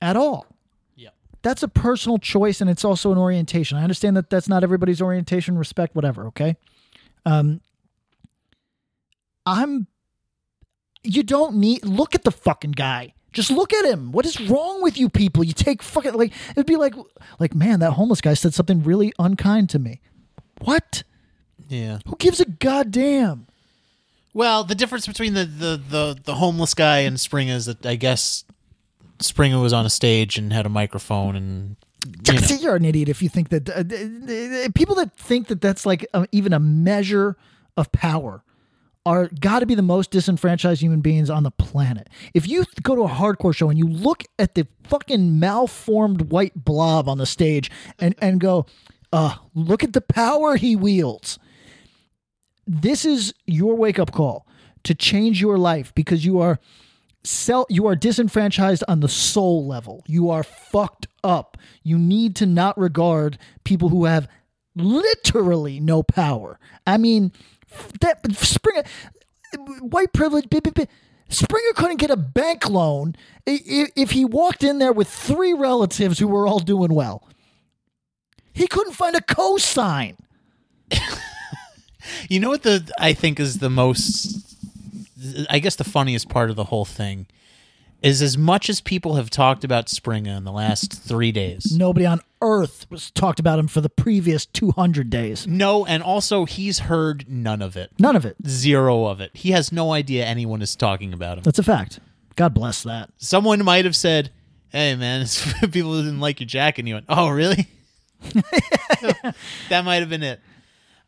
at 0.00 0.16
all. 0.16 0.46
Yeah. 0.96 1.10
That's 1.42 1.62
a 1.62 1.68
personal 1.68 2.18
choice 2.18 2.60
and 2.60 2.70
it's 2.70 2.84
also 2.84 3.12
an 3.12 3.18
orientation. 3.18 3.78
I 3.78 3.82
understand 3.82 4.16
that 4.16 4.30
that's 4.30 4.48
not 4.48 4.62
everybody's 4.62 5.02
orientation, 5.02 5.58
respect, 5.58 5.94
whatever, 5.94 6.26
okay? 6.28 6.56
Um, 7.26 7.60
I'm 9.44 9.86
you 11.02 11.22
don't 11.22 11.56
need 11.56 11.84
look 11.84 12.14
at 12.14 12.24
the 12.24 12.30
fucking 12.30 12.72
guy. 12.72 13.14
Just 13.32 13.50
look 13.50 13.72
at 13.72 13.84
him. 13.84 14.12
What 14.12 14.26
is 14.26 14.40
wrong 14.40 14.82
with 14.82 14.98
you 14.98 15.08
people? 15.08 15.44
You 15.44 15.52
take 15.52 15.82
fucking 15.82 16.14
like 16.14 16.32
it'd 16.52 16.66
be 16.66 16.76
like 16.76 16.94
like 17.38 17.54
man, 17.54 17.80
that 17.80 17.92
homeless 17.92 18.20
guy 18.20 18.34
said 18.34 18.54
something 18.54 18.82
really 18.82 19.12
unkind 19.18 19.70
to 19.70 19.78
me. 19.78 20.00
What? 20.60 21.02
Yeah. 21.68 21.98
Who 22.06 22.16
gives 22.16 22.40
a 22.40 22.46
goddamn? 22.46 23.47
Well, 24.34 24.64
the 24.64 24.74
difference 24.74 25.06
between 25.06 25.34
the, 25.34 25.44
the, 25.44 25.82
the, 25.88 26.18
the 26.22 26.34
homeless 26.34 26.74
guy 26.74 27.00
and 27.00 27.18
Spring 27.18 27.48
is 27.48 27.66
that 27.66 27.84
I 27.84 27.96
guess 27.96 28.44
Springer 29.20 29.60
was 29.60 29.72
on 29.72 29.86
a 29.86 29.90
stage 29.90 30.38
and 30.38 30.52
had 30.52 30.66
a 30.66 30.68
microphone 30.68 31.34
and 31.34 31.76
you 32.26 32.32
know. 32.34 32.40
See, 32.40 32.56
you're 32.56 32.76
an 32.76 32.84
idiot 32.84 33.08
if 33.08 33.22
you 33.22 33.28
think 33.28 33.48
that 33.48 33.68
uh, 33.68 33.72
uh, 33.72 34.66
uh, 34.66 34.68
people 34.74 34.94
that 34.96 35.12
think 35.16 35.48
that 35.48 35.60
that's 35.60 35.84
like 35.84 36.06
uh, 36.14 36.26
even 36.32 36.52
a 36.52 36.60
measure 36.60 37.36
of 37.76 37.90
power 37.92 38.42
are 39.06 39.28
got 39.40 39.60
to 39.60 39.66
be 39.66 39.74
the 39.74 39.82
most 39.82 40.10
disenfranchised 40.10 40.82
human 40.82 41.00
beings 41.00 41.30
on 41.30 41.42
the 41.42 41.50
planet. 41.50 42.08
If 42.34 42.46
you 42.46 42.64
go 42.82 42.94
to 42.94 43.02
a 43.02 43.08
hardcore 43.08 43.54
show 43.54 43.70
and 43.70 43.78
you 43.78 43.86
look 43.86 44.24
at 44.38 44.54
the 44.54 44.66
fucking 44.84 45.40
malformed 45.40 46.30
white 46.30 46.64
blob 46.64 47.08
on 47.08 47.18
the 47.18 47.26
stage 47.26 47.70
and 47.98 48.14
and 48.18 48.38
go, 48.40 48.66
"Uh, 49.12 49.36
look 49.54 49.82
at 49.82 49.94
the 49.94 50.00
power 50.00 50.56
he 50.56 50.76
wields." 50.76 51.38
This 52.68 53.06
is 53.06 53.32
your 53.46 53.74
wake 53.74 53.98
up 53.98 54.12
call 54.12 54.46
to 54.84 54.94
change 54.94 55.40
your 55.40 55.56
life 55.56 55.94
because 55.94 56.24
you 56.26 56.38
are 56.38 56.58
sell 57.24 57.66
you 57.70 57.86
are 57.86 57.96
disenfranchised 57.96 58.84
on 58.86 59.00
the 59.00 59.08
soul 59.08 59.66
level. 59.66 60.04
You 60.06 60.28
are 60.28 60.42
fucked 60.42 61.06
up. 61.24 61.56
You 61.82 61.98
need 61.98 62.36
to 62.36 62.46
not 62.46 62.76
regard 62.76 63.38
people 63.64 63.88
who 63.88 64.04
have 64.04 64.28
literally 64.76 65.80
no 65.80 66.02
power. 66.02 66.60
I 66.86 66.98
mean, 66.98 67.32
that 68.00 68.20
Springer 68.36 68.84
white 69.80 70.12
privilege 70.12 70.46
Springer 71.30 71.72
couldn't 71.74 71.96
get 71.96 72.10
a 72.10 72.16
bank 72.16 72.68
loan 72.68 73.14
if 73.46 74.10
he 74.10 74.26
walked 74.26 74.62
in 74.62 74.78
there 74.78 74.92
with 74.92 75.08
three 75.08 75.54
relatives 75.54 76.18
who 76.18 76.28
were 76.28 76.46
all 76.46 76.60
doing 76.60 76.92
well. 76.92 77.26
He 78.52 78.66
couldn't 78.66 78.92
find 78.92 79.16
a 79.16 79.20
cosign. 79.20 80.16
You 82.28 82.40
know 82.40 82.48
what 82.50 82.62
the 82.62 82.90
I 82.98 83.12
think 83.12 83.40
is 83.40 83.58
the 83.58 83.70
most 83.70 84.56
I 85.50 85.58
guess 85.58 85.76
the 85.76 85.84
funniest 85.84 86.28
part 86.28 86.50
of 86.50 86.56
the 86.56 86.64
whole 86.64 86.84
thing 86.84 87.26
is 88.02 88.22
as 88.22 88.38
much 88.38 88.70
as 88.70 88.80
people 88.80 89.16
have 89.16 89.28
talked 89.28 89.64
about 89.64 89.88
Springer 89.88 90.32
in 90.32 90.44
the 90.44 90.52
last 90.52 91.02
three 91.02 91.32
days. 91.32 91.76
Nobody 91.76 92.06
on 92.06 92.20
earth 92.40 92.86
was 92.90 93.10
talked 93.10 93.40
about 93.40 93.58
him 93.58 93.66
for 93.66 93.80
the 93.80 93.88
previous 93.88 94.46
200 94.46 95.10
days. 95.10 95.46
No, 95.48 95.84
and 95.84 96.02
also 96.02 96.44
he's 96.44 96.80
heard 96.80 97.28
none 97.28 97.60
of 97.60 97.76
it. 97.76 97.90
None 97.98 98.14
of 98.14 98.24
it. 98.24 98.36
Zero 98.46 99.06
of 99.06 99.20
it. 99.20 99.32
He 99.34 99.50
has 99.50 99.72
no 99.72 99.92
idea 99.92 100.24
anyone 100.24 100.62
is 100.62 100.76
talking 100.76 101.12
about 101.12 101.38
him. 101.38 101.44
That's 101.44 101.58
a 101.58 101.64
fact. 101.64 101.98
God 102.36 102.54
bless 102.54 102.84
that. 102.84 103.10
Someone 103.16 103.64
might 103.64 103.84
have 103.84 103.96
said, 103.96 104.30
"Hey, 104.68 104.94
man, 104.94 105.26
people 105.72 105.96
didn't 105.96 106.20
like 106.20 106.38
your 106.38 106.46
jacket." 106.46 106.82
And 106.82 106.88
you 106.88 106.94
went, 106.94 107.06
"Oh, 107.08 107.28
really?" 107.30 107.66
that 109.70 109.84
might 109.84 109.96
have 109.96 110.08
been 110.08 110.22
it. 110.22 110.40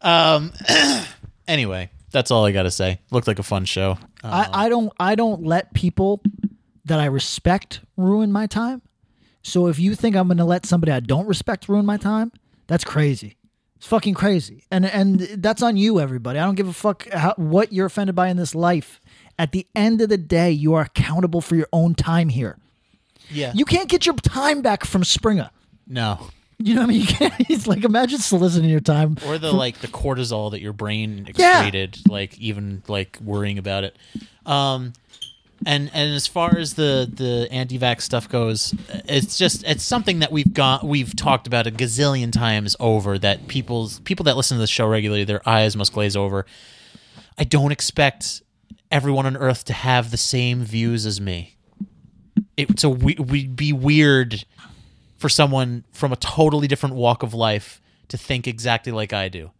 Um. 0.03 0.53
anyway, 1.49 1.91
that's 2.11 2.31
all 2.31 2.45
I 2.45 2.53
got 2.53 2.65
to 2.65 2.71
say. 2.71 3.01
Looked 3.11 3.27
like 3.27 3.39
a 3.39 3.43
fun 3.45 3.65
show. 3.65 3.99
Uh, 4.23 4.47
I, 4.53 4.67
I 4.67 4.69
don't 4.69 4.93
I 4.99 5.15
don't 5.15 5.45
let 5.45 5.75
people 5.75 6.23
that 6.85 6.99
I 7.01 7.07
respect 7.07 7.81
ruin 7.97 8.33
my 8.33 8.47
time. 8.47 8.83
So 9.43 9.69
if 9.69 9.79
you 9.79 9.95
think 9.95 10.17
I'm 10.17 10.29
going 10.29 10.39
to 10.39 10.45
let 10.45 10.67
somebody 10.67 10.93
I 10.93 11.01
don't 11.01 11.27
respect 11.27 11.69
ruin 11.69 11.87
my 11.87 11.97
time, 11.97 12.33
that's 12.67 12.85
crazy. 12.85 13.37
It's 13.77 13.87
fucking 13.87 14.15
crazy. 14.15 14.65
And 14.71 14.85
and 14.85 15.21
that's 15.21 15.63
on 15.63 15.77
you 15.77 16.01
everybody. 16.01 16.39
I 16.39 16.45
don't 16.45 16.55
give 16.55 16.69
a 16.69 16.73
fuck 16.73 17.09
how, 17.11 17.35
what 17.37 17.73
you're 17.73 17.87
offended 17.87 18.15
by 18.15 18.29
in 18.29 18.37
this 18.37 18.55
life. 18.55 19.01
At 19.39 19.53
the 19.53 19.67
end 19.75 20.03
of 20.03 20.11
the 20.11 20.19
day, 20.19 20.51
you 20.51 20.75
are 20.75 20.83
accountable 20.83 21.41
for 21.41 21.57
your 21.57 21.69
own 21.73 21.95
time 21.95 22.29
here. 22.29 22.59
yeah. 23.31 23.53
You 23.55 23.65
can't 23.65 23.89
get 23.89 24.05
your 24.05 24.15
time 24.17 24.61
back 24.61 24.85
from 24.85 25.03
Springer. 25.05 25.51
no. 25.87 26.29
You 26.63 26.75
know 26.75 26.83
what 26.83 26.91
I 26.91 26.93
mean? 26.93 27.01
You 27.07 27.07
can't. 27.07 27.35
It's 27.51 27.67
like 27.67 27.85
imagine 27.85 28.19
soliciting 28.19 28.69
your 28.69 28.81
time. 28.81 29.17
or 29.27 29.39
the 29.39 29.53
like 29.53 29.79
the 29.79 29.89
cortisol 29.89 30.51
that 30.51 30.61
your 30.61 30.73
brain 30.73 31.27
Yeah. 31.35 31.63
excreted 31.63 31.99
like 32.09 32.39
even 32.39 32.83
like 32.87 33.19
worrying 33.25 33.59
about 33.59 33.85
it 33.85 33.97
um 34.47 34.93
and 35.67 35.91
and 35.93 36.15
as 36.15 36.27
far 36.27 36.57
as 36.57 36.75
the 36.75 37.11
the 37.13 37.47
anti-vax 37.51 38.03
stuff 38.03 38.29
goes 38.29 38.75
it's 39.07 39.37
just 39.37 39.63
it's 39.65 39.83
something 39.85 40.21
that 40.21 40.33
we've 40.33 40.53
got 40.55 40.85
we've 40.85 41.15
talked 41.17 41.47
about 41.47 41.67
a 41.67 41.71
gazillion 41.71 42.33
times 42.33 42.75
over 42.81 43.19
that 43.19 43.47
people's 43.49 44.01
people 44.01 44.25
that 44.25 44.37
listen 44.37 44.57
to 44.57 44.61
the 44.61 44.67
show 44.67 44.87
regularly 44.87 45.25
their 45.25 45.47
eyes 45.49 45.77
must 45.77 45.93
glaze 45.93 46.17
over 46.17 46.47
i 47.37 47.45
don't 47.45 47.73
expect 47.73 48.41
everyone 48.91 49.27
on 49.27 49.37
earth 49.37 49.65
to 49.65 49.73
have 49.75 50.11
the 50.11 50.17
same 50.17 50.63
views 50.65 51.05
as 51.05 51.21
me 51.21 51.57
it's 52.57 52.83
a 52.85 52.89
we- 52.89 53.17
we'd 53.17 53.55
be 53.57 53.73
weird 53.73 54.45
for 55.21 55.29
someone 55.29 55.85
from 55.93 56.13
a 56.13 56.17
totally 56.17 56.67
different 56.67 56.95
walk 56.95 57.23
of 57.23 57.35
life 57.35 57.81
to 58.09 58.17
think 58.17 58.47
exactly 58.49 58.91
like 58.93 59.13
i 59.13 59.29
do 59.29 59.51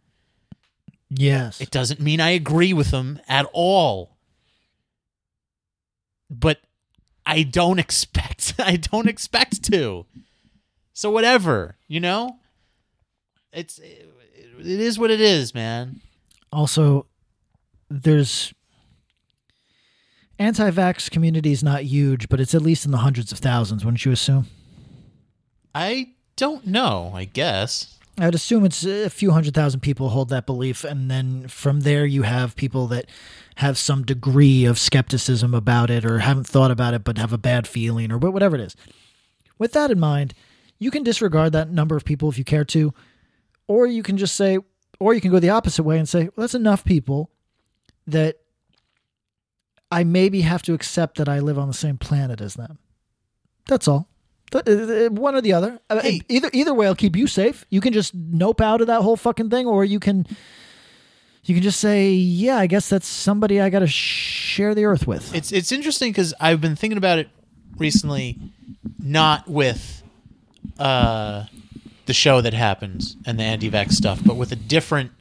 Yes. 1.13 1.59
it 1.59 1.71
doesn't 1.71 1.99
mean 1.99 2.21
I 2.21 2.29
agree 2.29 2.71
with 2.71 2.91
them 2.91 3.19
at 3.27 3.45
all. 3.51 4.15
But 6.29 6.61
I 7.25 7.43
don't 7.43 7.79
expect 7.79 8.53
I 8.59 8.77
don't 8.77 9.09
expect 9.09 9.61
to. 9.73 10.05
So 10.93 11.11
whatever, 11.11 11.75
you 11.89 11.99
know? 11.99 12.37
It's 13.51 13.77
it, 13.79 14.09
it 14.59 14.65
is 14.79 14.97
what 14.97 15.11
it 15.11 15.19
is, 15.19 15.53
man. 15.53 15.99
also 16.53 17.07
there's 17.89 18.53
anti-vax 20.39 21.11
community 21.11 21.51
is 21.51 21.61
not 21.61 21.83
huge 21.83 22.29
but 22.29 22.39
it's 22.39 22.55
at 22.55 22.61
least 22.61 22.85
in 22.85 22.91
the 22.91 22.99
hundreds 22.99 23.33
of 23.33 23.39
thousands 23.39 23.83
wouldn't 23.83 24.05
you 24.05 24.13
assume 24.13 24.47
I 25.73 26.11
don't 26.35 26.65
know, 26.67 27.11
I 27.13 27.25
guess. 27.25 27.97
i'd 28.19 28.35
assume 28.35 28.65
it's 28.65 28.83
a 28.85 29.09
few 29.09 29.31
hundred 29.31 29.53
thousand 29.53 29.79
people 29.79 30.09
hold 30.09 30.29
that 30.29 30.45
belief 30.45 30.83
and 30.83 31.09
then 31.09 31.47
from 31.47 31.81
there 31.81 32.05
you 32.05 32.23
have 32.23 32.55
people 32.55 32.87
that 32.87 33.05
have 33.55 33.77
some 33.77 34.03
degree 34.03 34.65
of 34.65 34.77
skepticism 34.77 35.53
about 35.53 35.89
it 35.89 36.05
or 36.05 36.19
haven't 36.19 36.47
thought 36.47 36.71
about 36.71 36.93
it 36.93 37.03
but 37.03 37.17
have 37.17 37.31
a 37.33 37.37
bad 37.37 37.67
feeling 37.67 38.11
or 38.11 38.17
whatever 38.17 38.55
it 38.55 38.61
is 38.61 38.75
with 39.57 39.71
that 39.73 39.91
in 39.91 39.99
mind 39.99 40.33
you 40.79 40.91
can 40.91 41.03
disregard 41.03 41.53
that 41.53 41.69
number 41.69 41.95
of 41.95 42.03
people 42.03 42.27
if 42.29 42.37
you 42.37 42.43
care 42.43 42.65
to 42.65 42.93
or 43.67 43.87
you 43.87 44.03
can 44.03 44.17
just 44.17 44.35
say 44.35 44.57
or 44.99 45.13
you 45.13 45.21
can 45.21 45.31
go 45.31 45.39
the 45.39 45.49
opposite 45.49 45.83
way 45.83 45.97
and 45.97 46.09
say 46.09 46.23
well 46.23 46.43
that's 46.43 46.55
enough 46.55 46.83
people 46.83 47.29
that 48.07 48.37
I 49.91 50.03
maybe 50.03 50.41
have 50.41 50.61
to 50.63 50.73
accept 50.73 51.17
that 51.17 51.27
I 51.29 51.39
live 51.39 51.59
on 51.59 51.67
the 51.67 51.73
same 51.73 51.97
planet 51.97 52.39
as 52.39 52.53
them. 52.53 52.77
That's 53.67 53.87
all. 53.89 54.07
Uh, 54.53 54.59
uh, 54.67 55.09
One 55.09 55.35
or 55.35 55.41
the 55.41 55.53
other. 55.53 55.79
Uh, 55.89 56.01
Hey. 56.01 56.21
Either 56.29 56.49
either 56.53 56.73
way, 56.73 56.87
I'll 56.87 56.95
keep 56.95 57.15
you 57.15 57.27
safe. 57.27 57.65
You 57.69 57.81
can 57.81 57.93
just 57.93 58.13
nope 58.13 58.61
out 58.61 58.81
of 58.81 58.87
that 58.87 59.01
whole 59.01 59.17
fucking 59.17 59.49
thing, 59.49 59.65
or 59.67 59.83
you 59.85 59.99
can 59.99 60.25
you 61.43 61.55
can 61.55 61.63
just 61.63 61.79
say, 61.79 62.11
yeah, 62.11 62.57
I 62.57 62.67
guess 62.67 62.87
that's 62.89 63.07
somebody 63.07 63.59
I 63.59 63.69
got 63.69 63.79
to 63.79 63.87
share 63.87 64.75
the 64.75 64.85
earth 64.85 65.07
with. 65.07 65.33
It's 65.33 65.51
it's 65.51 65.71
interesting 65.71 66.13
cuz 66.13 66.33
I've 66.39 66.61
been 66.61 66.75
thinking 66.75 66.97
about 66.97 67.17
it 67.19 67.29
recently 67.77 68.37
not 68.99 69.47
with 69.47 70.03
uh 70.77 71.45
the 72.05 72.13
show 72.13 72.41
that 72.41 72.53
happens 72.53 73.15
and 73.25 73.39
the 73.39 73.43
anti-vax 73.43 73.93
stuff, 73.93 74.21
but 74.25 74.35
with 74.35 74.51
a 74.51 74.55
different 74.55 75.11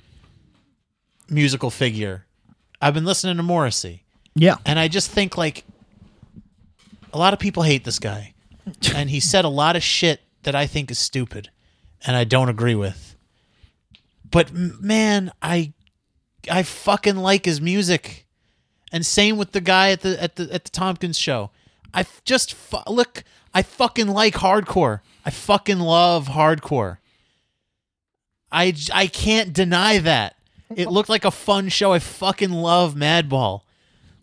musical 1.28 1.70
figure. 1.70 2.26
I've 2.82 2.94
been 2.94 3.04
listening 3.04 3.36
to 3.36 3.42
Morrissey. 3.42 4.04
yeah, 4.34 4.56
And 4.64 4.78
I 4.78 4.88
just 4.88 5.10
think 5.10 5.36
like 5.36 5.64
a 7.12 7.18
lot 7.18 7.32
of 7.32 7.38
people 7.38 7.62
hate 7.62 7.84
this 7.84 7.98
guy. 7.98 8.32
and 8.94 9.10
he 9.10 9.20
said 9.20 9.44
a 9.44 9.48
lot 9.48 9.76
of 9.76 9.82
shit 9.82 10.20
that 10.42 10.54
I 10.54 10.66
think 10.66 10.90
is 10.90 10.98
stupid 10.98 11.50
and 12.06 12.16
I 12.16 12.24
don't 12.24 12.48
agree 12.48 12.74
with. 12.74 13.16
But 14.30 14.52
man, 14.52 15.32
I 15.42 15.72
I 16.50 16.62
fucking 16.62 17.16
like 17.16 17.44
his 17.44 17.60
music. 17.60 18.26
And 18.92 19.06
same 19.06 19.36
with 19.36 19.52
the 19.52 19.60
guy 19.60 19.90
at 19.90 20.00
the 20.00 20.20
at 20.20 20.36
the 20.36 20.52
at 20.52 20.64
the 20.64 20.70
Tompkins 20.70 21.18
show. 21.18 21.50
I 21.92 22.06
just 22.24 22.54
fu- 22.54 22.78
look, 22.88 23.24
I 23.54 23.62
fucking 23.62 24.08
like 24.08 24.34
hardcore. 24.34 25.00
I 25.24 25.30
fucking 25.30 25.78
love 25.78 26.28
hardcore. 26.28 26.98
I 28.50 28.74
I 28.92 29.06
can't 29.06 29.52
deny 29.52 29.98
that. 29.98 30.36
It 30.74 30.88
looked 30.88 31.08
like 31.08 31.24
a 31.24 31.30
fun 31.30 31.68
show. 31.68 31.92
I 31.92 31.98
fucking 31.98 32.52
love 32.52 32.94
Madball. 32.94 33.62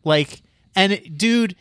Like, 0.06 0.42
and 0.76 0.94
it, 0.94 1.18
dude, 1.18 1.56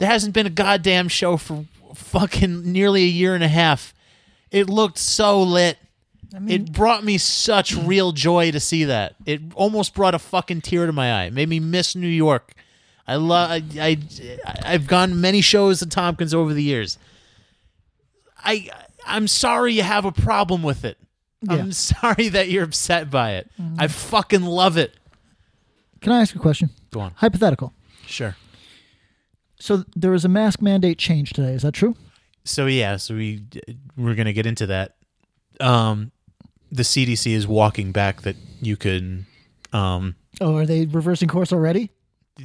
there 0.00 0.08
hasn't 0.08 0.32
been 0.32 0.46
a 0.46 0.50
goddamn 0.50 1.08
show 1.08 1.36
for 1.36 1.66
fucking 1.94 2.72
nearly 2.72 3.02
a 3.02 3.06
year 3.06 3.34
and 3.34 3.44
a 3.44 3.48
half. 3.48 3.94
It 4.50 4.68
looked 4.68 4.96
so 4.96 5.42
lit. 5.42 5.76
I 6.34 6.38
mean, 6.38 6.54
it 6.62 6.72
brought 6.72 7.04
me 7.04 7.18
such 7.18 7.76
real 7.76 8.12
joy 8.12 8.50
to 8.50 8.60
see 8.60 8.84
that. 8.84 9.14
It 9.26 9.42
almost 9.54 9.94
brought 9.94 10.14
a 10.14 10.18
fucking 10.18 10.62
tear 10.62 10.86
to 10.86 10.92
my 10.92 11.12
eye. 11.20 11.24
It 11.24 11.34
made 11.34 11.50
me 11.50 11.60
miss 11.60 11.94
New 11.94 12.08
York. 12.08 12.54
I 13.06 13.16
love. 13.16 13.50
I, 13.50 13.62
I 13.78 13.98
I've 14.64 14.86
gone 14.86 15.20
many 15.20 15.42
shows 15.42 15.82
at 15.82 15.90
Tompkins 15.90 16.32
over 16.32 16.54
the 16.54 16.62
years. 16.62 16.96
I 18.42 18.70
I'm 19.04 19.28
sorry 19.28 19.74
you 19.74 19.82
have 19.82 20.06
a 20.06 20.12
problem 20.12 20.62
with 20.62 20.84
it. 20.86 20.96
I'm 21.46 21.72
sorry 21.72 22.30
that 22.30 22.48
you're 22.48 22.64
upset 22.64 23.10
by 23.10 23.32
it. 23.32 23.50
Mm-hmm. 23.60 23.80
I 23.80 23.88
fucking 23.88 24.42
love 24.42 24.78
it. 24.78 24.94
Can 26.00 26.12
I 26.12 26.22
ask 26.22 26.34
a 26.34 26.38
question? 26.38 26.70
Go 26.90 27.00
on. 27.00 27.12
Hypothetical. 27.16 27.74
Sure. 28.06 28.34
So 29.60 29.84
there 29.94 30.10
was 30.10 30.24
a 30.24 30.28
mask 30.28 30.60
mandate 30.62 30.98
change 30.98 31.30
today. 31.32 31.52
Is 31.52 31.62
that 31.62 31.72
true? 31.72 31.94
So 32.44 32.66
yeah, 32.66 32.96
so 32.96 33.14
we 33.14 33.44
we're 33.96 34.14
gonna 34.14 34.32
get 34.32 34.46
into 34.46 34.66
that. 34.66 34.96
Um, 35.60 36.10
the 36.72 36.82
CDC 36.82 37.32
is 37.32 37.46
walking 37.46 37.92
back 37.92 38.22
that 38.22 38.36
you 38.60 38.76
can. 38.76 39.26
Um, 39.72 40.16
Oh, 40.40 40.56
are 40.56 40.64
they 40.66 40.86
reversing 40.86 41.28
course 41.28 41.52
already? 41.52 41.90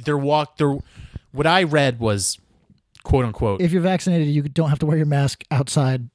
they're 0.04 0.18
walk. 0.18 0.58
They're 0.58 0.76
what 1.32 1.46
I 1.46 1.62
read 1.62 1.98
was, 1.98 2.38
quote 3.02 3.24
unquote, 3.24 3.60
If 3.62 3.72
you're 3.72 3.80
vaccinated, 3.82 4.28
you 4.28 4.42
don't 4.42 4.68
have 4.68 4.78
to 4.80 4.86
wear 4.86 4.96
your 4.98 5.06
mask 5.06 5.42
outside. 5.50 6.10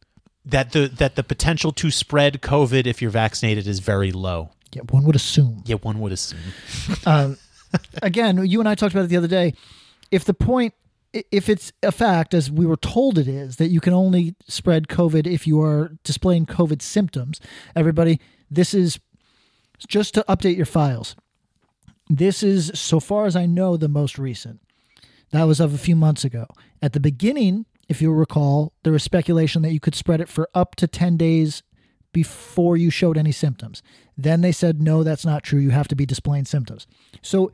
that 0.45 0.71
the 0.73 0.87
that 0.97 1.15
the 1.15 1.23
potential 1.23 1.71
to 1.73 1.89
spread 1.89 2.41
COVID 2.41 2.85
if 2.85 3.01
you're 3.01 3.09
vaccinated 3.11 3.65
is 3.67 3.79
very 3.79 4.11
low. 4.11 4.51
Yeah, 4.73 4.83
one 4.89 5.03
would 5.05 5.15
assume. 5.15 5.63
Yeah, 5.65 5.77
one 5.77 5.99
would 5.99 6.11
assume. 6.11 6.39
um, 7.07 7.37
again, 8.03 8.45
you 8.45 8.59
and 8.59 8.69
I 8.69 8.75
talked 8.75 8.93
about 8.93 9.05
it 9.05 9.07
the 9.09 9.17
other 9.17 9.27
day. 9.27 9.53
If 10.11 10.25
the 10.25 10.33
point, 10.33 10.73
if 11.13 11.49
it's 11.49 11.73
a 11.83 11.91
fact, 11.91 12.33
as 12.33 12.49
we 12.49 12.65
were 12.65 12.77
told 12.77 13.17
it 13.17 13.27
is, 13.27 13.57
that 13.57 13.69
you 13.69 13.81
can 13.81 13.93
only 13.93 14.35
spread 14.47 14.87
COVID 14.87 15.27
if 15.27 15.45
you 15.45 15.61
are 15.61 15.91
displaying 16.03 16.45
COVID 16.45 16.81
symptoms, 16.81 17.41
everybody, 17.75 18.19
this 18.49 18.73
is 18.73 18.99
just 19.87 20.13
to 20.13 20.25
update 20.29 20.55
your 20.55 20.65
files. 20.65 21.15
This 22.09 22.43
is, 22.43 22.71
so 22.75 22.99
far 22.99 23.25
as 23.25 23.35
I 23.35 23.45
know, 23.45 23.77
the 23.77 23.87
most 23.87 24.17
recent. 24.17 24.61
That 25.31 25.43
was 25.43 25.59
of 25.59 25.73
a 25.73 25.77
few 25.77 25.95
months 25.95 26.23
ago. 26.23 26.45
At 26.81 26.93
the 26.93 26.99
beginning, 26.99 27.65
if 27.87 28.01
you'll 28.01 28.15
recall, 28.15 28.73
there 28.83 28.93
was 28.93 29.03
speculation 29.03 29.61
that 29.61 29.73
you 29.73 29.79
could 29.79 29.95
spread 29.95 30.21
it 30.21 30.29
for 30.29 30.49
up 30.53 30.75
to 30.75 30.87
10 30.87 31.17
days 31.17 31.63
before 32.13 32.75
you 32.75 32.89
showed 32.89 33.17
any 33.17 33.31
symptoms. 33.31 33.81
Then 34.17 34.41
they 34.41 34.51
said, 34.51 34.81
no, 34.81 35.03
that's 35.03 35.25
not 35.25 35.43
true. 35.43 35.59
You 35.59 35.69
have 35.71 35.87
to 35.89 35.95
be 35.95 36.05
displaying 36.05 36.45
symptoms. 36.45 36.85
So 37.21 37.51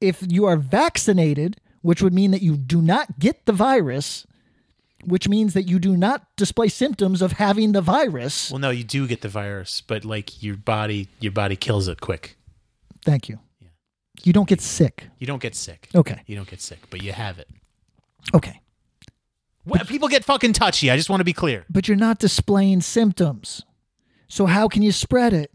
if 0.00 0.22
you 0.26 0.44
are 0.44 0.56
vaccinated, 0.56 1.60
which 1.86 2.02
would 2.02 2.12
mean 2.12 2.32
that 2.32 2.42
you 2.42 2.56
do 2.56 2.82
not 2.82 3.20
get 3.20 3.46
the 3.46 3.52
virus, 3.52 4.26
which 5.04 5.28
means 5.28 5.54
that 5.54 5.68
you 5.68 5.78
do 5.78 5.96
not 5.96 6.26
display 6.34 6.66
symptoms 6.66 7.22
of 7.22 7.32
having 7.32 7.70
the 7.70 7.80
virus. 7.80 8.50
Well, 8.50 8.58
no, 8.58 8.70
you 8.70 8.82
do 8.82 9.06
get 9.06 9.20
the 9.20 9.28
virus, 9.28 9.82
but 9.82 10.04
like 10.04 10.42
your 10.42 10.56
body, 10.56 11.06
your 11.20 11.30
body 11.30 11.54
kills 11.54 11.86
it 11.86 12.00
quick. 12.00 12.36
Thank 13.04 13.28
you. 13.28 13.38
Yeah. 13.60 13.68
You 14.24 14.32
don't 14.32 14.48
get 14.48 14.60
sick. 14.60 15.04
You 15.18 15.28
don't 15.28 15.40
get 15.40 15.54
sick. 15.54 15.88
Okay. 15.94 16.22
You 16.26 16.34
don't 16.34 16.48
get 16.48 16.60
sick, 16.60 16.80
but 16.90 17.04
you 17.04 17.12
have 17.12 17.38
it. 17.38 17.48
Okay. 18.34 18.60
Well, 19.64 19.84
people 19.84 20.08
get 20.08 20.24
fucking 20.24 20.54
touchy. 20.54 20.90
I 20.90 20.96
just 20.96 21.08
want 21.08 21.20
to 21.20 21.24
be 21.24 21.32
clear. 21.32 21.66
but 21.70 21.86
you're 21.86 21.96
not 21.96 22.18
displaying 22.18 22.80
symptoms. 22.80 23.62
So 24.26 24.46
how 24.46 24.66
can 24.66 24.82
you 24.82 24.90
spread 24.90 25.32
it? 25.32 25.52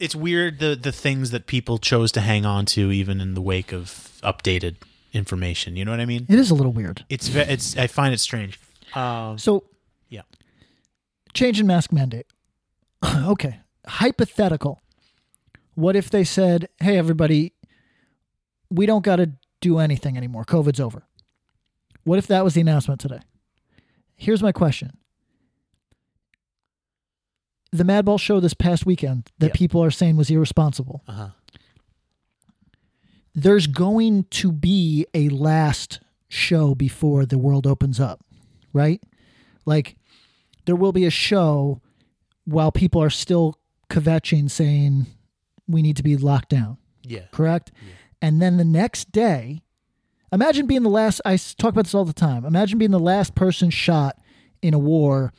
It's 0.00 0.14
weird 0.16 0.58
the 0.58 0.74
the 0.74 0.92
things 0.92 1.30
that 1.30 1.46
people 1.46 1.78
chose 1.78 2.10
to 2.12 2.20
hang 2.20 2.44
on 2.46 2.66
to, 2.66 2.90
even 2.90 3.20
in 3.20 3.34
the 3.34 3.40
wake 3.42 3.72
of 3.72 4.10
updated 4.22 4.76
information. 5.12 5.76
You 5.76 5.84
know 5.84 5.90
what 5.90 6.00
I 6.00 6.06
mean? 6.06 6.26
It 6.28 6.38
is 6.38 6.50
a 6.50 6.54
little 6.54 6.72
weird. 6.72 7.04
It's 7.08 7.28
ve- 7.28 7.40
it's. 7.40 7.76
I 7.76 7.86
find 7.86 8.12
it 8.14 8.18
strange. 8.18 8.58
Um, 8.94 9.38
So 9.38 9.64
yeah. 10.08 10.22
change 11.34 11.60
in 11.60 11.66
mask 11.66 11.92
mandate. 11.92 12.26
okay. 13.04 13.60
Hypothetical. 13.86 14.80
What 15.74 15.96
if 15.96 16.10
they 16.10 16.24
said, 16.24 16.68
hey, 16.80 16.98
everybody, 16.98 17.52
we 18.70 18.86
don't 18.86 19.04
got 19.04 19.16
to 19.16 19.30
do 19.60 19.78
anything 19.78 20.16
anymore. 20.16 20.44
COVID's 20.44 20.80
over. 20.80 21.04
What 22.04 22.18
if 22.18 22.26
that 22.26 22.44
was 22.44 22.54
the 22.54 22.60
announcement 22.60 23.00
today? 23.00 23.20
Here's 24.16 24.42
my 24.42 24.52
question. 24.52 24.96
The 27.72 27.84
Madball 27.84 28.18
show 28.18 28.40
this 28.40 28.54
past 28.54 28.84
weekend 28.84 29.30
that 29.38 29.48
Yeah. 29.48 29.52
people 29.54 29.82
are 29.84 29.90
saying 29.90 30.16
was 30.16 30.30
irresponsible. 30.30 31.02
Uh-huh. 31.06 31.28
There's 33.34 33.66
going 33.66 34.24
to 34.30 34.50
be 34.52 35.06
a 35.14 35.28
last 35.28 36.00
show 36.28 36.74
before 36.74 37.24
the 37.26 37.38
world 37.38 37.66
opens 37.66 38.00
up, 38.00 38.24
right? 38.72 39.00
Like, 39.64 39.96
there 40.64 40.74
will 40.76 40.92
be 40.92 41.04
a 41.04 41.10
show 41.10 41.80
while 42.44 42.72
people 42.72 43.00
are 43.02 43.10
still 43.10 43.56
kvetching 43.88 44.50
saying 44.50 45.06
we 45.68 45.82
need 45.82 45.96
to 45.96 46.02
be 46.02 46.16
locked 46.16 46.48
down, 46.48 46.78
Yeah. 47.04 47.26
correct? 47.30 47.70
And 48.20 48.42
then 48.42 48.56
the 48.56 48.64
next 48.64 49.12
day, 49.12 49.62
imagine 50.32 50.66
being 50.66 50.82
the 50.82 50.90
last, 50.90 51.20
I 51.24 51.36
talk 51.36 51.70
about 51.70 51.84
this 51.84 51.94
all 51.94 52.04
the 52.04 52.12
time. 52.12 52.44
Imagine 52.44 52.78
being 52.78 52.90
the 52.90 52.98
last 52.98 53.34
person 53.36 53.70
shot 53.70 54.18
in 54.60 54.74
a 54.74 54.78
war 54.78 55.32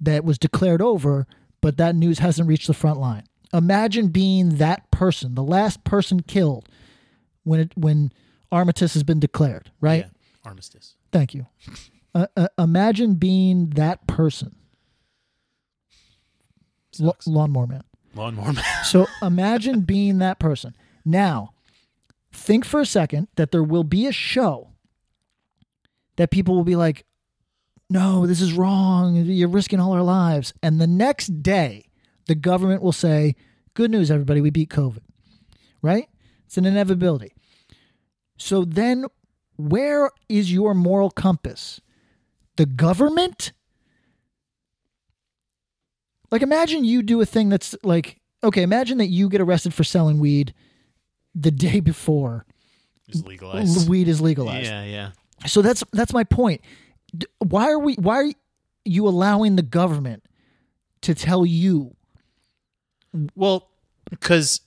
that 0.00 0.24
was 0.24 0.38
declared 0.38 0.80
over, 0.80 1.26
but 1.60 1.76
that 1.76 1.94
news 1.94 2.18
hasn't 2.18 2.48
reached 2.48 2.66
the 2.66 2.74
front 2.74 2.98
line. 3.00 3.24
Imagine 3.52 4.08
being 4.08 4.56
that 4.56 4.90
person, 4.90 5.34
the 5.34 5.42
last 5.42 5.82
person 5.84 6.20
killed 6.20 6.68
when 7.44 7.60
it, 7.60 7.72
when 7.76 8.12
armistice 8.52 8.94
has 8.94 9.02
been 9.02 9.20
declared, 9.20 9.70
right? 9.80 10.04
Yeah. 10.04 10.10
Armistice. 10.44 10.96
Thank 11.12 11.34
you. 11.34 11.46
Uh, 12.14 12.26
uh, 12.36 12.48
imagine 12.58 13.14
being 13.14 13.70
that 13.70 14.06
person. 14.06 14.54
L- 17.02 17.16
lawnmower 17.26 17.66
man. 17.66 17.82
Lawnmower 18.14 18.52
man. 18.52 18.64
So 18.84 19.06
imagine 19.22 19.80
being 19.82 20.18
that 20.18 20.38
person. 20.38 20.74
Now, 21.04 21.52
think 22.32 22.64
for 22.64 22.80
a 22.80 22.86
second 22.86 23.28
that 23.36 23.50
there 23.50 23.62
will 23.62 23.84
be 23.84 24.06
a 24.06 24.12
show 24.12 24.70
that 26.16 26.30
people 26.30 26.54
will 26.54 26.64
be 26.64 26.76
like, 26.76 27.04
no, 27.90 28.26
this 28.26 28.40
is 28.40 28.52
wrong. 28.52 29.16
You're 29.16 29.48
risking 29.48 29.80
all 29.80 29.92
our 29.92 30.02
lives. 30.02 30.52
And 30.62 30.80
the 30.80 30.86
next 30.86 31.42
day, 31.42 31.86
the 32.26 32.34
government 32.34 32.82
will 32.82 32.92
say, 32.92 33.34
good 33.74 33.90
news, 33.90 34.10
everybody, 34.10 34.40
we 34.40 34.50
beat 34.50 34.68
COVID. 34.70 35.00
Right? 35.80 36.08
It's 36.46 36.58
an 36.58 36.66
inevitability. 36.66 37.32
So 38.36 38.64
then, 38.64 39.06
where 39.56 40.10
is 40.28 40.52
your 40.52 40.74
moral 40.74 41.10
compass? 41.10 41.80
The 42.56 42.66
government? 42.66 43.52
Like, 46.30 46.42
imagine 46.42 46.84
you 46.84 47.02
do 47.02 47.20
a 47.20 47.26
thing 47.26 47.48
that's 47.48 47.74
like, 47.82 48.20
okay, 48.44 48.62
imagine 48.62 48.98
that 48.98 49.06
you 49.06 49.28
get 49.28 49.40
arrested 49.40 49.72
for 49.72 49.84
selling 49.84 50.18
weed 50.18 50.52
the 51.34 51.50
day 51.50 51.80
before 51.80 52.44
Is 53.08 53.24
legalized. 53.24 53.88
weed 53.88 54.08
is 54.08 54.20
legalized. 54.20 54.66
Yeah, 54.66 54.84
yeah. 54.84 55.10
So 55.46 55.62
that's 55.62 55.84
that's 55.92 56.12
my 56.12 56.24
point. 56.24 56.60
Why 57.38 57.70
are 57.70 57.78
we? 57.78 57.94
Why 57.94 58.24
are 58.24 58.32
you 58.84 59.08
allowing 59.08 59.56
the 59.56 59.62
government 59.62 60.24
to 61.02 61.14
tell 61.14 61.46
you? 61.46 61.94
Well, 63.34 63.68
because 64.10 64.60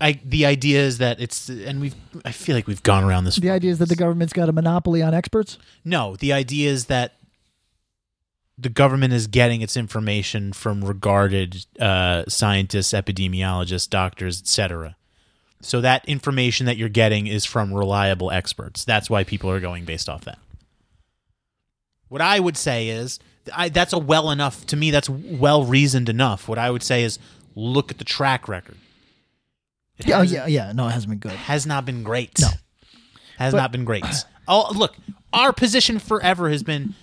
I 0.00 0.20
the 0.24 0.46
idea 0.46 0.80
is 0.80 0.98
that 0.98 1.20
it's 1.20 1.48
and 1.48 1.80
we've 1.80 1.94
I 2.24 2.32
feel 2.32 2.54
like 2.54 2.66
we've 2.66 2.82
gone 2.82 3.04
around 3.04 3.24
this. 3.24 3.36
The 3.36 3.50
idea 3.50 3.70
is 3.70 3.78
that 3.78 3.88
the 3.88 3.96
government's 3.96 4.32
got 4.32 4.48
a 4.48 4.52
monopoly 4.52 5.02
on 5.02 5.14
experts. 5.14 5.58
No, 5.84 6.16
the 6.16 6.32
idea 6.32 6.70
is 6.70 6.86
that 6.86 7.14
the 8.56 8.68
government 8.68 9.12
is 9.12 9.28
getting 9.28 9.60
its 9.60 9.76
information 9.76 10.52
from 10.52 10.84
regarded 10.84 11.64
uh, 11.78 12.24
scientists, 12.28 12.92
epidemiologists, 12.92 13.88
doctors, 13.88 14.40
etc. 14.40 14.96
So 15.60 15.80
that 15.80 16.04
information 16.08 16.66
that 16.66 16.76
you're 16.76 16.88
getting 16.88 17.26
is 17.26 17.44
from 17.44 17.72
reliable 17.72 18.30
experts. 18.30 18.84
That's 18.84 19.08
why 19.08 19.24
people 19.24 19.50
are 19.50 19.60
going 19.60 19.84
based 19.84 20.08
off 20.08 20.24
that. 20.24 20.38
What 22.08 22.20
I 22.22 22.40
would 22.40 22.56
say 22.56 22.88
is 22.88 23.18
I, 23.54 23.68
that's 23.68 23.92
a 23.92 23.98
well 23.98 24.30
enough 24.30 24.66
to 24.66 24.76
me. 24.76 24.90
That's 24.90 25.08
well 25.08 25.64
reasoned 25.64 26.08
enough. 26.08 26.48
What 26.48 26.58
I 26.58 26.70
would 26.70 26.82
say 26.82 27.04
is 27.04 27.18
look 27.54 27.90
at 27.90 27.98
the 27.98 28.04
track 28.04 28.48
record. 28.48 28.76
It 29.98 30.06
Yeah, 30.06 30.18
oh, 30.18 30.22
yeah, 30.22 30.46
yeah. 30.46 30.72
No, 30.72 30.86
it 30.88 30.92
hasn't 30.92 31.10
been 31.10 31.18
good. 31.18 31.32
has 31.32 31.66
not 31.66 31.84
been 31.84 32.02
great. 32.02 32.38
No. 32.40 32.48
Has 33.38 33.52
But- 33.52 33.58
not 33.58 33.72
been 33.72 33.84
great. 33.84 34.04
Oh, 34.50 34.72
look, 34.74 34.96
our 35.30 35.52
position 35.52 35.98
forever 35.98 36.48
has 36.48 36.62
been 36.62 36.94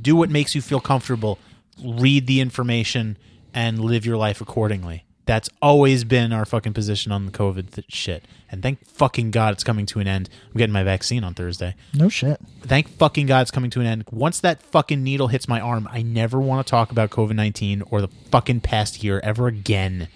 do 0.00 0.14
what 0.14 0.30
makes 0.30 0.54
you 0.54 0.62
feel 0.62 0.78
comfortable, 0.78 1.40
read 1.84 2.28
the 2.28 2.38
information, 2.40 3.18
and 3.52 3.80
live 3.80 4.06
your 4.06 4.16
life 4.16 4.40
accordingly. 4.40 5.04
That's 5.26 5.48
always 5.62 6.04
been 6.04 6.32
our 6.32 6.44
fucking 6.44 6.74
position 6.74 7.10
on 7.10 7.24
the 7.24 7.32
COVID 7.32 7.72
th- 7.72 7.86
shit. 7.92 8.26
And 8.50 8.62
thank 8.62 8.86
fucking 8.86 9.30
God 9.30 9.54
it's 9.54 9.64
coming 9.64 9.86
to 9.86 10.00
an 10.00 10.06
end. 10.06 10.28
I'm 10.52 10.58
getting 10.58 10.72
my 10.72 10.82
vaccine 10.82 11.24
on 11.24 11.32
Thursday. 11.34 11.74
No 11.94 12.08
shit. 12.10 12.38
Thank 12.62 12.88
fucking 12.88 13.26
God 13.26 13.40
it's 13.42 13.50
coming 13.50 13.70
to 13.70 13.80
an 13.80 13.86
end. 13.86 14.04
Once 14.10 14.40
that 14.40 14.60
fucking 14.62 15.02
needle 15.02 15.28
hits 15.28 15.48
my 15.48 15.60
arm, 15.60 15.88
I 15.90 16.02
never 16.02 16.38
want 16.40 16.66
to 16.66 16.70
talk 16.70 16.90
about 16.90 17.08
COVID 17.10 17.34
19 17.34 17.82
or 17.90 18.00
the 18.02 18.08
fucking 18.30 18.60
past 18.60 19.02
year 19.02 19.20
ever 19.24 19.46
again. 19.46 20.08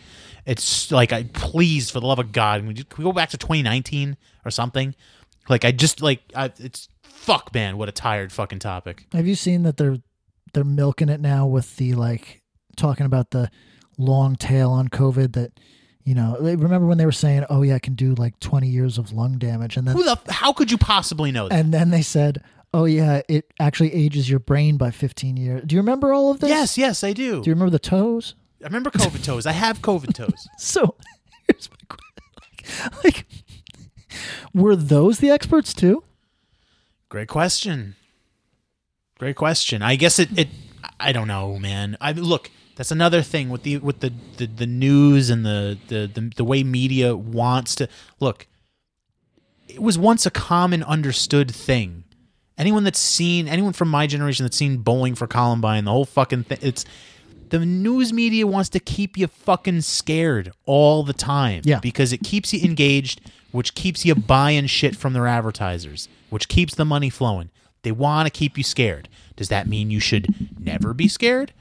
It's 0.45 0.91
like, 0.91 1.13
I 1.13 1.25
please, 1.25 1.91
for 1.91 2.01
the 2.01 2.07
love 2.07 2.19
of 2.19 2.33
God, 2.33 2.61
can 2.61 2.69
we, 2.69 2.75
just- 2.75 2.89
can 2.91 3.03
we 3.03 3.09
go 3.09 3.13
back 3.15 3.31
to 3.31 3.39
2019 3.39 4.17
or 4.45 4.51
something? 4.51 4.95
Like, 5.49 5.65
I 5.65 5.73
just, 5.73 6.03
like, 6.03 6.21
I, 6.35 6.53
it's 6.59 6.89
fuck, 7.03 7.53
man, 7.55 7.79
what 7.79 7.89
a 7.89 7.93
tired 7.93 8.31
fucking 8.33 8.59
topic. 8.59 9.07
Have 9.13 9.27
you 9.27 9.35
seen 9.35 9.63
that 9.63 9.77
they're 9.79 9.99
they're 10.55 10.65
milking 10.65 11.09
it 11.11 11.21
now 11.21 11.47
with 11.47 11.77
the 11.77 11.93
like 11.95 12.41
talking 12.77 13.05
about 13.05 13.31
the 13.33 13.51
long 13.99 14.37
tail 14.37 14.71
on 14.71 14.89
COVID 14.89 15.33
that 15.35 15.53
you 16.05 16.15
know 16.15 16.37
remember 16.41 16.87
when 16.87 16.97
they 16.97 17.05
were 17.05 17.13
saying 17.13 17.45
oh 17.51 17.63
yeah 17.63 17.75
it 17.75 17.83
can 17.83 17.95
do 17.95 18.15
like 18.15 18.39
20 18.41 18.67
years 18.69 18.97
of 18.97 19.13
lung 19.13 19.37
damage 19.39 19.77
and 19.77 19.87
then 19.87 19.95
Who 19.97 20.05
the, 20.05 20.17
how 20.31 20.53
could 20.55 20.71
you 20.71 20.79
possibly 20.79 21.31
know 21.33 21.49
that? 21.49 21.59
and 21.59 21.75
then 21.75 21.91
they 21.91 22.01
said 22.03 22.43
oh 22.73 22.85
yeah 22.87 23.21
it 23.29 23.53
actually 23.61 23.93
ages 23.93 24.31
your 24.31 24.39
brain 24.39 24.77
by 24.77 24.91
15 24.91 25.37
years. 25.37 25.65
Do 25.67 25.75
you 25.75 25.81
remember 25.81 26.13
all 26.15 26.31
of 26.31 26.41
this? 26.41 26.49
yes, 26.49 26.79
yes, 26.79 27.05
I 27.05 27.13
do. 27.13 27.43
Do 27.43 27.51
you 27.51 27.55
remember 27.55 27.71
the 27.71 27.79
toes? 27.79 28.35
I 28.63 28.67
remember 28.67 28.91
COVID 28.91 29.23
toes. 29.25 29.47
I 29.47 29.53
have 29.53 29.83
COVID 29.83 30.15
toes. 30.15 30.49
So 30.59 30.95
here's 31.47 31.69
my 31.71 31.77
question: 31.89 32.93
like, 33.05 33.05
like, 33.05 33.27
were 34.55 34.77
those 34.77 35.19
the 35.19 35.31
experts 35.31 35.73
too? 35.75 36.05
Great 37.09 37.29
question. 37.29 37.97
Great 39.19 39.37
question. 39.37 39.83
I 39.83 39.97
guess 39.97 40.19
it, 40.19 40.37
it 40.39 40.49
I 41.01 41.13
don't 41.13 41.29
know, 41.29 41.59
man. 41.59 41.97
I 42.01 42.13
look, 42.13 42.51
that's 42.79 42.93
another 42.93 43.23
thing 43.23 43.49
with 43.51 43.65
the 43.65 43.79
with 43.79 43.99
the, 43.99 44.13
the, 44.37 44.47
the 44.47 44.67
news 44.67 45.31
and 45.31 45.45
the, 45.45 45.77
the, 45.89 46.07
the, 46.15 46.31
the 46.37 46.45
way 46.45 46.63
media 46.63 47.17
wants 47.17 47.75
to 47.75 47.89
look. 48.21 48.47
It 49.67 49.83
was 49.83 49.99
once 49.99 50.25
a 50.27 50.31
common 50.31 50.85
understood 50.85 51.51
thing. 51.51 52.05
Anyone 52.57 52.85
that's 52.85 53.01
seen 53.01 53.49
anyone 53.49 53.73
from 53.73 53.89
my 53.89 54.07
generation 54.07 54.45
that's 54.45 54.57
seen 54.57 54.79
bowling 54.79 55.17
for 55.17 55.27
Columbine, 55.27 55.87
the 55.87 55.91
whole 55.91 56.05
fucking 56.05 56.45
thing 56.45 56.59
it's 56.63 56.85
the 57.51 57.59
news 57.59 58.13
media 58.13 58.47
wants 58.47 58.69
to 58.71 58.79
keep 58.79 59.19
you 59.19 59.27
fucking 59.27 59.81
scared 59.81 60.53
all 60.65 61.03
the 61.03 61.13
time. 61.13 61.63
Yeah. 61.65 61.81
Because 61.81 62.13
it 62.13 62.23
keeps 62.23 62.53
you 62.53 62.65
engaged, 62.65 63.21
which 63.51 63.75
keeps 63.75 64.05
you 64.05 64.15
buying 64.15 64.67
shit 64.67 64.95
from 64.95 65.15
their 65.15 65.27
advertisers, 65.27 66.09
which 66.31 66.47
keeps 66.47 66.77
the 66.77 66.85
money 66.85 67.11
flowing. 67.11 67.51
They 67.83 67.91
want 67.91 68.27
to 68.27 68.31
keep 68.31 68.57
you 68.57 68.63
scared. 68.63 69.09
Does 69.35 69.49
that 69.49 69.67
mean 69.67 69.91
you 69.91 69.99
should 69.99 70.29
never 70.61 70.95
be 70.95 71.09
scared? 71.09 71.53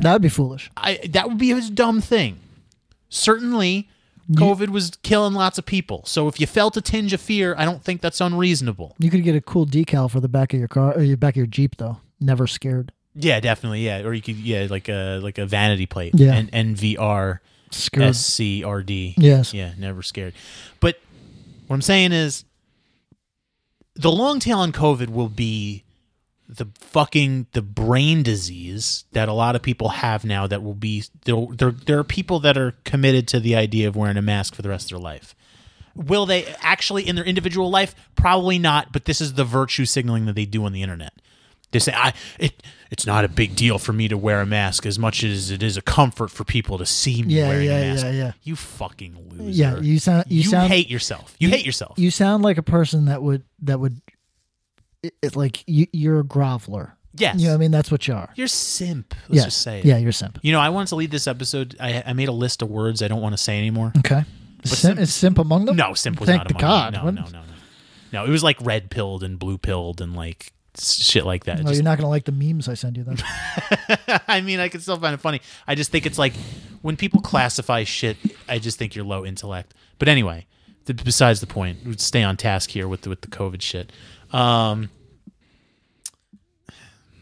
That 0.00 0.12
would 0.12 0.22
be 0.22 0.28
foolish. 0.28 0.70
I 0.76 1.00
that 1.10 1.28
would 1.28 1.38
be 1.38 1.52
a 1.52 1.60
dumb 1.60 2.00
thing. 2.00 2.38
Certainly, 3.08 3.88
COVID 4.32 4.68
was 4.68 4.92
killing 5.02 5.34
lots 5.34 5.58
of 5.58 5.66
people. 5.66 6.02
So 6.06 6.28
if 6.28 6.40
you 6.40 6.46
felt 6.46 6.76
a 6.76 6.80
tinge 6.80 7.12
of 7.12 7.20
fear, 7.20 7.54
I 7.58 7.64
don't 7.64 7.82
think 7.82 8.00
that's 8.00 8.20
unreasonable. 8.20 8.96
You 8.98 9.10
could 9.10 9.22
get 9.22 9.34
a 9.34 9.40
cool 9.40 9.66
decal 9.66 10.10
for 10.10 10.20
the 10.20 10.28
back 10.28 10.54
of 10.54 10.58
your 10.58 10.68
car 10.68 10.94
or 10.94 11.02
your 11.02 11.16
back 11.16 11.34
of 11.34 11.38
your 11.38 11.46
Jeep 11.46 11.76
though. 11.76 11.98
Never 12.20 12.46
scared. 12.46 12.92
Yeah, 13.14 13.40
definitely. 13.40 13.84
Yeah, 13.84 14.02
or 14.02 14.14
you 14.14 14.22
could 14.22 14.36
yeah 14.36 14.66
like 14.70 14.88
a 14.88 15.18
like 15.22 15.38
a 15.38 15.46
vanity 15.46 15.86
plate. 15.86 16.14
Yeah. 16.16 16.34
and 16.34 16.50
NVR 16.52 17.40
Scared. 17.74 18.14
SCRD. 18.14 19.14
Yes. 19.16 19.54
Yeah, 19.54 19.72
never 19.78 20.02
scared. 20.02 20.34
But 20.80 20.98
what 21.66 21.74
I'm 21.74 21.82
saying 21.82 22.12
is 22.12 22.44
the 23.94 24.10
long 24.10 24.40
tail 24.40 24.58
on 24.58 24.72
COVID 24.72 25.08
will 25.08 25.28
be 25.28 25.84
the 26.56 26.68
fucking 26.80 27.46
the 27.52 27.62
brain 27.62 28.22
disease 28.22 29.04
that 29.12 29.28
a 29.28 29.32
lot 29.32 29.56
of 29.56 29.62
people 29.62 29.88
have 29.88 30.24
now 30.24 30.46
that 30.46 30.62
will 30.62 30.74
be 30.74 31.04
there 31.24 31.46
there, 31.56 31.70
there 31.70 31.98
are 31.98 32.04
people 32.04 32.38
that 32.40 32.56
are 32.58 32.72
committed 32.84 33.26
to 33.28 33.40
the 33.40 33.54
idea 33.56 33.88
of 33.88 33.96
wearing 33.96 34.16
a 34.16 34.22
mask 34.22 34.54
for 34.54 34.62
the 34.62 34.68
rest 34.68 34.86
of 34.92 34.96
their 34.96 35.02
life. 35.02 35.34
Will 35.94 36.24
they 36.26 36.46
actually 36.60 37.06
in 37.06 37.16
their 37.16 37.24
individual 37.24 37.70
life? 37.70 37.94
Probably 38.16 38.58
not. 38.58 38.92
But 38.92 39.04
this 39.04 39.20
is 39.20 39.34
the 39.34 39.44
virtue 39.44 39.84
signaling 39.84 40.24
that 40.26 40.34
they 40.34 40.46
do 40.46 40.64
on 40.64 40.72
the 40.72 40.82
internet. 40.82 41.12
They 41.70 41.78
say, 41.78 41.92
"I 41.94 42.12
it 42.38 42.62
it's 42.90 43.06
not 43.06 43.24
a 43.24 43.28
big 43.28 43.56
deal 43.56 43.78
for 43.78 43.92
me 43.94 44.08
to 44.08 44.16
wear 44.18 44.40
a 44.40 44.46
mask 44.46 44.84
as 44.84 44.98
much 44.98 45.24
as 45.24 45.50
it 45.50 45.62
is 45.62 45.76
a 45.78 45.82
comfort 45.82 46.30
for 46.30 46.44
people 46.44 46.76
to 46.78 46.84
see 46.86 47.22
me 47.22 47.34
Yeah, 47.34 47.48
wearing 47.48 47.66
yeah, 47.66 47.76
a 47.78 47.90
mask." 47.94 48.04
yeah, 48.04 48.10
yeah. 48.12 48.32
You 48.42 48.56
fucking 48.56 49.16
loser. 49.30 49.50
Yeah, 49.50 49.80
you 49.80 49.98
sound 49.98 50.24
you, 50.28 50.42
sound 50.44 50.70
hate 50.70 50.90
yourself. 50.90 51.34
You, 51.38 51.48
hate 51.48 51.64
yourself. 51.66 51.98
You 51.98 52.10
sound 52.10 52.42
like 52.42 52.58
a 52.58 52.62
person 52.62 53.06
that 53.06 53.22
would 53.22 53.44
that 53.62 53.80
would 53.80 54.00
it, 55.02 55.14
it, 55.22 55.36
like 55.36 55.64
you, 55.66 55.86
you're 55.92 56.20
a 56.20 56.24
groveler. 56.24 56.92
yes. 57.14 57.36
You 57.38 57.46
know 57.46 57.52
what 57.52 57.54
I 57.56 57.58
mean? 57.58 57.70
That's 57.70 57.90
what 57.90 58.06
you 58.08 58.14
are. 58.14 58.30
You're 58.34 58.48
simp. 58.48 59.14
Let's 59.28 59.36
yes. 59.36 59.44
just 59.46 59.62
say 59.62 59.80
it. 59.80 59.84
Yeah, 59.84 59.98
you're 59.98 60.12
simp. 60.12 60.38
You 60.42 60.52
know, 60.52 60.60
I 60.60 60.68
wanted 60.68 60.88
to 60.88 60.96
lead 60.96 61.10
this 61.10 61.26
episode. 61.26 61.76
I, 61.80 62.02
I 62.06 62.12
made 62.12 62.28
a 62.28 62.32
list 62.32 62.62
of 62.62 62.70
words 62.70 63.02
I 63.02 63.08
don't 63.08 63.20
want 63.20 63.32
to 63.34 63.42
say 63.42 63.58
anymore. 63.58 63.92
Okay. 63.98 64.24
Simp, 64.64 65.00
is 65.00 65.12
simp 65.12 65.38
among 65.38 65.64
them? 65.64 65.76
No, 65.76 65.94
simp 65.94 66.20
was 66.20 66.28
Thank 66.28 66.38
not 66.38 66.50
among 66.50 66.60
God. 66.60 66.94
them. 66.94 67.04
No, 67.04 67.22
no, 67.22 67.26
no, 67.26 67.40
no. 67.40 67.44
No, 68.12 68.24
it 68.24 68.30
was 68.30 68.44
like 68.44 68.56
red 68.60 68.90
pilled 68.90 69.24
and 69.24 69.38
blue 69.38 69.58
pilled 69.58 70.00
and 70.00 70.14
like 70.14 70.52
shit 70.78 71.26
like 71.26 71.44
that. 71.44 71.58
Oh, 71.58 71.62
just- 71.62 71.74
you're 71.74 71.82
not 71.82 71.98
gonna 71.98 72.08
like 72.08 72.24
the 72.24 72.32
memes 72.32 72.68
I 72.68 72.74
send 72.74 72.96
you 72.96 73.04
then. 73.04 73.16
I 74.28 74.40
mean, 74.40 74.60
I 74.60 74.68
can 74.68 74.80
still 74.80 74.98
find 74.98 75.14
it 75.14 75.20
funny. 75.20 75.40
I 75.66 75.74
just 75.74 75.90
think 75.90 76.06
it's 76.06 76.18
like 76.18 76.34
when 76.82 76.96
people 76.96 77.20
classify 77.20 77.84
shit, 77.84 78.16
I 78.48 78.58
just 78.58 78.78
think 78.78 78.94
you're 78.94 79.04
low 79.04 79.24
intellect. 79.24 79.74
But 79.98 80.08
anyway, 80.08 80.46
besides 80.84 81.40
the 81.40 81.46
point, 81.46 82.00
stay 82.00 82.22
on 82.22 82.36
task 82.36 82.70
here 82.70 82.86
with 82.86 83.02
the, 83.02 83.08
with 83.08 83.22
the 83.22 83.28
COVID 83.28 83.62
shit. 83.62 83.90
Um, 84.32 84.90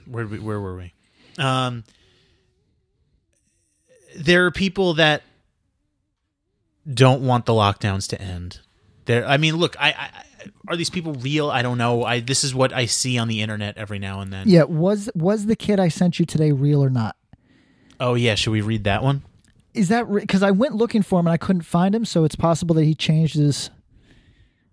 where 0.06 0.26
we, 0.26 0.38
where 0.38 0.60
were 0.60 0.76
we? 0.76 0.92
Um, 1.38 1.84
there 4.16 4.46
are 4.46 4.50
people 4.50 4.94
that 4.94 5.22
don't 6.92 7.22
want 7.22 7.46
the 7.46 7.52
lockdowns 7.52 8.08
to 8.08 8.20
end. 8.20 8.60
There, 9.04 9.26
I 9.26 9.36
mean, 9.36 9.56
look, 9.56 9.76
I, 9.78 9.90
I 9.92 10.10
are 10.68 10.76
these 10.76 10.90
people 10.90 11.14
real? 11.14 11.50
I 11.50 11.62
don't 11.62 11.78
know. 11.78 12.04
I 12.04 12.20
this 12.20 12.44
is 12.44 12.54
what 12.54 12.72
I 12.72 12.86
see 12.86 13.18
on 13.18 13.28
the 13.28 13.42
internet 13.42 13.76
every 13.76 13.98
now 13.98 14.20
and 14.20 14.32
then. 14.32 14.48
yeah, 14.48 14.64
was 14.64 15.10
was 15.14 15.46
the 15.46 15.56
kid 15.56 15.80
I 15.80 15.88
sent 15.88 16.18
you 16.18 16.26
today 16.26 16.52
real 16.52 16.82
or 16.82 16.90
not? 16.90 17.16
Oh 17.98 18.14
yeah, 18.14 18.34
should 18.34 18.52
we 18.52 18.60
read 18.60 18.84
that 18.84 19.02
one? 19.02 19.22
Is 19.74 19.88
that 19.88 20.10
because 20.12 20.42
I 20.42 20.50
went 20.50 20.74
looking 20.74 21.02
for 21.02 21.20
him 21.20 21.26
and 21.26 21.32
I 21.32 21.36
couldn't 21.36 21.62
find 21.62 21.94
him? 21.94 22.04
So 22.04 22.24
it's 22.24 22.34
possible 22.34 22.74
that 22.74 22.84
he 22.84 22.94
changed 22.94 23.36
his 23.36 23.70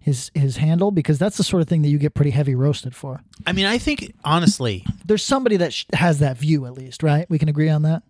his 0.08 0.32
his 0.34 0.56
handle 0.58 0.90
because 0.90 1.20
that's 1.20 1.36
the 1.36 1.44
sort 1.44 1.62
of 1.62 1.68
thing 1.68 1.82
that 1.82 1.90
you 1.90 1.98
get 1.98 2.14
pretty 2.14 2.32
heavy 2.32 2.56
roasted 2.56 2.96
for. 2.96 3.22
I 3.46 3.52
mean, 3.52 3.66
I 3.66 3.78
think 3.78 4.14
honestly, 4.24 4.86
There's 5.06 5.22
somebody 5.24 5.58
that 5.58 5.74
sh- 5.74 5.84
has 5.94 6.20
that 6.20 6.38
view 6.38 6.66
at 6.66 6.74
least, 6.74 7.04
right? 7.04 7.30
We 7.30 7.38
can 7.38 7.50
agree 7.50 7.70
on 7.70 7.82
that. 7.84 8.04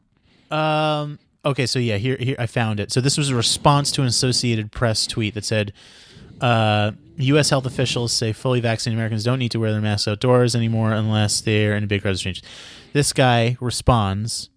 um, 0.55 1.17
okay, 1.43 1.65
so 1.65 1.79
yeah, 1.79 1.97
here, 1.97 2.15
here 2.19 2.35
I 2.37 2.45
found 2.45 2.79
it. 2.79 2.91
So 2.91 3.01
this 3.01 3.17
was 3.17 3.29
a 3.31 3.35
response 3.35 3.91
to 3.93 4.01
an 4.01 4.07
Associated 4.07 4.71
Press 4.71 5.07
tweet 5.07 5.33
that 5.33 5.43
said, 5.43 5.73
uh, 6.39 6.91
"U.S. 7.17 7.49
health 7.49 7.65
officials 7.65 8.13
say 8.13 8.31
fully 8.31 8.61
vaccinated 8.61 8.97
Americans 8.99 9.23
don't 9.23 9.39
need 9.39 9.51
to 9.51 9.59
wear 9.59 9.71
their 9.71 9.81
masks 9.81 10.07
outdoors 10.07 10.55
anymore 10.55 10.91
unless 10.91 11.41
they're 11.41 11.75
in 11.75 11.83
a 11.83 11.87
big 11.87 12.03
crowd 12.03 12.17
strangers." 12.19 12.43
This 12.93 13.11
guy 13.11 13.57
responds 13.59 14.49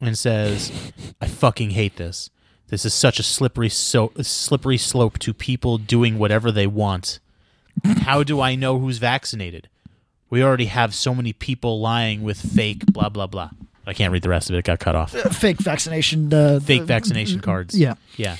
and 0.00 0.16
says, 0.16 0.72
"I 1.20 1.26
fucking 1.28 1.70
hate 1.72 1.96
this. 1.96 2.30
This 2.70 2.84
is 2.84 2.94
such 2.94 3.18
a 3.18 3.22
slippery 3.22 3.68
so 3.68 4.12
slippery 4.22 4.78
slope 4.78 5.18
to 5.20 5.34
people 5.34 5.76
doing 5.76 6.18
whatever 6.18 6.50
they 6.52 6.66
want. 6.66 7.18
How 8.02 8.22
do 8.22 8.40
I 8.40 8.54
know 8.54 8.78
who's 8.78 8.98
vaccinated? 8.98 9.68
We 10.30 10.42
already 10.42 10.66
have 10.66 10.94
so 10.94 11.14
many 11.14 11.32
people 11.32 11.80
lying 11.80 12.22
with 12.22 12.40
fake 12.40 12.86
blah 12.86 13.08
blah 13.08 13.26
blah." 13.26 13.50
I 13.86 13.92
can't 13.92 14.12
read 14.12 14.22
the 14.22 14.28
rest 14.28 14.48
of 14.50 14.54
it. 14.54 14.60
It 14.60 14.64
got 14.64 14.78
cut 14.78 14.94
off. 14.94 15.10
Fake 15.12 15.58
vaccination. 15.58 16.32
Uh, 16.32 16.60
Fake 16.60 16.82
vaccination 16.82 17.40
cards. 17.40 17.76
Yeah. 17.76 17.94
Yeah. 18.16 18.36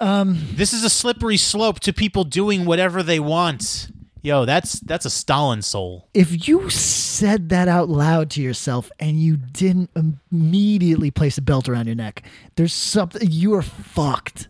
Um, 0.00 0.38
this 0.52 0.72
is 0.72 0.82
a 0.82 0.90
slippery 0.90 1.36
slope 1.36 1.78
to 1.80 1.92
people 1.92 2.24
doing 2.24 2.64
whatever 2.64 3.02
they 3.02 3.20
want. 3.20 3.88
Yo, 4.24 4.44
that's 4.44 4.78
that's 4.80 5.04
a 5.04 5.10
Stalin 5.10 5.62
soul. 5.62 6.08
If 6.14 6.46
you 6.46 6.70
said 6.70 7.48
that 7.48 7.66
out 7.66 7.88
loud 7.88 8.30
to 8.30 8.42
yourself 8.42 8.88
and 9.00 9.20
you 9.20 9.36
didn't 9.36 9.90
immediately 10.30 11.10
place 11.10 11.38
a 11.38 11.42
belt 11.42 11.68
around 11.68 11.86
your 11.86 11.96
neck, 11.96 12.22
there's 12.54 12.72
something 12.72 13.28
you 13.30 13.52
are 13.54 13.62
fucked. 13.62 14.46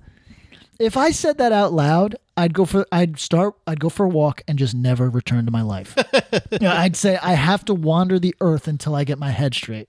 If 0.79 0.99
I 0.99 1.11
said 1.11 1.39
that 1.39 1.53
out 1.53 1.73
loud, 1.73 2.16
I'd 2.37 2.53
go 2.53 2.66
for 2.66 2.87
I'd 2.93 3.18
start 3.18 3.55
I'd 3.66 3.81
go 3.81 3.89
for 3.89 4.05
a 4.05 4.09
walk 4.11 4.43
and 4.47 4.59
just 4.59 4.75
never 4.75 5.09
return 5.09 5.47
to 5.47 5.51
my 5.51 5.62
life. 5.62 5.97
You 6.51 6.59
know, 6.61 6.73
I'd 6.73 6.97
say 6.97 7.16
I 7.16 7.33
have 7.33 7.64
to 7.66 7.75
wander 7.75 8.18
the 8.18 8.35
earth 8.41 8.68
until 8.68 8.95
I 8.95 9.05
get 9.05 9.18
my 9.18 9.31
head 9.31 9.55
straight. 9.55 9.89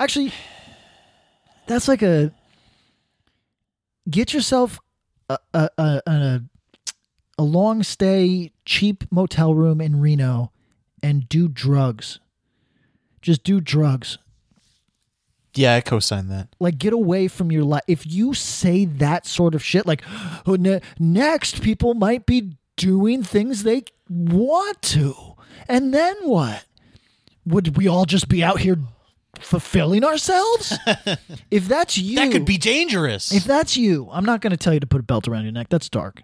Actually, 0.00 0.32
that's 1.66 1.86
like 1.86 2.02
a 2.02 2.32
get 4.10 4.34
yourself 4.34 4.80
a 5.28 5.38
a 5.54 5.70
a, 5.78 6.02
a, 6.06 6.42
a 7.42 7.44
long 7.44 7.82
stay 7.82 8.52
cheap 8.64 9.02
motel 9.10 9.52
room 9.52 9.80
in 9.80 10.00
Reno 10.00 10.52
and 11.02 11.28
do 11.28 11.48
drugs. 11.48 12.20
Just 13.20 13.42
do 13.42 13.60
drugs. 13.60 14.18
Yeah, 15.54 15.74
I 15.74 15.80
co-sign 15.80 16.28
that. 16.28 16.54
Like 16.60 16.78
get 16.78 16.92
away 16.92 17.26
from 17.26 17.50
your 17.50 17.64
life. 17.64 17.82
If 17.88 18.06
you 18.06 18.32
say 18.32 18.84
that 18.84 19.26
sort 19.26 19.56
of 19.56 19.64
shit, 19.64 19.86
like 19.86 20.02
oh, 20.46 20.54
ne- 20.54 20.82
next 21.00 21.62
people 21.62 21.94
might 21.94 22.26
be 22.26 22.52
doing 22.76 23.24
things 23.24 23.64
they 23.64 23.82
want 24.08 24.80
to, 24.82 25.34
and 25.68 25.92
then 25.92 26.14
what? 26.22 26.64
Would 27.44 27.76
we 27.76 27.88
all 27.88 28.04
just 28.04 28.28
be 28.28 28.44
out 28.44 28.60
here 28.60 28.78
fulfilling 29.40 30.04
ourselves? 30.04 30.78
if 31.50 31.66
that's 31.66 31.98
you, 31.98 32.14
That 32.14 32.30
could 32.30 32.44
be 32.44 32.56
dangerous. 32.56 33.32
If 33.32 33.42
that's 33.42 33.76
you, 33.76 34.08
I'm 34.12 34.24
not 34.24 34.42
going 34.42 34.52
to 34.52 34.56
tell 34.56 34.72
you 34.72 34.78
to 34.78 34.86
put 34.86 35.00
a 35.00 35.04
belt 35.04 35.26
around 35.26 35.42
your 35.42 35.52
neck. 35.52 35.70
That's 35.70 35.88
dark. 35.88 36.22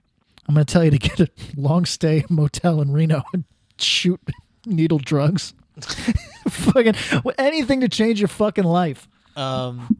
I'm 0.48 0.54
going 0.54 0.64
to 0.66 0.72
tell 0.72 0.82
you 0.84 0.90
to 0.92 0.98
get 0.98 1.20
a 1.20 1.28
long 1.56 1.84
stay 1.84 2.24
motel 2.30 2.80
in 2.80 2.90
Reno 2.92 3.22
and 3.34 3.44
shoot 3.78 4.20
needle 4.66 4.98
drugs. 4.98 5.54
fucking 6.48 6.94
anything 7.38 7.80
to 7.82 7.88
change 7.88 8.20
your 8.20 8.28
fucking 8.28 8.64
life. 8.64 9.06
um, 9.36 9.96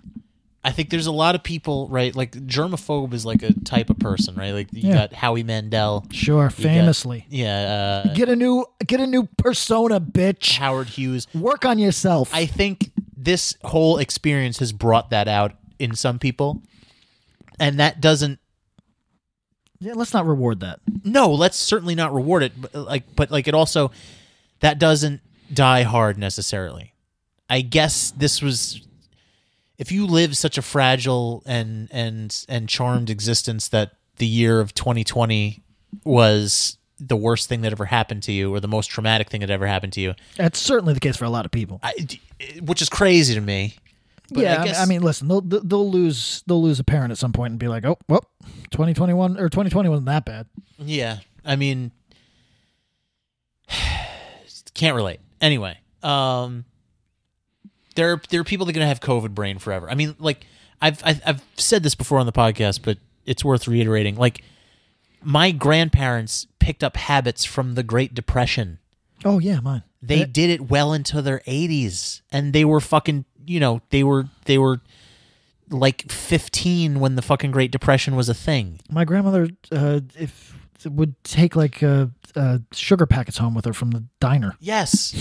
I 0.65 0.73
think 0.73 0.91
there's 0.91 1.07
a 1.07 1.13
lot 1.13 1.35
of 1.37 1.43
people, 1.45 1.89
right? 1.89 2.15
Like 2.15 2.33
germaphobe 2.33 3.15
is 3.15 3.25
like 3.25 3.43
a 3.43 3.53
type 3.61 3.91
of 3.91 3.99
person, 4.01 4.35
right? 4.35 4.51
Like 4.53 4.69
you 4.73 4.89
Yeah. 4.89 4.95
got 4.95 5.13
Howie 5.13 5.45
Mandel. 5.45 6.05
Sure, 6.11 6.45
you 6.45 6.49
got- 6.49 6.53
famously. 6.55 7.27
yeah. 7.31 8.03
Uh, 8.07 8.15
Get 8.15 8.29
a 8.29 8.35
new 8.37 8.67
get 8.85 9.01
a 9.01 9.07
new 9.07 9.29
persona, 9.39 10.01
bitch. 10.01 10.57
Howard 10.57 10.89
Hughes. 10.89 11.27
Work 11.33 11.65
on 11.65 11.79
yourself. 11.79 12.35
I 12.35 12.45
think 12.47 12.91
this 13.17 13.55
whole 13.63 13.99
experience 13.99 14.59
has 14.59 14.73
brought 14.73 15.11
that 15.11 15.29
out 15.29 15.53
in 15.79 15.95
some 15.95 16.19
people, 16.19 16.61
and 17.61 17.79
that 17.79 18.01
doesn't 18.01 18.41
yeah, 19.81 19.93
let's 19.95 20.13
not 20.13 20.27
reward 20.27 20.61
that. 20.61 20.81
no 21.05 21.31
let's 21.31 21.57
certainly 21.57 21.95
not 21.95 22.13
reward 22.13 22.43
it 22.43 22.53
but 22.61 22.75
like 22.75 23.05
but 23.17 23.31
like 23.31 23.47
it 23.49 23.55
also 23.55 23.91
that 24.61 24.79
doesn't 24.79 25.21
die 25.53 25.83
hard 25.83 26.19
necessarily 26.19 26.93
i 27.49 27.61
guess 27.61 28.11
this 28.11 28.43
was 28.43 28.81
if 29.79 29.93
you 29.93 30.07
live 30.07 30.37
such 30.37 30.59
a 30.59 30.63
fragile 30.63 31.43
and 31.47 31.89
and 31.93 32.45
and 32.49 32.69
charmed 32.69 33.09
existence 33.11 33.69
that 33.69 33.93
the 34.17 34.27
year 34.27 34.61
of 34.61 34.75
2020 34.75 35.63
was 36.05 36.77
the 36.99 37.17
worst 37.17 37.49
thing 37.49 37.61
that 37.61 37.71
ever 37.71 37.85
happened 37.85 38.23
to 38.25 38.33
you 38.33 38.53
or 38.53 38.59
the 38.59 38.67
most 38.69 38.89
traumatic 38.89 39.31
thing 39.31 39.41
that 39.41 39.51
ever 39.51 39.67
happened 39.69 39.93
to 39.93 40.01
you 40.01 40.15
That's 40.37 40.59
certainly 40.59 40.93
the 40.95 41.01
case 41.01 41.17
for 41.17 41.25
a 41.25 41.31
lot 41.31 41.45
of 41.45 41.53
people. 41.53 41.79
I, 41.83 41.95
which 42.61 42.83
is 42.83 42.89
crazy 42.89 43.35
to 43.35 43.41
me 43.41 43.77
But 44.31 44.43
yeah, 44.43 44.61
I 44.61 44.65
guess- 44.67 44.79
I 44.81 44.85
mean, 44.85 45.03
listen, 45.03 45.27
they'll 45.29 45.41
they'll 45.41 45.91
lose 45.91 46.43
they'll 46.47 46.63
lose 46.63 46.79
a 46.81 46.85
parent 46.85 47.13
at 47.13 47.19
some 47.19 47.33
point 47.33 47.53
and 47.53 47.59
be 47.59 47.69
like, 47.69 47.85
oh, 47.87 47.99
well, 48.09 48.25
2021 48.71 49.39
or 49.39 49.49
2020 49.49 49.89
wasn't 49.89 50.07
that 50.07 50.25
bad. 50.25 50.47
Yeah, 50.79 51.19
I 51.45 51.57
mean, 51.57 51.93
can't 54.75 54.95
relate. 54.97 55.21
Anyway, 55.41 55.79
um, 56.03 56.65
there 57.95 58.13
are, 58.13 58.23
there 58.31 58.41
are 58.41 58.45
people 58.45 58.67
that 58.67 58.73
are 58.73 58.79
gonna 58.79 58.87
have 58.87 59.01
COVID 59.01 59.35
brain 59.35 59.59
forever. 59.59 59.91
I 59.91 59.95
mean, 59.95 60.15
like 60.19 60.47
I've, 60.81 61.01
I've 61.05 61.21
I've 61.27 61.43
said 61.57 61.83
this 61.83 61.95
before 61.95 62.19
on 62.19 62.27
the 62.27 62.33
podcast, 62.33 62.81
but 62.85 62.99
it's 63.27 63.45
worth 63.45 63.67
reiterating. 63.69 64.17
Like 64.17 64.43
my 65.23 65.51
grandparents 65.51 66.47
picked 66.59 66.85
up 66.85 66.97
habits 66.97 67.45
from 67.45 67.75
the 67.75 67.83
Great 67.83 68.15
Depression. 68.15 68.79
Oh 69.25 69.39
yeah, 69.39 69.61
mine. 69.61 69.83
They 70.01 70.25
did 70.25 70.49
it 70.51 70.61
well 70.71 70.93
into 70.93 71.21
their 71.23 71.41
80s, 71.41 72.21
and 72.31 72.53
they 72.53 72.65
were 72.65 72.81
fucking. 72.81 73.25
You 73.47 73.61
know, 73.61 73.81
they 73.91 74.03
were 74.05 74.27
they 74.45 74.59
were 74.59 74.81
like 75.71 76.11
15 76.11 76.99
when 77.01 77.15
the 77.17 77.23
fucking 77.23 77.51
Great 77.51 77.71
Depression 77.71 78.17
was 78.17 78.29
a 78.29 78.35
thing. 78.35 78.81
my 78.91 79.05
grandmother 79.05 79.49
uh, 79.71 80.01
if 80.19 80.55
would 80.87 81.23
take 81.25 81.57
like 81.57 81.83
uh, 81.83 82.07
uh, 82.37 82.59
sugar 82.73 83.05
packets 83.07 83.39
home 83.39 83.55
with 83.55 83.65
her 83.65 83.73
from 83.73 83.91
the 83.91 84.05
diner. 84.21 84.55
Yes. 84.61 85.15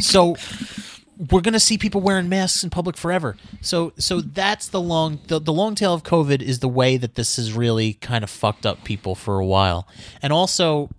so 0.00 0.36
we're 1.30 1.40
gonna 1.40 1.60
see 1.60 1.78
people 1.78 2.00
wearing 2.00 2.28
masks 2.28 2.64
in 2.64 2.70
public 2.70 2.96
forever. 2.96 3.36
So 3.60 3.92
so 3.98 4.20
that's 4.20 4.68
the 4.68 4.80
long 4.80 5.20
the, 5.28 5.38
the 5.38 5.52
long 5.52 5.74
tail 5.74 5.94
of 5.94 6.02
COVID 6.02 6.40
is 6.42 6.60
the 6.60 6.68
way 6.68 6.96
that 6.96 7.14
this 7.14 7.36
has 7.36 7.52
really 7.52 7.94
kind 7.94 8.24
of 8.24 8.30
fucked 8.30 8.66
up 8.66 8.84
people 8.84 9.14
for 9.14 9.38
a 9.38 9.46
while. 9.46 9.86
And 10.22 10.32
also 10.32 10.90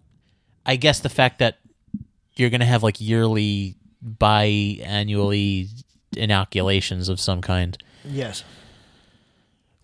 I 0.65 0.76
guess 0.76 0.99
the 0.99 1.09
fact 1.09 1.39
that 1.39 1.57
you're 2.36 2.49
gonna 2.49 2.65
have 2.65 2.84
like 2.84 2.99
yearly 3.01 3.76
biannually 4.05 5.69
inoculations 6.18 7.09
of 7.09 7.20
some 7.20 7.41
kind. 7.41 7.78
Yes. 8.05 8.43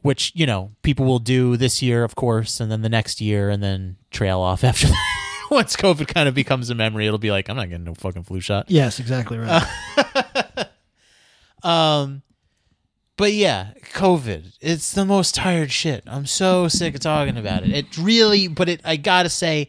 which 0.02 0.32
you 0.36 0.46
know 0.46 0.72
people 0.82 1.06
will 1.06 1.20
do 1.20 1.56
this 1.58 1.82
year, 1.82 2.04
of 2.04 2.16
course, 2.16 2.60
and 2.60 2.72
then 2.72 2.82
the 2.82 2.90
next 2.90 3.20
year, 3.22 3.50
and 3.50 3.62
then 3.64 3.98
trail 4.12 4.40
off 4.40 4.64
after 4.70 4.88
that. 4.88 5.48
Once 5.52 5.76
COVID 5.76 6.08
kind 6.08 6.30
of 6.30 6.36
becomes 6.36 6.70
a 6.70 6.76
memory, 6.76 7.08
it'll 7.08 7.18
be 7.18 7.32
like 7.32 7.50
I'm 7.50 7.56
not 7.56 7.70
getting 7.70 7.84
no 7.86 7.94
fucking 7.96 8.24
flu 8.24 8.40
shot. 8.40 8.66
Yes, 8.70 9.00
exactly 9.00 9.38
right. 9.38 9.64
Um, 11.64 12.22
but 13.18 13.34
yeah, 13.34 13.74
COVID. 13.94 14.54
It's 14.62 14.94
the 14.94 15.04
most 15.06 15.36
tired 15.36 15.72
shit. 15.72 16.04
I'm 16.08 16.26
so 16.26 16.68
sick 16.70 16.96
of 16.96 17.02
talking 17.02 17.38
about 17.38 17.64
it. 17.64 17.72
It 17.72 17.98
really, 17.98 18.48
but 18.48 18.70
it. 18.70 18.82
I 18.86 18.96
gotta 18.96 19.30
say, 19.30 19.68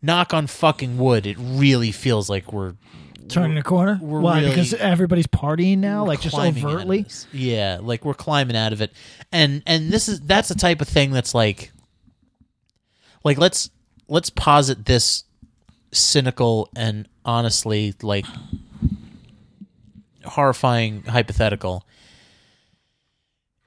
knock 0.00 0.32
on 0.32 0.46
fucking 0.46 0.98
wood. 0.98 1.26
It 1.26 1.36
really 1.40 1.90
feels 1.90 2.30
like 2.30 2.52
we're 2.52 2.74
Turning 3.28 3.58
a 3.58 3.62
corner. 3.62 3.98
we're 4.00 4.20
Why? 4.20 4.38
really- 4.40 4.50
because 4.50 4.74
everybody's 4.74 5.26
partying 5.26 5.78
now, 5.78 6.04
like 6.04 6.20
just 6.20 6.34
climbing 6.34 6.62
out 6.64 6.68
of 6.70 6.74
overtly. 6.76 7.06
Yeah, 7.32 7.78
like 7.80 8.04
we're 8.04 8.14
climbing 8.14 8.56
out 8.56 8.72
of 8.72 8.80
it, 8.80 8.92
and 9.32 9.62
and 9.66 9.90
this 9.90 10.08
is 10.08 10.20
that's 10.20 10.48
the 10.48 10.54
type 10.54 10.80
of 10.80 10.88
thing 10.88 11.10
that's 11.10 11.34
like, 11.34 11.72
like 13.24 13.38
let's 13.38 13.70
let's 14.08 14.30
posit 14.30 14.84
this 14.84 15.24
cynical 15.92 16.68
and 16.76 17.08
honestly 17.24 17.94
like 18.02 18.26
horrifying 20.24 21.02
hypothetical. 21.04 21.84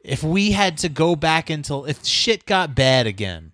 If 0.01 0.24
we 0.24 0.51
had 0.51 0.78
to 0.80 0.89
go 0.89 1.16
back 1.16 1.49
until 1.49 1.86
if 1.86 2.05
shit 2.05 2.45
got 2.45 2.74
bad 2.74 3.05
again, 3.05 3.51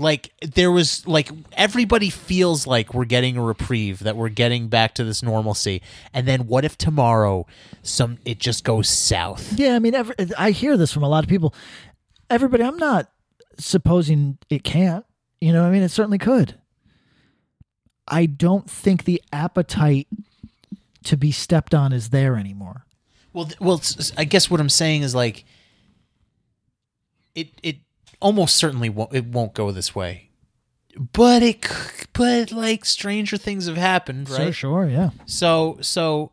like 0.00 0.32
there 0.54 0.70
was 0.70 1.06
like 1.06 1.30
everybody 1.52 2.10
feels 2.10 2.66
like 2.66 2.94
we're 2.94 3.04
getting 3.04 3.36
a 3.36 3.42
reprieve 3.42 4.00
that 4.00 4.16
we're 4.16 4.28
getting 4.30 4.68
back 4.68 4.94
to 4.94 5.04
this 5.04 5.22
normalcy 5.22 5.82
and 6.12 6.26
then 6.26 6.46
what 6.46 6.64
if 6.64 6.76
tomorrow 6.78 7.46
some 7.82 8.18
it 8.24 8.38
just 8.38 8.64
goes 8.64 8.88
south 8.88 9.52
Yeah, 9.58 9.76
I 9.76 9.78
mean, 9.78 9.94
every, 9.94 10.14
I 10.38 10.50
hear 10.50 10.76
this 10.76 10.92
from 10.92 11.02
a 11.02 11.08
lot 11.08 11.22
of 11.24 11.28
people. 11.28 11.54
Everybody, 12.28 12.64
I'm 12.64 12.76
not 12.78 13.10
supposing 13.58 14.38
it 14.48 14.64
can't. 14.64 15.04
You 15.40 15.52
know, 15.52 15.62
what 15.62 15.68
I 15.68 15.72
mean, 15.72 15.82
it 15.82 15.90
certainly 15.90 16.18
could. 16.18 16.54
I 18.08 18.26
don't 18.26 18.68
think 18.68 19.04
the 19.04 19.22
appetite 19.32 20.08
to 21.04 21.16
be 21.16 21.30
stepped 21.32 21.74
on 21.74 21.92
is 21.92 22.10
there 22.10 22.36
anymore. 22.36 22.84
well 23.32 23.48
well 23.60 23.80
i 24.18 24.24
guess 24.24 24.50
what 24.50 24.60
i'm 24.60 24.68
saying 24.68 25.02
is 25.02 25.14
like 25.14 25.44
it 27.34 27.48
it 27.62 27.76
almost 28.20 28.56
certainly 28.56 28.88
won't 28.88 29.12
it 29.14 29.26
won't 29.26 29.54
go 29.54 29.70
this 29.72 29.94
way 29.94 30.30
but 31.12 31.42
it 31.42 31.66
but 32.12 32.52
like 32.52 32.84
stranger 32.84 33.36
things 33.36 33.66
have 33.66 33.76
happened 33.76 34.28
right 34.30 34.52
Sure, 34.54 34.84
sure, 34.84 34.88
yeah. 34.88 35.10
So 35.26 35.78
so 35.80 36.32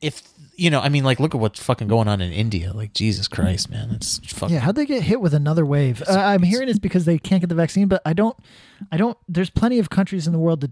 if 0.00 0.22
you 0.56 0.70
know, 0.70 0.80
I 0.80 0.88
mean 0.88 1.02
like 1.04 1.18
look 1.20 1.34
at 1.34 1.40
what's 1.40 1.60
fucking 1.60 1.88
going 1.88 2.06
on 2.08 2.20
in 2.20 2.32
India. 2.32 2.72
Like 2.72 2.92
Jesus 2.92 3.26
Christ, 3.28 3.70
man. 3.70 3.90
It's 3.90 4.18
fucking 4.32 4.54
Yeah, 4.54 4.60
how'd 4.60 4.76
they 4.76 4.86
get 4.86 5.02
hit 5.02 5.20
with 5.20 5.34
another 5.34 5.66
wave? 5.66 6.02
Uh, 6.08 6.12
I'm 6.12 6.42
hearing 6.42 6.68
it's 6.68 6.78
because 6.78 7.04
they 7.06 7.18
can't 7.18 7.40
get 7.40 7.48
the 7.48 7.54
vaccine, 7.56 7.88
but 7.88 8.00
I 8.06 8.12
don't, 8.12 8.36
I 8.92 8.96
don't. 8.96 9.18
There's 9.28 9.50
plenty 9.50 9.78
of 9.80 9.90
countries 9.90 10.26
in 10.28 10.32
the 10.32 10.38
world 10.38 10.60
that 10.60 10.70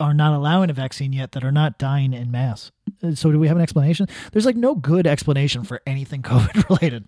are 0.00 0.14
not 0.14 0.32
allowing 0.32 0.70
a 0.70 0.72
vaccine 0.72 1.12
yet 1.12 1.32
that 1.32 1.44
are 1.44 1.52
not 1.52 1.78
dying 1.78 2.12
in 2.14 2.30
mass. 2.30 2.70
Uh, 3.02 3.14
So 3.14 3.30
do 3.30 3.38
we 3.38 3.48
have 3.48 3.56
an 3.56 3.62
explanation? 3.62 4.06
There's 4.32 4.46
like 4.46 4.56
no 4.56 4.74
good 4.74 5.06
explanation 5.06 5.62
for 5.64 5.80
anything 5.86 6.22
COVID 6.34 6.68
related. 6.70 7.06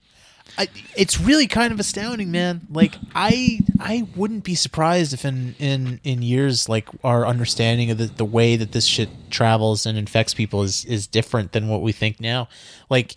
I, 0.59 0.69
it's 0.97 1.21
really 1.21 1.47
kind 1.47 1.73
of 1.73 1.81
astounding, 1.81 2.31
man. 2.31 2.67
Like 2.71 2.95
I 3.15 3.61
I 3.79 4.09
wouldn't 4.17 4.45
be 4.45 4.55
surprised 4.55 5.13
if 5.13 5.25
in 5.25 5.55
in 5.59 6.01
in 6.05 6.23
years 6.23 6.69
like 6.69 6.89
our 7.05 7.27
understanding 7.27 7.91
of 7.91 7.99
the, 7.99 8.07
the 8.07 8.25
way 8.25 8.57
that 8.57 8.73
this 8.73 8.85
shit 8.85 9.09
travels 9.31 9.87
and 9.87 9.97
infects 9.97 10.35
people 10.35 10.63
is 10.63 10.85
is 10.85 11.07
different 11.07 11.53
than 11.53 11.69
what 11.69 11.83
we 11.83 11.93
think 11.93 12.21
now. 12.21 12.49
Like 12.89 13.17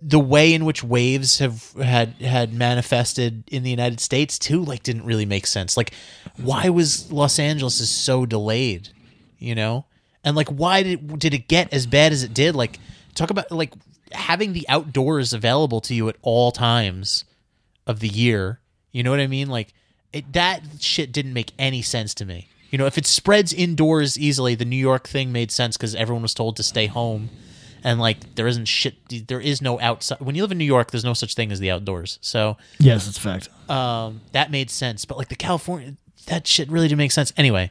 the 0.00 0.18
way 0.18 0.52
in 0.52 0.64
which 0.64 0.82
waves 0.82 1.38
have 1.38 1.72
had 1.72 2.14
had 2.20 2.52
manifested 2.52 3.44
in 3.48 3.62
the 3.62 3.70
United 3.70 4.00
States 4.00 4.38
too 4.38 4.64
like 4.64 4.82
didn't 4.82 5.04
really 5.04 5.26
make 5.26 5.46
sense. 5.46 5.76
Like 5.76 5.94
why 6.36 6.68
was 6.68 7.10
Los 7.12 7.38
Angeles 7.38 7.80
is 7.80 7.90
so 7.90 8.26
delayed, 8.26 8.88
you 9.38 9.54
know? 9.54 9.86
And 10.24 10.36
like 10.36 10.48
why 10.48 10.82
did 10.82 11.18
did 11.18 11.34
it 11.34 11.48
get 11.48 11.72
as 11.72 11.86
bad 11.86 12.12
as 12.12 12.22
it 12.22 12.34
did? 12.34 12.54
Like 12.54 12.78
talk 13.14 13.30
about 13.30 13.50
like 13.50 13.72
having 14.14 14.52
the 14.52 14.66
outdoors 14.68 15.32
available 15.32 15.80
to 15.82 15.94
you 15.94 16.08
at 16.08 16.16
all 16.22 16.52
times 16.52 17.24
of 17.86 18.00
the 18.00 18.08
year. 18.08 18.60
You 18.92 19.02
know 19.02 19.10
what 19.10 19.20
I 19.20 19.26
mean? 19.26 19.48
Like 19.48 19.72
it, 20.12 20.32
that 20.32 20.62
shit 20.80 21.12
didn't 21.12 21.32
make 21.32 21.52
any 21.58 21.82
sense 21.82 22.14
to 22.14 22.24
me. 22.24 22.48
You 22.70 22.78
know, 22.78 22.86
if 22.86 22.96
it 22.96 23.06
spreads 23.06 23.52
indoors 23.52 24.18
easily, 24.18 24.54
the 24.54 24.64
New 24.64 24.76
York 24.76 25.06
thing 25.06 25.30
made 25.32 25.50
sense 25.50 25.76
because 25.76 25.94
everyone 25.94 26.22
was 26.22 26.32
told 26.32 26.56
to 26.56 26.62
stay 26.62 26.86
home, 26.86 27.28
and 27.84 28.00
like 28.00 28.34
there 28.36 28.46
isn't 28.46 28.64
shit. 28.66 28.94
There 29.28 29.40
is 29.40 29.60
no 29.60 29.78
outside. 29.80 30.20
When 30.20 30.34
you 30.34 30.42
live 30.42 30.52
in 30.52 30.58
New 30.58 30.64
York, 30.64 30.90
there's 30.90 31.04
no 31.04 31.12
such 31.14 31.34
thing 31.34 31.52
as 31.52 31.60
the 31.60 31.70
outdoors. 31.70 32.18
So 32.22 32.56
Yes, 32.78 33.06
it's 33.08 33.18
a 33.18 33.20
fact. 33.20 33.48
um, 33.68 34.22
that 34.32 34.50
made 34.50 34.70
sense. 34.70 35.04
But 35.04 35.18
like 35.18 35.28
the 35.28 35.36
California, 35.36 35.96
that 36.26 36.46
shit 36.46 36.70
really 36.70 36.88
didn't 36.88 36.98
make 36.98 37.12
sense. 37.12 37.30
Anyway, 37.36 37.70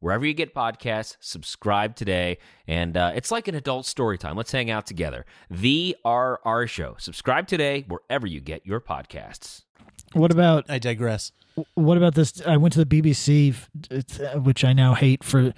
Wherever 0.00 0.26
you 0.26 0.34
get 0.34 0.54
podcasts, 0.54 1.16
subscribe 1.20 1.96
today. 1.96 2.38
And 2.66 2.96
uh, 2.96 3.12
it's 3.14 3.30
like 3.30 3.48
an 3.48 3.54
adult 3.54 3.86
story 3.86 4.18
time. 4.18 4.36
Let's 4.36 4.52
hang 4.52 4.70
out 4.70 4.86
together. 4.86 5.24
The 5.50 5.96
RR 6.04 6.66
Show. 6.66 6.96
Subscribe 6.98 7.46
today 7.46 7.84
wherever 7.88 8.26
you 8.26 8.40
get 8.40 8.66
your 8.66 8.80
podcasts. 8.80 9.62
What 10.12 10.30
about 10.30 10.70
I 10.70 10.78
digress. 10.78 11.32
what 11.74 11.96
about 11.96 12.14
this? 12.14 12.40
I 12.46 12.56
went 12.56 12.74
to 12.74 12.84
the 12.84 13.02
BBC, 13.02 13.56
uh, 13.90 14.40
which 14.40 14.64
I 14.64 14.72
now 14.72 14.94
hate 14.94 15.24
for 15.24 15.52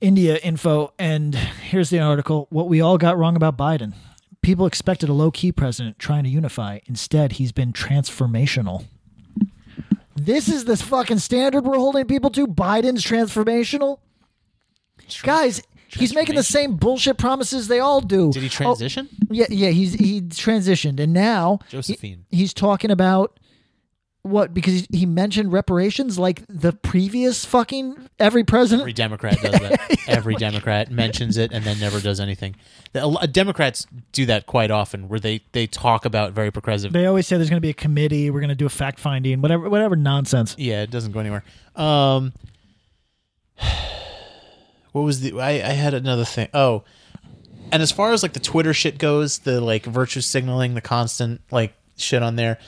India 0.00 0.36
info, 0.36 0.92
and 0.98 1.34
here's 1.34 1.90
the 1.90 2.00
article: 2.00 2.46
What 2.50 2.68
we 2.68 2.80
all 2.80 2.96
got 2.96 3.18
wrong 3.18 3.36
about 3.36 3.56
Biden. 3.56 3.94
People 4.42 4.64
expected 4.64 5.10
a 5.10 5.12
low 5.12 5.30
key 5.30 5.52
president 5.52 5.98
trying 5.98 6.24
to 6.24 6.30
unify. 6.30 6.78
Instead, 6.86 7.32
he's 7.32 7.52
been 7.52 7.72
transformational. 7.74 8.86
This 10.24 10.48
is 10.48 10.64
the 10.66 10.76
fucking 10.76 11.18
standard 11.18 11.64
we're 11.64 11.76
holding 11.78 12.04
people 12.06 12.30
to. 12.30 12.46
Biden's 12.46 13.02
transformational. 13.04 13.98
Guys, 15.22 15.62
he's 15.88 16.14
making 16.14 16.34
the 16.36 16.42
same 16.42 16.76
bullshit 16.76 17.16
promises 17.16 17.68
they 17.68 17.80
all 17.80 18.00
do. 18.00 18.30
Did 18.32 18.42
he 18.42 18.48
Oh, 18.48 18.50
transition? 18.50 19.08
yeah, 19.30 19.46
yeah, 19.48 19.70
he's 19.70 19.94
he 19.94 20.20
transitioned, 20.20 21.00
and 21.00 21.12
now 21.12 21.58
he- 21.64 21.70
Josephine. 21.70 22.26
he's 22.30 22.52
talking 22.54 22.90
about 22.90 23.39
what 24.22 24.52
because 24.52 24.86
he, 24.92 25.06
mentioned 25.06 25.52
reparations 25.52 26.18
like 26.18 26.42
the 26.48 26.72
previous 26.72 27.44
fucking 27.44 28.08
every 28.18 28.44
president. 28.44 28.82
Every 28.82 28.92
Democrat 28.92 29.40
does 29.40 29.52
that. 29.52 29.98
Every 30.08 30.34
Democrat 30.34 30.90
mentions 30.90 31.36
it 31.36 31.52
and 31.52 31.64
then 31.64 31.80
never 31.80 32.00
does 32.00 32.20
anything. 32.20 32.56
The, 32.92 33.06
a 33.08 33.26
Democrats 33.26 33.86
do 34.12 34.26
that 34.26 34.46
quite 34.46 34.70
often, 34.70 35.08
where 35.08 35.20
they 35.20 35.40
they 35.52 35.66
talk 35.66 36.04
about 36.04 36.32
very 36.32 36.50
progressive. 36.50 36.92
They 36.92 37.06
always 37.06 37.26
say 37.26 37.36
there's 37.36 37.48
going 37.48 37.58
to 37.58 37.66
be 37.66 37.70
a 37.70 37.74
committee. 37.74 38.30
We're 38.30 38.40
going 38.40 38.50
to 38.50 38.54
do 38.54 38.66
a 38.66 38.70
fact 38.70 38.98
finding, 38.98 39.40
whatever, 39.40 39.68
whatever 39.70 39.96
nonsense. 39.96 40.54
Yeah, 40.58 40.82
it 40.82 40.90
doesn't 40.90 41.12
go 41.12 41.20
anywhere. 41.20 41.44
Um, 41.74 42.32
what 44.92 45.02
was 45.02 45.20
the? 45.20 45.40
I, 45.40 45.50
I 45.50 45.72
had 45.72 45.94
another 45.94 46.24
thing. 46.24 46.48
Oh, 46.52 46.84
and 47.72 47.82
as 47.82 47.92
far 47.92 48.12
as 48.12 48.22
like 48.22 48.32
the 48.34 48.40
Twitter 48.40 48.74
shit 48.74 48.98
goes, 48.98 49.38
the 49.38 49.60
like 49.60 49.84
virtue 49.84 50.20
signaling, 50.20 50.74
the 50.74 50.80
constant 50.80 51.40
like 51.50 51.74
shit 51.96 52.22
on 52.22 52.36
there. 52.36 52.58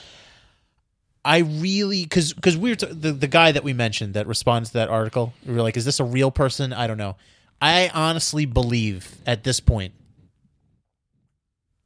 I 1.25 1.39
really 1.39 2.03
because 2.03 2.33
because 2.33 2.57
we're 2.57 2.75
t- 2.75 2.87
the 2.87 3.11
the 3.13 3.27
guy 3.27 3.51
that 3.51 3.63
we 3.63 3.73
mentioned 3.73 4.13
that 4.15 4.27
responds 4.27 4.69
to 4.71 4.73
that 4.75 4.89
article. 4.89 5.33
We 5.45 5.53
were 5.53 5.61
like, 5.61 5.77
is 5.77 5.85
this 5.85 5.99
a 5.99 6.03
real 6.03 6.31
person? 6.31 6.73
I 6.73 6.87
don't 6.87 6.97
know. 6.97 7.15
I 7.61 7.89
honestly 7.93 8.45
believe 8.45 9.15
at 9.25 9.43
this 9.45 9.59
point, 9.61 9.93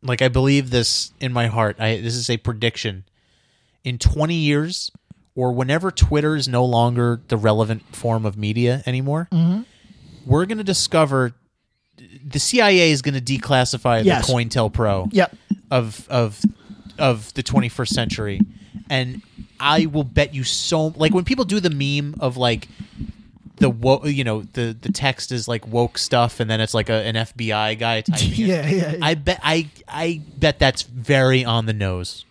like 0.02 0.22
I 0.22 0.28
believe 0.28 0.70
this 0.70 1.12
in 1.20 1.34
my 1.34 1.48
heart. 1.48 1.78
I 1.80 1.98
this 1.98 2.16
is 2.16 2.30
a 2.30 2.38
prediction. 2.38 3.04
In 3.84 3.98
twenty 3.98 4.36
years, 4.36 4.92
or 5.36 5.52
whenever 5.54 5.92
Twitter 5.92 6.36
is 6.36 6.48
no 6.48 6.66
longer 6.66 7.22
the 7.28 7.38
relevant 7.38 7.96
form 7.96 8.26
of 8.26 8.38
media 8.38 8.84
anymore, 8.86 9.28
mm-hmm. 9.32 9.62
we're 10.26 10.46
going 10.46 10.58
to 10.58 10.64
discover 10.64 11.34
the 12.26 12.40
CIA 12.40 12.92
is 12.92 13.02
going 13.02 13.14
to 13.14 13.22
declassify 13.22 14.04
Yes. 14.04 14.26
the 14.28 14.34
COINTELPRO 14.34 15.10
Yep. 15.14 15.36
of 15.72 16.08
of 16.10 16.42
of 17.00 17.34
the 17.36 17.44
21st 17.44 17.88
century, 17.90 18.42
and 18.90 19.22
I 19.60 19.86
will 19.88 20.04
bet 20.04 20.34
you 20.34 20.44
so 20.44 20.88
like 20.96 21.14
when 21.14 21.26
people 21.26 21.46
do 21.46 21.60
the 21.60 21.70
meme 21.70 22.16
of 22.20 22.38
like 22.38 22.68
the 23.58 23.70
wo- 23.70 24.06
you 24.06 24.24
know 24.24 24.44
the 24.54 24.78
the 24.80 24.92
text 24.92 25.32
is 25.32 25.48
like 25.48 25.68
woke 25.68 25.98
stuff 25.98 26.40
and 26.40 26.50
then 26.50 26.62
it's 26.62 26.74
like 26.74 26.90
a, 26.90 26.94
an 27.06 27.16
FBI 27.16 27.80
guy 27.80 28.02
typing. 28.10 28.30
Yeah, 28.34 28.68
yeah, 28.68 28.92
yeah. 28.94 28.98
I 29.02 29.16
bet 29.16 29.40
I 29.44 29.70
I 29.88 30.22
bet 30.38 30.60
that's 30.60 30.84
very 30.84 31.44
on 31.44 31.66
the 31.66 31.74
nose. 31.74 32.24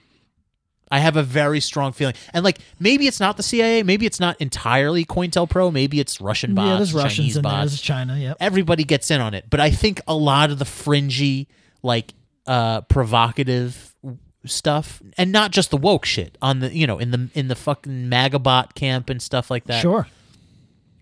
I 0.88 1.00
have 1.00 1.16
a 1.16 1.22
very 1.24 1.58
strong 1.58 1.90
feeling, 1.92 2.14
and 2.32 2.44
like 2.44 2.60
maybe 2.78 3.08
it's 3.08 3.18
not 3.18 3.36
the 3.36 3.42
CIA, 3.42 3.82
maybe 3.82 4.06
it's 4.06 4.20
not 4.20 4.40
entirely 4.40 5.04
COINTELPRO, 5.04 5.72
maybe 5.72 5.98
it's 5.98 6.20
Russian 6.20 6.54
bots, 6.54 6.68
yeah, 6.68 6.76
there's 6.76 6.94
Russians 6.94 7.16
Chinese 7.16 7.36
in 7.38 7.42
there. 7.42 7.50
bots 7.50 7.70
There's 7.72 7.80
China. 7.80 8.16
Yep. 8.16 8.36
everybody 8.38 8.84
gets 8.84 9.10
in 9.10 9.20
on 9.20 9.34
it 9.34 9.46
but 9.50 9.58
i 9.58 9.68
think 9.70 10.00
a 10.06 10.14
lot 10.14 10.52
of 10.52 10.60
the 10.60 10.64
fringy 10.64 11.48
like 11.82 12.14
uh 12.46 12.82
provocative 12.82 13.95
stuff 14.46 15.02
and 15.18 15.30
not 15.32 15.50
just 15.50 15.70
the 15.70 15.76
woke 15.76 16.04
shit 16.04 16.36
on 16.42 16.60
the 16.60 16.74
you 16.74 16.86
know 16.86 16.98
in 16.98 17.10
the 17.10 17.28
in 17.34 17.48
the 17.48 17.54
fucking 17.56 18.08
magabot 18.10 18.74
camp 18.74 19.10
and 19.10 19.20
stuff 19.22 19.50
like 19.50 19.64
that 19.64 19.80
Sure. 19.82 20.06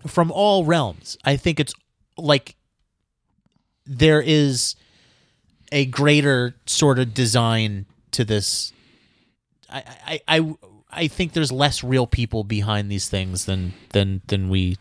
from 0.07 0.31
all 0.33 0.65
realms 0.65 1.17
i 1.25 1.37
think 1.37 1.61
it's 1.61 1.75
like 2.17 2.57
there 3.87 4.21
is 4.21 4.77
a 5.73 5.87
greater 5.87 6.55
sort 6.67 6.99
of 6.99 7.15
design 7.15 7.87
to 8.13 8.25
this 8.25 8.73
i 9.71 9.83
i 10.07 10.21
i, 10.39 10.55
I 10.97 11.09
think 11.09 11.33
there's 11.33 11.51
less 11.53 11.83
real 11.83 12.07
people 12.07 12.45
behind 12.45 12.91
these 12.91 13.09
things 13.09 13.45
than 13.47 13.75
than 13.91 14.23
than 14.29 14.49
we 14.49 14.77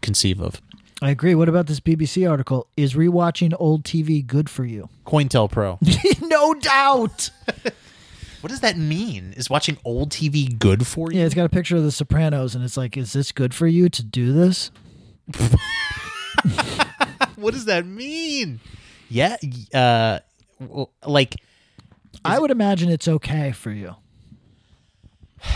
conceive 0.00 0.40
of 0.40 0.60
I 1.00 1.10
agree. 1.10 1.36
What 1.36 1.48
about 1.48 1.68
this 1.68 1.78
BBC 1.78 2.28
article? 2.28 2.66
Is 2.76 2.94
rewatching 2.94 3.54
old 3.60 3.84
TV 3.84 4.26
good 4.26 4.50
for 4.50 4.64
you? 4.64 4.88
cointelpro 5.06 5.78
no 6.28 6.54
doubt. 6.54 7.30
What 8.40 8.50
does 8.50 8.60
that 8.60 8.76
mean? 8.76 9.34
Is 9.36 9.50
watching 9.50 9.78
old 9.84 10.10
TV 10.10 10.56
good 10.58 10.86
for 10.86 11.10
you? 11.12 11.18
Yeah, 11.20 11.26
it's 11.26 11.34
got 11.34 11.44
a 11.44 11.48
picture 11.48 11.76
of 11.76 11.82
The 11.82 11.90
Sopranos, 11.90 12.54
and 12.54 12.62
it's 12.64 12.76
like, 12.76 12.96
is 12.96 13.12
this 13.12 13.32
good 13.32 13.52
for 13.54 13.66
you 13.66 13.88
to 13.88 14.02
do 14.04 14.32
this? 14.32 14.70
What 17.36 17.54
does 17.54 17.66
that 17.66 17.86
mean? 17.86 18.58
Yeah, 19.08 19.36
uh, 19.72 20.18
well, 20.58 20.90
like 21.06 21.36
I 22.24 22.38
would 22.38 22.50
imagine 22.50 22.88
it's 22.90 23.06
okay 23.08 23.52
for 23.52 23.70
you. 23.70 23.94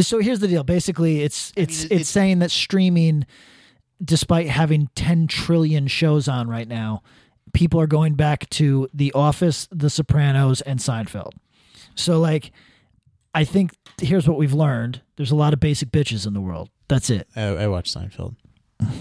So 0.00 0.20
here's 0.20 0.40
the 0.40 0.48
deal. 0.48 0.64
Basically, 0.64 1.20
it's 1.20 1.52
it's 1.54 1.80
it- 1.80 1.84
it's 1.84 1.92
it's- 1.92 2.08
saying 2.08 2.38
that 2.38 2.50
streaming, 2.50 3.26
despite 4.02 4.48
having 4.48 4.88
10 4.94 5.26
trillion 5.26 5.86
shows 5.86 6.28
on 6.28 6.48
right 6.48 6.66
now, 6.66 7.02
people 7.52 7.78
are 7.78 7.86
going 7.86 8.14
back 8.14 8.48
to 8.50 8.88
The 8.94 9.12
Office, 9.12 9.68
The 9.70 9.90
Sopranos, 9.90 10.62
and 10.62 10.80
Seinfeld. 10.80 11.32
So 11.94 12.18
like, 12.20 12.52
I 13.34 13.44
think 13.44 13.72
here's 14.00 14.28
what 14.28 14.38
we've 14.38 14.52
learned: 14.54 15.00
there's 15.16 15.30
a 15.30 15.36
lot 15.36 15.52
of 15.52 15.60
basic 15.60 15.90
bitches 15.90 16.26
in 16.26 16.34
the 16.34 16.40
world. 16.40 16.68
That's 16.88 17.10
it. 17.10 17.28
I, 17.36 17.42
I 17.42 17.66
watch 17.68 17.92
Seinfeld. 17.92 18.36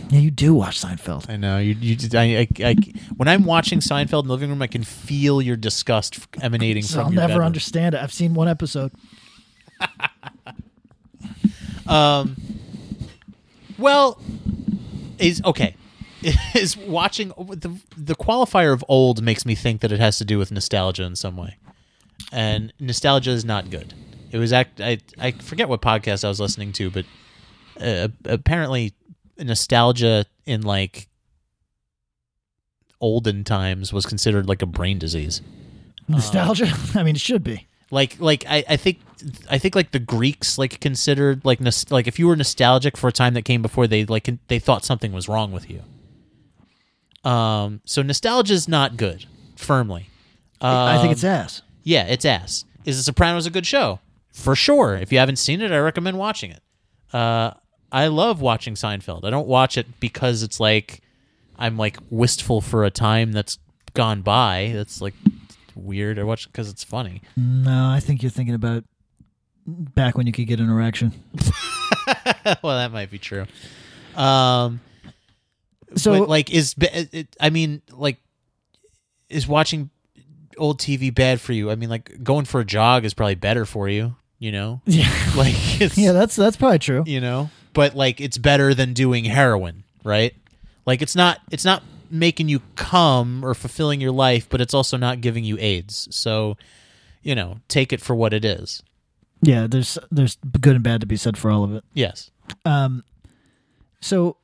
Yeah, 0.10 0.20
you 0.20 0.30
do 0.30 0.54
watch 0.54 0.80
Seinfeld. 0.80 1.28
I 1.30 1.38
know 1.38 1.58
you. 1.58 1.74
You. 1.74 1.98
I, 2.14 2.48
I, 2.64 2.70
I, 2.70 2.76
when 3.18 3.28
I'm 3.28 3.44
watching 3.46 3.80
Seinfeld 3.80 4.22
in 4.24 4.28
the 4.28 4.34
living 4.34 4.50
room, 4.50 4.62
I 4.62 4.68
can 4.68 4.84
feel 4.84 5.42
your 5.42 5.56
disgust 5.56 6.20
emanating 6.42 6.84
So 6.84 6.98
from 6.98 7.06
I'll 7.08 7.12
your 7.14 7.22
never 7.22 7.32
bedroom. 7.34 7.46
understand 7.48 7.96
it. 7.96 8.02
I've 8.02 8.14
seen 8.14 8.34
one 8.34 8.48
episode. 8.48 8.92
Um. 11.88 12.38
Well, 13.78 14.22
is 15.18 15.42
okay. 15.44 15.76
Is 16.56 16.78
watching 16.78 17.30
the 17.30 17.76
the 17.98 18.16
qualifier 18.16 18.72
of 18.72 18.86
old 18.88 19.24
makes 19.24 19.46
me 19.46 19.56
think 19.56 19.82
that 19.82 19.92
it 19.92 20.00
has 20.00 20.20
to 20.20 20.26
do 20.26 20.38
with 20.38 20.52
nostalgia 20.52 21.04
in 21.04 21.16
some 21.16 21.36
way, 21.36 21.58
and 22.32 22.72
nostalgia 22.80 23.32
is 23.32 23.44
not 23.46 23.70
good. 23.70 23.94
It 24.32 24.38
was 24.38 24.54
act. 24.54 24.80
I 24.82 25.00
I 25.20 25.32
forget 25.32 25.68
what 25.70 25.82
podcast 25.82 26.24
I 26.24 26.30
was 26.30 26.40
listening 26.40 26.72
to, 26.74 26.90
but 26.90 27.06
uh, 27.80 28.08
apparently 28.26 28.94
nostalgia 29.38 30.26
in 30.46 30.62
like 30.62 31.08
olden 33.00 33.44
times 33.44 33.92
was 33.92 34.06
considered 34.06 34.48
like 34.48 34.62
a 34.62 34.66
brain 34.66 35.00
disease. 35.00 35.42
Nostalgia. 36.08 36.72
I 36.96 37.04
mean, 37.04 37.16
it 37.16 37.22
should 37.22 37.44
be. 37.44 37.68
like 37.90 38.18
like 38.20 38.46
I, 38.48 38.64
I 38.70 38.78
think 38.78 39.00
I 39.50 39.58
think 39.58 39.76
like 39.76 39.92
the 39.92 40.00
Greeks 40.00 40.58
like 40.58 40.80
considered 40.80 41.44
like 41.44 41.60
nos- 41.60 41.90
like 41.92 42.08
if 42.08 42.18
you 42.20 42.28
were 42.28 42.36
nostalgic 42.36 42.96
for 42.98 43.08
a 43.08 43.12
time 43.12 43.34
that 43.34 43.44
came 43.44 43.62
before 43.62 43.88
they 43.88 44.06
like 44.06 44.30
they 44.48 44.60
thought 44.60 44.86
something 44.86 45.12
was 45.12 45.28
wrong 45.28 45.52
with 45.52 45.70
you. 45.70 45.82
Um, 47.30 47.82
so 47.86 48.02
nostalgia 48.02 48.54
is 48.54 48.68
not 48.68 48.98
good. 48.98 49.26
Firmly, 49.56 50.10
I 50.60 50.94
think 50.98 51.06
Um, 51.08 51.12
it's 51.12 51.24
ass. 51.24 51.62
Yeah, 51.84 52.06
it's 52.08 52.26
ass. 52.26 52.66
Is 52.86 52.98
The 52.98 53.04
Sopranos 53.04 53.46
a 53.46 53.50
good 53.50 53.66
show? 53.66 54.00
For 54.34 54.56
sure. 54.56 54.96
If 54.96 55.12
you 55.12 55.20
haven't 55.20 55.36
seen 55.38 55.62
it, 55.62 55.72
I 55.72 55.78
recommend 55.80 56.18
watching 56.18 56.52
it. 56.52 56.62
Uh, 57.14 57.52
I 57.92 58.08
love 58.08 58.40
watching 58.42 58.76
Seinfeld. 58.76 59.26
I 59.26 59.30
don't 59.30 59.48
watch 59.48 59.78
it 59.78 60.00
because 60.00 60.44
it's 60.44 60.60
like 60.60 61.02
I'm 61.58 61.78
like 61.78 61.98
wistful 62.10 62.62
for 62.62 62.86
a 62.86 62.90
time 62.90 63.34
that's 63.34 63.60
gone 63.94 64.22
by. 64.22 64.72
That's 64.74 65.02
like 65.02 65.14
weird. 65.76 66.18
I 66.18 66.24
watch 66.24 66.46
it 66.46 66.52
because 66.54 66.70
it's 66.70 66.84
funny. 66.84 67.22
No, 67.36 67.90
I 67.90 68.00
think 68.00 68.24
you're 68.24 68.30
thinking 68.32 68.56
about 68.56 68.86
back 69.68 70.18
when 70.18 70.26
you 70.26 70.34
could 70.34 70.48
get 70.48 70.60
an 70.60 70.70
erection. 70.70 71.14
well, 72.64 72.78
that 72.78 72.92
might 72.92 73.12
be 73.12 73.20
true. 73.20 73.46
Um, 74.16 74.80
So, 75.96 76.18
but 76.20 76.30
like, 76.30 76.50
is 76.52 76.74
it, 76.80 77.36
I 77.40 77.50
mean, 77.50 77.82
like, 77.92 78.18
is 79.30 79.48
watching 79.48 79.90
old 80.62 80.80
TV 80.80 81.14
bad 81.14 81.42
for 81.42 81.54
you? 81.54 81.72
I 81.72 81.76
mean, 81.76 81.90
like, 81.90 82.24
going 82.24 82.46
for 82.46 82.62
a 82.62 82.66
jog 82.66 83.04
is 83.04 83.14
probably 83.14 83.36
better 83.36 83.66
for 83.66 83.90
you. 83.90 84.16
You 84.40 84.52
know, 84.52 84.82
yeah, 84.86 85.12
like, 85.36 85.82
it's, 85.82 85.98
yeah, 85.98 86.14
that's 86.14 86.36
that's 86.36 86.58
probably 86.58 86.80
true. 86.80 87.04
you 87.06 87.22
know, 87.22 87.52
but 87.74 87.96
like, 87.96 88.20
it's 88.20 88.40
better 88.40 88.74
than 88.74 88.94
doing 88.94 89.26
heroin, 89.26 89.84
right? 90.04 90.34
Like, 90.86 91.04
it's 91.04 91.16
not, 91.16 91.40
it's 91.52 91.64
not 91.64 91.84
making 92.10 92.50
you 92.50 92.62
come 92.76 93.46
or 93.46 93.54
fulfilling 93.54 94.02
your 94.02 94.12
life, 94.12 94.50
but 94.50 94.60
it's 94.60 94.74
also 94.74 94.98
not 94.98 95.22
giving 95.22 95.44
you 95.44 95.58
AIDS. 95.60 96.08
So, 96.10 96.58
you 97.22 97.36
know, 97.36 97.60
take 97.68 97.94
it 97.94 98.02
for 98.02 98.16
what 98.16 98.34
it 98.34 98.44
is. 98.44 98.82
Yeah, 99.44 99.68
there's 99.68 99.98
there's 100.12 100.38
good 100.60 100.76
and 100.76 100.84
bad 100.84 101.02
to 101.02 101.08
be 101.08 101.18
said 101.18 101.38
for 101.38 101.50
all 101.50 101.64
of 101.64 101.74
it. 101.74 101.84
Yes. 101.94 102.32
Um, 102.66 103.04
so 104.02 104.38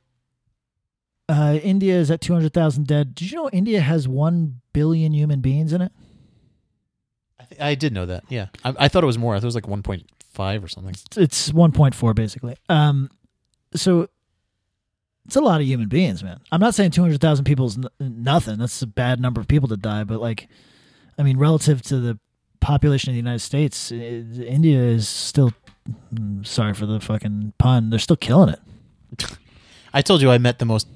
uh, 1.28 1.58
India 1.62 1.94
is 1.94 2.10
at 2.10 2.20
two 2.20 2.32
hundred 2.32 2.52
thousand 2.52 2.86
dead. 2.86 3.14
Did 3.14 3.30
you 3.30 3.36
know 3.36 3.50
India 3.50 3.80
has 3.80 4.08
one 4.08 4.60
billion 4.72 5.12
human 5.12 5.40
beings 5.40 5.72
in 5.72 5.82
it? 5.82 5.92
I, 7.60 7.74
did 7.74 7.92
know 7.92 8.06
that. 8.06 8.24
Yeah. 8.28 8.46
I, 8.64 8.74
I 8.80 8.88
thought 8.88 9.02
it 9.02 9.06
was 9.06 9.18
more. 9.18 9.34
I 9.34 9.38
thought 9.38 9.44
it 9.44 9.46
was 9.46 9.54
like 9.54 9.64
1.5 9.64 10.64
or 10.64 10.68
something. 10.68 10.94
It's 11.16 11.52
one 11.52 11.72
point 11.72 11.94
four 11.94 12.14
basically. 12.14 12.56
Um, 12.68 13.10
so 13.74 14.08
it's 15.26 15.36
a 15.36 15.40
lot 15.40 15.60
of 15.60 15.66
human 15.66 15.88
beings, 15.88 16.22
man. 16.22 16.40
I'm 16.50 16.60
not 16.60 16.74
saying 16.74 16.92
two 16.92 17.02
hundred 17.02 17.20
thousand 17.20 17.44
people 17.44 17.66
is 17.66 17.76
n- 17.76 17.88
nothing. 18.00 18.58
That's 18.58 18.80
a 18.82 18.86
bad 18.86 19.20
number 19.20 19.40
of 19.40 19.48
people 19.48 19.68
to 19.68 19.76
die, 19.76 20.04
but 20.04 20.20
like, 20.20 20.48
I 21.18 21.22
mean, 21.22 21.36
relative 21.38 21.82
to 21.82 21.98
the 22.00 22.18
population 22.60 23.10
of 23.10 23.14
the 23.14 23.18
United 23.18 23.40
States, 23.40 23.92
i 23.92 23.96
India 23.96 24.80
is 24.80 25.08
still. 25.08 25.52
mm, 26.14 26.46
Sorry 26.46 26.72
for 26.72 26.86
the 26.86 26.98
fucking 27.00 27.52
pun. 27.58 27.90
They're 27.90 27.98
still 27.98 28.16
killing 28.16 28.50
it. 28.50 29.36
I 29.92 30.02
told 30.02 30.22
you 30.22 30.30
I 30.30 30.38
met 30.38 30.58
the 30.60 30.64
most 30.64 30.86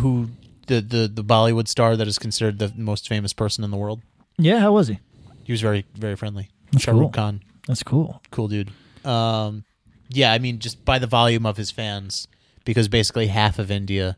who 0.00 0.28
the 0.66 0.80
the 0.80 1.10
the 1.12 1.24
Bollywood 1.24 1.68
star 1.68 1.96
that 1.96 2.06
is 2.08 2.18
considered 2.18 2.58
the 2.58 2.72
most 2.76 3.08
famous 3.08 3.32
person 3.32 3.64
in 3.64 3.70
the 3.70 3.76
world. 3.76 4.00
Yeah, 4.38 4.58
how 4.58 4.72
was 4.72 4.88
he? 4.88 4.98
He 5.44 5.52
was 5.52 5.60
very 5.60 5.84
very 5.94 6.16
friendly. 6.16 6.48
That's 6.72 6.84
Shah 6.84 6.92
cool. 6.92 7.10
Khan, 7.10 7.42
That's 7.66 7.82
cool. 7.82 8.22
cool 8.30 8.48
dude. 8.48 8.70
Um, 9.04 9.64
yeah, 10.08 10.32
I 10.32 10.38
mean 10.38 10.58
just 10.58 10.84
by 10.84 10.98
the 10.98 11.06
volume 11.06 11.44
of 11.46 11.56
his 11.56 11.70
fans, 11.70 12.28
because 12.64 12.88
basically 12.88 13.26
half 13.28 13.58
of 13.58 13.70
India 13.70 14.16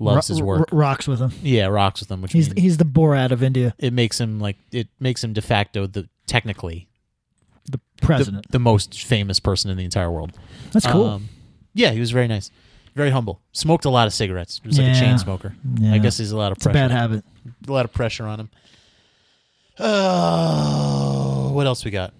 loves 0.00 0.28
Ro- 0.30 0.34
his 0.34 0.42
work. 0.42 0.72
ro- 0.72 0.78
rocks 0.78 1.06
with 1.06 1.20
him. 1.20 1.32
yeah, 1.42 1.66
rocks 1.66 2.00
with 2.00 2.10
him, 2.10 2.22
which 2.22 2.32
He's 2.32 2.48
means 2.48 2.60
he's 2.60 2.76
the 2.78 2.84
Borat 2.84 3.30
of 3.30 3.42
India, 3.42 3.74
it 3.78 3.92
makes 3.92 4.20
him 4.20 4.40
like 4.40 4.56
it 4.72 4.88
makes 5.00 5.22
him 5.22 5.32
de 5.32 5.42
facto 5.42 5.86
the 5.86 6.08
technically 6.26 6.88
the 7.70 7.78
the, 8.00 8.06
president. 8.06 8.50
the 8.50 8.58
most 8.58 9.04
famous 9.04 9.38
person 9.40 9.70
in 9.70 9.76
the 9.76 9.84
entire 9.84 10.10
world. 10.10 10.32
That's 10.72 10.86
cool. 10.86 11.06
Um, 11.06 11.28
yeah, 11.74 11.90
he 11.92 12.00
was 12.00 12.10
very 12.10 12.26
nice, 12.26 12.50
very 12.94 13.10
humble. 13.10 13.40
Smoked 13.52 13.84
a 13.84 13.90
lot 13.90 14.06
of 14.06 14.12
cigarettes. 14.12 14.60
He 14.62 14.68
was 14.68 14.78
like 14.78 14.88
a 14.88 14.90
Yeah. 14.90 15.00
chain 15.00 15.18
smoker. 15.18 15.54
Yeah. 15.78 15.94
I 15.94 15.98
guess 15.98 16.18
he's 16.18 16.32
a 16.32 16.36
lot 16.36 16.52
of 16.52 16.58
it's 16.58 16.66
a 16.66 16.70
pressure. 16.70 16.88
bad 16.88 16.90
habit. 16.90 17.24
a 17.68 17.72
lot 17.72 17.84
of 17.84 17.92
pressure 17.92 18.26
on 18.26 18.40
him. 18.40 18.50
Oh, 19.78 21.50
what 21.54 21.66
else 21.66 21.84
we 21.84 21.90
got? 21.90 22.14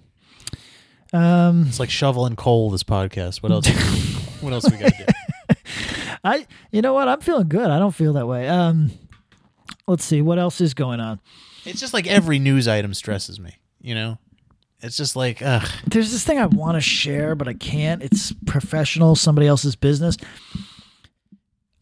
Um, 1.12 1.66
It's 1.68 1.78
like 1.80 1.90
shovel 1.90 2.26
and 2.26 2.36
coal. 2.36 2.70
This 2.70 2.82
podcast. 2.82 3.42
What 3.42 3.52
else? 3.52 3.68
what 4.40 4.52
else 4.52 4.70
we 4.70 4.78
got? 4.78 4.92
To 4.94 5.04
do? 5.06 5.54
I 6.24 6.46
you 6.70 6.82
know 6.82 6.94
what? 6.94 7.08
I'm 7.08 7.20
feeling 7.20 7.48
good. 7.48 7.70
I 7.70 7.78
don't 7.78 7.94
feel 7.94 8.14
that 8.14 8.26
way. 8.26 8.48
Um, 8.48 8.90
let's 9.86 10.04
see 10.04 10.22
what 10.22 10.38
else 10.38 10.60
is 10.60 10.72
going 10.74 11.00
on. 11.00 11.20
It's 11.64 11.80
just 11.80 11.92
like 11.94 12.06
every 12.06 12.38
news 12.38 12.66
item 12.68 12.94
stresses 12.94 13.38
me. 13.38 13.56
You 13.80 13.94
know, 13.94 14.18
it's 14.80 14.96
just 14.96 15.16
like 15.16 15.42
ugh. 15.42 15.68
There's 15.86 16.12
this 16.12 16.24
thing 16.24 16.38
I 16.38 16.46
want 16.46 16.76
to 16.76 16.80
share, 16.80 17.34
but 17.34 17.48
I 17.48 17.54
can't. 17.54 18.02
It's 18.02 18.32
professional, 18.46 19.14
somebody 19.16 19.46
else's 19.46 19.76
business. 19.76 20.16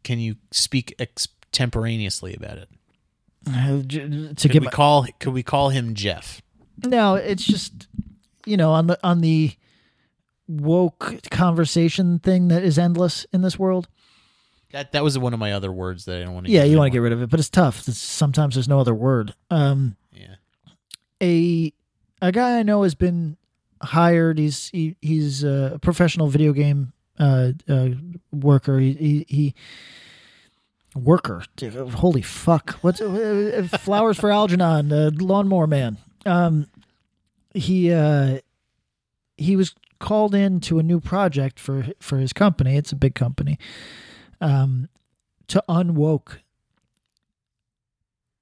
Can 0.02 0.18
you 0.18 0.36
speak 0.50 0.94
extemporaneously 0.98 2.34
about 2.34 2.58
it? 2.58 2.68
Uh, 3.48 3.82
to 3.88 4.34
Could 4.36 4.50
get 4.50 4.60
we 4.60 4.66
my, 4.66 4.70
call 4.70 5.06
could 5.18 5.32
we 5.32 5.42
call 5.42 5.70
him 5.70 5.94
Jeff? 5.94 6.42
no, 6.84 7.14
it's 7.14 7.44
just 7.44 7.88
you 8.46 8.56
know 8.56 8.72
on 8.72 8.86
the 8.86 8.98
on 9.02 9.20
the 9.20 9.52
woke 10.48 11.14
conversation 11.30 12.18
thing 12.18 12.48
that 12.48 12.62
is 12.64 12.78
endless 12.78 13.26
in 13.32 13.42
this 13.42 13.58
world. 13.58 13.88
That 14.72 14.92
that 14.92 15.02
was 15.02 15.18
one 15.18 15.32
of 15.34 15.40
my 15.40 15.52
other 15.52 15.72
words 15.72 16.04
that 16.04 16.20
I 16.20 16.24
don't 16.24 16.34
want 16.34 16.46
to. 16.46 16.52
Yeah, 16.52 16.64
you 16.64 16.76
want 16.78 16.88
to 16.88 16.92
get 16.92 16.98
rid 17.02 17.12
of 17.12 17.22
it, 17.22 17.30
but 17.30 17.40
it's 17.40 17.48
tough. 17.48 17.86
It's, 17.88 17.98
sometimes 17.98 18.54
there's 18.54 18.68
no 18.68 18.78
other 18.80 18.94
word. 18.94 19.34
Um, 19.50 19.96
Yeah. 20.12 20.36
a 21.22 21.72
a 22.22 22.32
guy 22.32 22.58
I 22.58 22.62
know 22.62 22.82
has 22.84 22.94
been 22.94 23.36
hired. 23.82 24.38
He's 24.38 24.68
he, 24.68 24.96
he's 25.00 25.42
a 25.42 25.78
professional 25.82 26.28
video 26.28 26.52
game 26.52 26.92
uh, 27.18 27.52
uh, 27.68 27.88
worker. 28.32 28.78
He, 28.78 28.92
he, 28.94 29.26
he 29.28 29.54
worker. 30.94 31.44
Holy 31.94 32.22
fuck! 32.22 32.72
What's 32.80 33.00
uh, 33.00 33.68
flowers 33.80 34.18
for 34.18 34.30
Algernon? 34.30 34.92
Uh, 34.92 35.10
lawnmower 35.14 35.66
man. 35.66 35.98
Um, 36.26 36.68
he 37.54 37.92
uh, 37.92 38.40
he 39.36 39.56
was 39.56 39.74
called 39.98 40.34
in 40.34 40.60
to 40.60 40.78
a 40.78 40.82
new 40.82 41.00
project 41.00 41.58
for 41.58 41.86
for 42.00 42.18
his 42.18 42.32
company. 42.32 42.76
It's 42.76 42.92
a 42.92 42.96
big 42.96 43.14
company. 43.14 43.58
Um, 44.40 44.88
to 45.48 45.62
unwoke. 45.68 46.38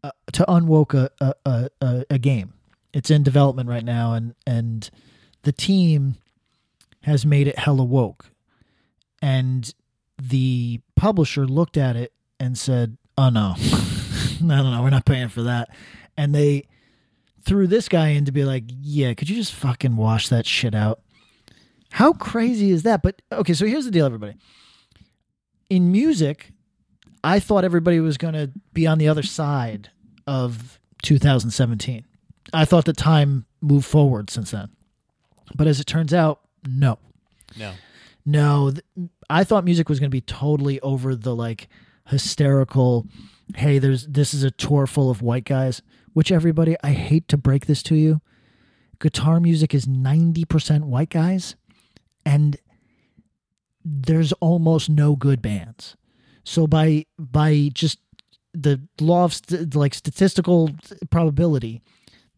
Uh, 0.05 0.13
to 0.33 0.45
unwoke 0.45 0.95
a, 0.95 1.11
a, 1.21 1.35
a, 1.45 1.71
a, 1.81 2.05
a 2.11 2.19
game. 2.19 2.53
It's 2.93 3.11
in 3.11 3.23
development 3.23 3.69
right 3.69 3.85
now, 3.85 4.15
and 4.15 4.35
and 4.47 4.89
the 5.43 5.53
team 5.53 6.17
has 7.03 7.27
made 7.27 7.49
it 7.49 7.59
hella 7.59 7.85
woke. 7.85 8.31
And 9.21 9.73
the 10.21 10.81
publisher 10.95 11.47
looked 11.47 11.77
at 11.77 11.97
it 11.97 12.13
and 12.41 12.57
said, 12.57 12.97
"Oh 13.17 13.29
no, 13.31 13.55
no, 14.41 14.63
no, 14.63 14.71
no, 14.75 14.83
we're 14.83 14.91
not 14.91 15.05
paying 15.05 15.29
for 15.29 15.43
that." 15.43 15.71
And 16.17 16.35
they 16.35 16.67
threw 17.43 17.67
this 17.67 17.89
guy 17.89 18.09
in 18.09 18.25
to 18.25 18.33
be 18.33 18.45
like, 18.45 18.65
"Yeah, 18.69 19.15
could 19.15 19.29
you 19.29 19.37
just 19.37 19.55
fucking 19.55 19.97
wash 19.97 20.29
that 20.29 20.47
shit 20.47 20.75
out?" 20.75 21.01
How 21.93 22.13
crazy 22.13 22.71
is 22.71 22.83
that? 22.83 23.03
But 23.03 23.23
okay, 23.33 23.55
so 23.55 23.67
here's 23.67 23.85
the 23.85 23.91
deal, 23.91 24.07
everybody. 24.07 24.35
In 25.71 25.91
music, 25.91 26.53
I 27.25 27.41
thought 27.41 27.65
everybody 27.65 28.01
was 28.01 28.17
going 28.19 28.35
to 28.35 28.51
be 28.73 28.87
on 28.87 28.99
the 28.99 29.09
other 29.09 29.23
side 29.23 29.91
of 30.27 30.79
2017. 31.03 32.05
I 32.53 32.65
thought 32.65 32.85
the 32.85 32.93
time 32.93 33.47
moved 33.61 33.87
forward 33.87 34.31
since 34.31 34.51
then. 34.51 34.69
But 35.55 35.67
as 35.67 35.81
it 35.81 35.87
turns 35.87 36.13
out, 36.15 36.41
no. 36.67 36.99
No. 37.59 37.73
No, 38.25 38.71
th- 38.71 39.09
I 39.31 39.45
thought 39.45 39.65
music 39.65 39.89
was 39.89 39.99
going 39.99 40.11
to 40.11 40.15
be 40.15 40.21
totally 40.21 40.81
over 40.81 41.15
the 41.15 41.35
like 41.35 41.69
hysterical. 42.09 43.07
Hey, 43.55 43.79
there's 43.79 44.07
this 44.07 44.35
is 44.35 44.43
a 44.43 44.51
tour 44.51 44.87
full 44.87 45.11
of 45.11 45.23
white 45.23 45.45
guys. 45.45 45.83
Which 46.13 46.33
everybody, 46.33 46.77
I 46.83 46.91
hate 46.91 47.29
to 47.29 47.37
break 47.37 47.67
this 47.67 47.83
to 47.85 47.95
you, 47.95 48.21
guitar 48.99 49.39
music 49.41 49.75
is 49.75 49.87
ninety 49.87 50.45
percent 50.45 50.87
white 50.87 51.11
guys, 51.11 51.55
and 52.27 52.57
there's 53.85 54.33
almost 54.35 54.91
no 54.91 55.17
good 55.17 55.41
bands. 55.41 55.97
So 56.45 56.67
by 56.67 57.07
by 57.19 57.71
just 57.73 58.01
the 58.53 58.81
law 59.01 59.25
of 59.25 59.35
st- 59.35 59.75
like 59.77 59.95
statistical 59.95 60.71
probability, 61.11 61.83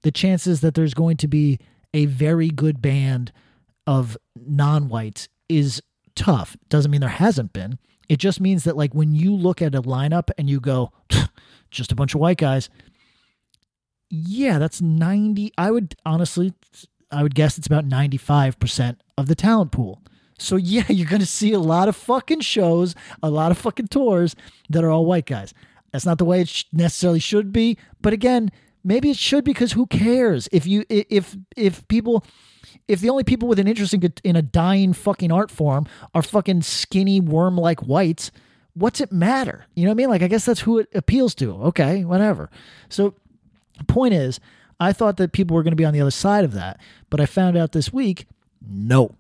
the 0.02 0.10
chances 0.10 0.60
that 0.60 0.74
there's 0.74 0.94
going 0.94 1.16
to 1.18 1.28
be 1.28 1.58
a 1.94 2.04
very 2.06 2.50
good 2.50 2.82
band 2.82 3.32
of 3.86 4.16
non-whites 4.36 5.28
is 5.48 5.82
tough. 6.14 6.56
Doesn't 6.68 6.90
mean 6.90 7.00
there 7.00 7.08
hasn't 7.08 7.52
been. 7.52 7.78
It 8.10 8.18
just 8.18 8.40
means 8.40 8.64
that 8.64 8.76
like 8.76 8.92
when 8.92 9.14
you 9.14 9.32
look 9.32 9.62
at 9.62 9.72
a 9.72 9.80
lineup 9.80 10.30
and 10.36 10.50
you 10.50 10.58
go, 10.58 10.90
just 11.70 11.92
a 11.92 11.94
bunch 11.94 12.12
of 12.12 12.20
white 12.20 12.38
guys. 12.38 12.68
Yeah, 14.10 14.58
that's 14.58 14.80
90. 14.80 15.52
I 15.56 15.70
would 15.70 15.94
honestly, 16.04 16.52
I 17.12 17.22
would 17.22 17.36
guess 17.36 17.56
it's 17.56 17.68
about 17.68 17.88
95% 17.88 18.96
of 19.16 19.28
the 19.28 19.36
talent 19.36 19.70
pool. 19.70 20.02
So 20.40 20.56
yeah, 20.56 20.82
you're 20.88 21.08
going 21.08 21.20
to 21.20 21.26
see 21.26 21.52
a 21.52 21.60
lot 21.60 21.86
of 21.86 21.94
fucking 21.94 22.40
shows, 22.40 22.96
a 23.22 23.30
lot 23.30 23.52
of 23.52 23.58
fucking 23.58 23.86
tours 23.86 24.34
that 24.68 24.82
are 24.82 24.90
all 24.90 25.06
white 25.06 25.26
guys. 25.26 25.54
That's 25.92 26.04
not 26.04 26.18
the 26.18 26.24
way 26.24 26.40
it 26.40 26.64
necessarily 26.72 27.20
should 27.20 27.52
be, 27.52 27.78
but 28.02 28.12
again, 28.12 28.50
maybe 28.84 29.10
it 29.10 29.16
should 29.16 29.44
because 29.44 29.72
who 29.72 29.86
cares 29.86 30.48
if 30.52 30.66
you 30.66 30.84
if 30.88 31.36
if 31.56 31.86
people 31.88 32.24
if 32.88 33.00
the 33.00 33.10
only 33.10 33.24
people 33.24 33.48
with 33.48 33.58
an 33.58 33.68
interest 33.68 33.94
in, 33.94 34.12
in 34.24 34.36
a 34.36 34.42
dying 34.42 34.92
fucking 34.92 35.30
art 35.30 35.50
form 35.50 35.86
are 36.14 36.22
fucking 36.22 36.62
skinny 36.62 37.20
worm 37.20 37.56
like 37.56 37.80
whites, 37.80 38.30
what's 38.74 39.00
it 39.00 39.12
matter? 39.12 39.66
You 39.74 39.84
know 39.84 39.90
what 39.90 39.94
I 39.94 39.96
mean? 39.96 40.10
Like 40.10 40.22
I 40.22 40.28
guess 40.28 40.44
that's 40.44 40.60
who 40.60 40.78
it 40.78 40.88
appeals 40.94 41.34
to. 41.36 41.52
Okay, 41.64 42.04
whatever. 42.04 42.50
So 42.88 43.14
point 43.86 44.14
is, 44.14 44.40
I 44.78 44.92
thought 44.92 45.18
that 45.18 45.32
people 45.32 45.54
were 45.54 45.62
going 45.62 45.72
to 45.72 45.76
be 45.76 45.84
on 45.84 45.92
the 45.92 46.00
other 46.00 46.10
side 46.10 46.44
of 46.44 46.52
that, 46.52 46.80
but 47.10 47.20
I 47.20 47.26
found 47.26 47.56
out 47.56 47.72
this 47.72 47.92
week, 47.92 48.26
no. 48.66 49.14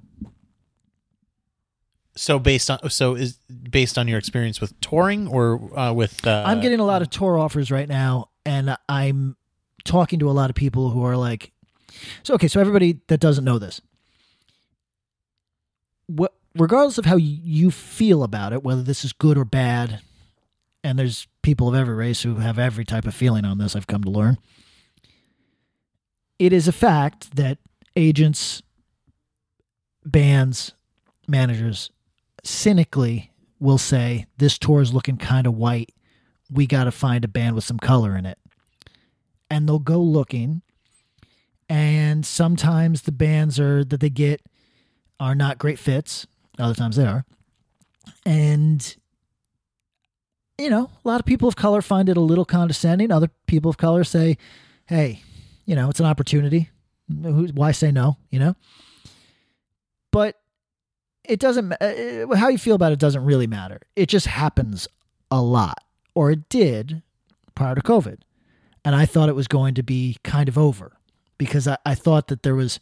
So 2.16 2.38
based 2.38 2.70
on 2.70 2.90
so 2.90 3.14
is 3.14 3.34
based 3.70 3.96
on 3.96 4.08
your 4.08 4.18
experience 4.18 4.60
with 4.60 4.78
touring 4.80 5.28
or 5.28 5.78
uh, 5.78 5.92
with 5.92 6.26
uh, 6.26 6.42
I'm 6.46 6.60
getting 6.60 6.80
a 6.80 6.84
lot 6.84 7.02
of 7.02 7.10
tour 7.10 7.38
offers 7.38 7.70
right 7.70 7.88
now, 7.88 8.30
and 8.44 8.76
I'm 8.88 9.36
talking 9.84 10.18
to 10.18 10.30
a 10.30 10.32
lot 10.32 10.50
of 10.50 10.56
people 10.56 10.90
who 10.90 11.04
are 11.04 11.16
like, 11.16 11.52
so 12.22 12.34
okay, 12.34 12.48
so 12.48 12.60
everybody 12.60 13.00
that 13.08 13.20
doesn't 13.20 13.44
know 13.44 13.58
this, 13.58 13.80
what 16.06 16.34
regardless 16.56 16.98
of 16.98 17.04
how 17.04 17.16
you 17.16 17.70
feel 17.70 18.22
about 18.22 18.52
it, 18.52 18.62
whether 18.62 18.82
this 18.82 19.04
is 19.04 19.12
good 19.12 19.38
or 19.38 19.44
bad, 19.44 20.00
and 20.82 20.98
there's 20.98 21.26
people 21.42 21.68
of 21.68 21.74
every 21.74 21.94
race 21.94 22.22
who 22.22 22.36
have 22.36 22.58
every 22.58 22.84
type 22.84 23.06
of 23.06 23.14
feeling 23.14 23.44
on 23.44 23.58
this. 23.58 23.76
I've 23.76 23.86
come 23.86 24.02
to 24.04 24.10
learn. 24.10 24.38
It 26.38 26.52
is 26.52 26.66
a 26.66 26.72
fact 26.72 27.36
that 27.36 27.58
agents, 27.96 28.62
bands, 30.04 30.72
managers 31.28 31.90
cynically 32.42 33.30
will 33.58 33.78
say 33.78 34.26
this 34.38 34.58
tour 34.58 34.80
is 34.80 34.94
looking 34.94 35.18
kind 35.18 35.46
of 35.46 35.54
white. 35.54 35.92
We 36.50 36.66
got 36.66 36.84
to 36.84 36.90
find 36.90 37.24
a 37.24 37.28
band 37.28 37.54
with 37.54 37.64
some 37.64 37.78
color 37.78 38.16
in 38.16 38.26
it. 38.26 38.38
And 39.50 39.68
they'll 39.68 39.78
go 39.78 40.00
looking 40.00 40.62
and 41.68 42.26
sometimes 42.26 43.02
the 43.02 43.12
bands 43.12 43.60
are 43.60 43.84
that 43.84 44.00
they 44.00 44.10
get 44.10 44.42
are 45.20 45.36
not 45.36 45.58
great 45.58 45.78
fits. 45.78 46.26
Other 46.58 46.74
times 46.74 46.96
they 46.96 47.06
are. 47.06 47.24
And 48.26 48.96
you 50.58 50.68
know, 50.68 50.90
a 51.04 51.08
lot 51.08 51.20
of 51.20 51.26
people 51.26 51.48
of 51.48 51.56
color 51.56 51.80
find 51.80 52.08
it 52.08 52.16
a 52.16 52.20
little 52.20 52.44
condescending. 52.44 53.10
Other 53.10 53.30
people 53.46 53.70
of 53.70 53.78
color 53.78 54.04
say, 54.04 54.36
"Hey, 54.86 55.22
you 55.64 55.74
know, 55.74 55.88
it's 55.88 56.00
an 56.00 56.06
opportunity. 56.06 56.68
Why 57.08 57.70
say 57.72 57.92
no?" 57.92 58.18
You 58.30 58.40
know. 58.40 58.56
But 60.10 60.40
it 61.24 61.38
doesn't. 61.38 61.72
uh, 61.72 62.34
How 62.36 62.48
you 62.48 62.58
feel 62.58 62.74
about 62.74 62.92
it 62.92 62.98
doesn't 62.98 63.24
really 63.24 63.46
matter. 63.46 63.80
It 63.96 64.06
just 64.06 64.26
happens 64.26 64.86
a 65.30 65.40
lot, 65.40 65.82
or 66.14 66.30
it 66.30 66.48
did 66.48 67.02
prior 67.54 67.74
to 67.74 67.80
COVID, 67.80 68.18
and 68.84 68.94
I 68.94 69.06
thought 69.06 69.28
it 69.28 69.34
was 69.34 69.48
going 69.48 69.74
to 69.74 69.82
be 69.82 70.16
kind 70.22 70.48
of 70.48 70.56
over 70.58 70.92
because 71.38 71.68
I, 71.68 71.78
I 71.84 71.94
thought 71.94 72.28
that 72.28 72.42
there 72.42 72.54
was. 72.54 72.80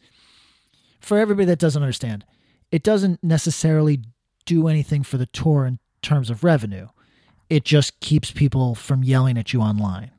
For 1.01 1.19
everybody 1.19 1.47
that 1.47 1.61
doesn't 1.61 1.83
understand, 1.83 2.25
it 2.73 2.83
doesn't 2.83 3.23
necessarily 3.23 4.01
do 4.47 4.67
anything 4.67 5.05
for 5.05 5.17
the 5.17 5.27
tour 5.27 5.65
in 5.65 5.79
terms 6.03 6.29
of 6.29 6.43
revenue. 6.43 6.89
It 7.49 7.65
just 7.65 8.01
keeps 8.01 8.33
people 8.33 8.75
from 8.75 9.05
yelling 9.05 9.39
at 9.39 9.53
you 9.53 9.61
online. 9.61 10.11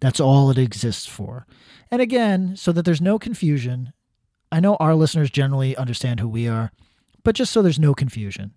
That's 0.00 0.20
all 0.20 0.50
it 0.50 0.58
exists 0.58 1.06
for. 1.06 1.46
And 1.90 2.00
again, 2.00 2.56
so 2.56 2.72
that 2.72 2.84
there's 2.84 3.00
no 3.00 3.18
confusion, 3.18 3.92
I 4.50 4.60
know 4.60 4.76
our 4.76 4.94
listeners 4.94 5.30
generally 5.30 5.76
understand 5.76 6.20
who 6.20 6.28
we 6.28 6.48
are, 6.48 6.72
but 7.22 7.34
just 7.34 7.52
so 7.52 7.62
there's 7.62 7.78
no 7.78 7.94
confusion, 7.94 8.52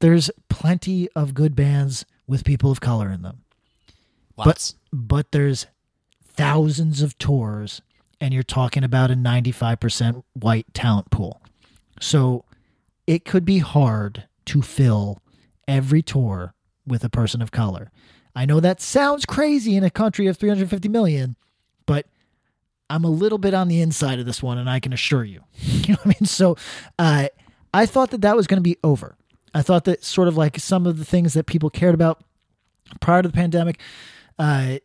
there's 0.00 0.30
plenty 0.48 1.08
of 1.16 1.34
good 1.34 1.56
bands 1.56 2.04
with 2.26 2.44
people 2.44 2.70
of 2.70 2.80
color 2.80 3.10
in 3.10 3.22
them. 3.22 3.42
Lots. 4.38 4.74
But 4.92 5.32
there's 5.32 5.66
thousands 6.22 7.02
of 7.02 7.18
tours, 7.18 7.82
and 8.20 8.32
you're 8.32 8.42
talking 8.42 8.84
about 8.84 9.10
a 9.10 9.14
95% 9.14 10.22
white 10.34 10.72
talent 10.72 11.10
pool. 11.10 11.42
So 12.00 12.44
it 13.06 13.24
could 13.24 13.44
be 13.44 13.58
hard 13.58 14.28
to 14.46 14.62
fill 14.62 15.20
every 15.66 16.02
tour 16.02 16.54
with 16.86 17.04
a 17.04 17.10
person 17.10 17.42
of 17.42 17.50
color. 17.50 17.90
I 18.34 18.46
know 18.46 18.60
that 18.60 18.80
sounds 18.80 19.26
crazy 19.26 19.76
in 19.76 19.84
a 19.84 19.90
country 19.90 20.26
of 20.26 20.36
350 20.36 20.88
million, 20.88 21.36
but 21.86 22.06
I'm 22.88 23.04
a 23.04 23.10
little 23.10 23.38
bit 23.38 23.52
on 23.52 23.68
the 23.68 23.80
inside 23.80 24.20
of 24.20 24.26
this 24.26 24.42
one, 24.42 24.58
and 24.58 24.70
I 24.70 24.80
can 24.80 24.92
assure 24.92 25.24
you. 25.24 25.42
You 25.88 25.94
know 25.94 26.00
what 26.02 26.16
I 26.16 26.20
mean? 26.20 26.26
So 26.26 26.56
uh, 26.98 27.28
I 27.72 27.86
thought 27.86 28.10
that 28.10 28.20
that 28.20 28.36
was 28.36 28.46
going 28.46 28.58
to 28.58 28.62
be 28.62 28.76
over. 28.84 29.16
I 29.54 29.62
thought 29.62 29.84
that 29.84 30.04
sort 30.04 30.28
of 30.28 30.36
like 30.36 30.58
some 30.58 30.86
of 30.86 30.98
the 30.98 31.04
things 31.04 31.32
that 31.32 31.46
people 31.46 31.70
cared 31.70 31.94
about 31.94 32.22
prior 33.00 33.22
to 33.22 33.28
the 33.28 33.32
pandemic 33.32 33.80
uh, 34.38 34.78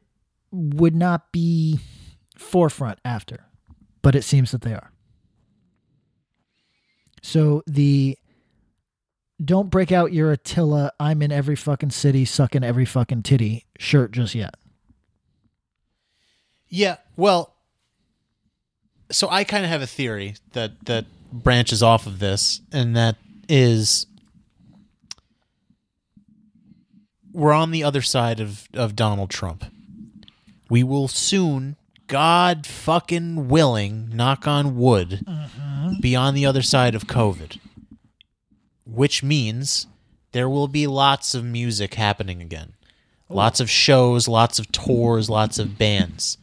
would 0.51 0.95
not 0.95 1.31
be 1.31 1.79
forefront 2.37 2.99
after, 3.05 3.45
but 4.01 4.15
it 4.15 4.23
seems 4.23 4.51
that 4.51 4.61
they 4.61 4.73
are. 4.73 4.91
So 7.21 7.63
the 7.65 8.17
don't 9.43 9.69
break 9.69 9.91
out 9.91 10.13
your 10.13 10.31
Attila, 10.31 10.91
I'm 10.99 11.21
in 11.21 11.31
every 11.31 11.55
fucking 11.55 11.91
city, 11.91 12.25
sucking 12.25 12.63
every 12.63 12.85
fucking 12.85 13.23
titty 13.23 13.65
shirt 13.77 14.11
just 14.11 14.35
yet. 14.35 14.55
Yeah, 16.67 16.97
well, 17.15 17.55
so 19.11 19.29
I 19.29 19.43
kind 19.43 19.63
of 19.63 19.69
have 19.69 19.81
a 19.81 19.87
theory 19.87 20.35
that 20.53 20.85
that 20.85 21.05
branches 21.31 21.83
off 21.83 22.07
of 22.07 22.19
this, 22.19 22.61
and 22.71 22.95
that 22.95 23.17
is 23.47 24.05
we're 27.33 27.53
on 27.53 27.71
the 27.71 27.83
other 27.83 28.01
side 28.01 28.39
of 28.39 28.67
of 28.73 28.95
Donald 28.95 29.29
Trump. 29.29 29.65
We 30.69 30.83
will 30.83 31.07
soon, 31.07 31.75
God 32.07 32.65
fucking 32.65 33.49
willing, 33.49 34.09
knock 34.15 34.47
on 34.47 34.77
wood, 34.77 35.23
mm-hmm. 35.27 35.99
be 35.99 36.15
on 36.15 36.33
the 36.33 36.45
other 36.45 36.61
side 36.61 36.95
of 36.95 37.07
COVID, 37.07 37.59
which 38.85 39.23
means 39.23 39.87
there 40.31 40.49
will 40.49 40.67
be 40.67 40.87
lots 40.87 41.35
of 41.35 41.43
music 41.43 41.95
happening 41.95 42.41
again. 42.41 42.73
Lots 43.29 43.59
of 43.59 43.69
shows, 43.69 44.27
lots 44.27 44.59
of 44.59 44.71
tours, 44.71 45.29
lots 45.29 45.57
of 45.57 45.77
bands. 45.77 46.37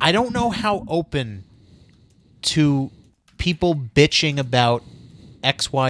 I 0.00 0.10
don't 0.10 0.32
know 0.32 0.50
how 0.50 0.84
open 0.88 1.44
to 2.42 2.90
people 3.38 3.74
bitching 3.74 4.38
about 4.38 4.82
XY 5.44 5.88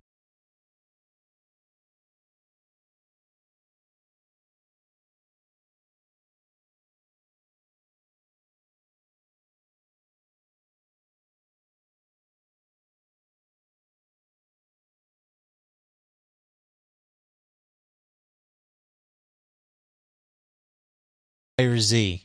or 21.63 21.79
Z 21.79 22.25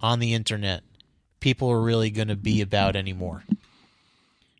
on 0.00 0.18
the 0.18 0.34
internet 0.34 0.82
people 1.40 1.70
are 1.70 1.80
really 1.82 2.10
going 2.10 2.28
to 2.28 2.36
be 2.36 2.62
about 2.62 2.96
anymore. 2.96 3.44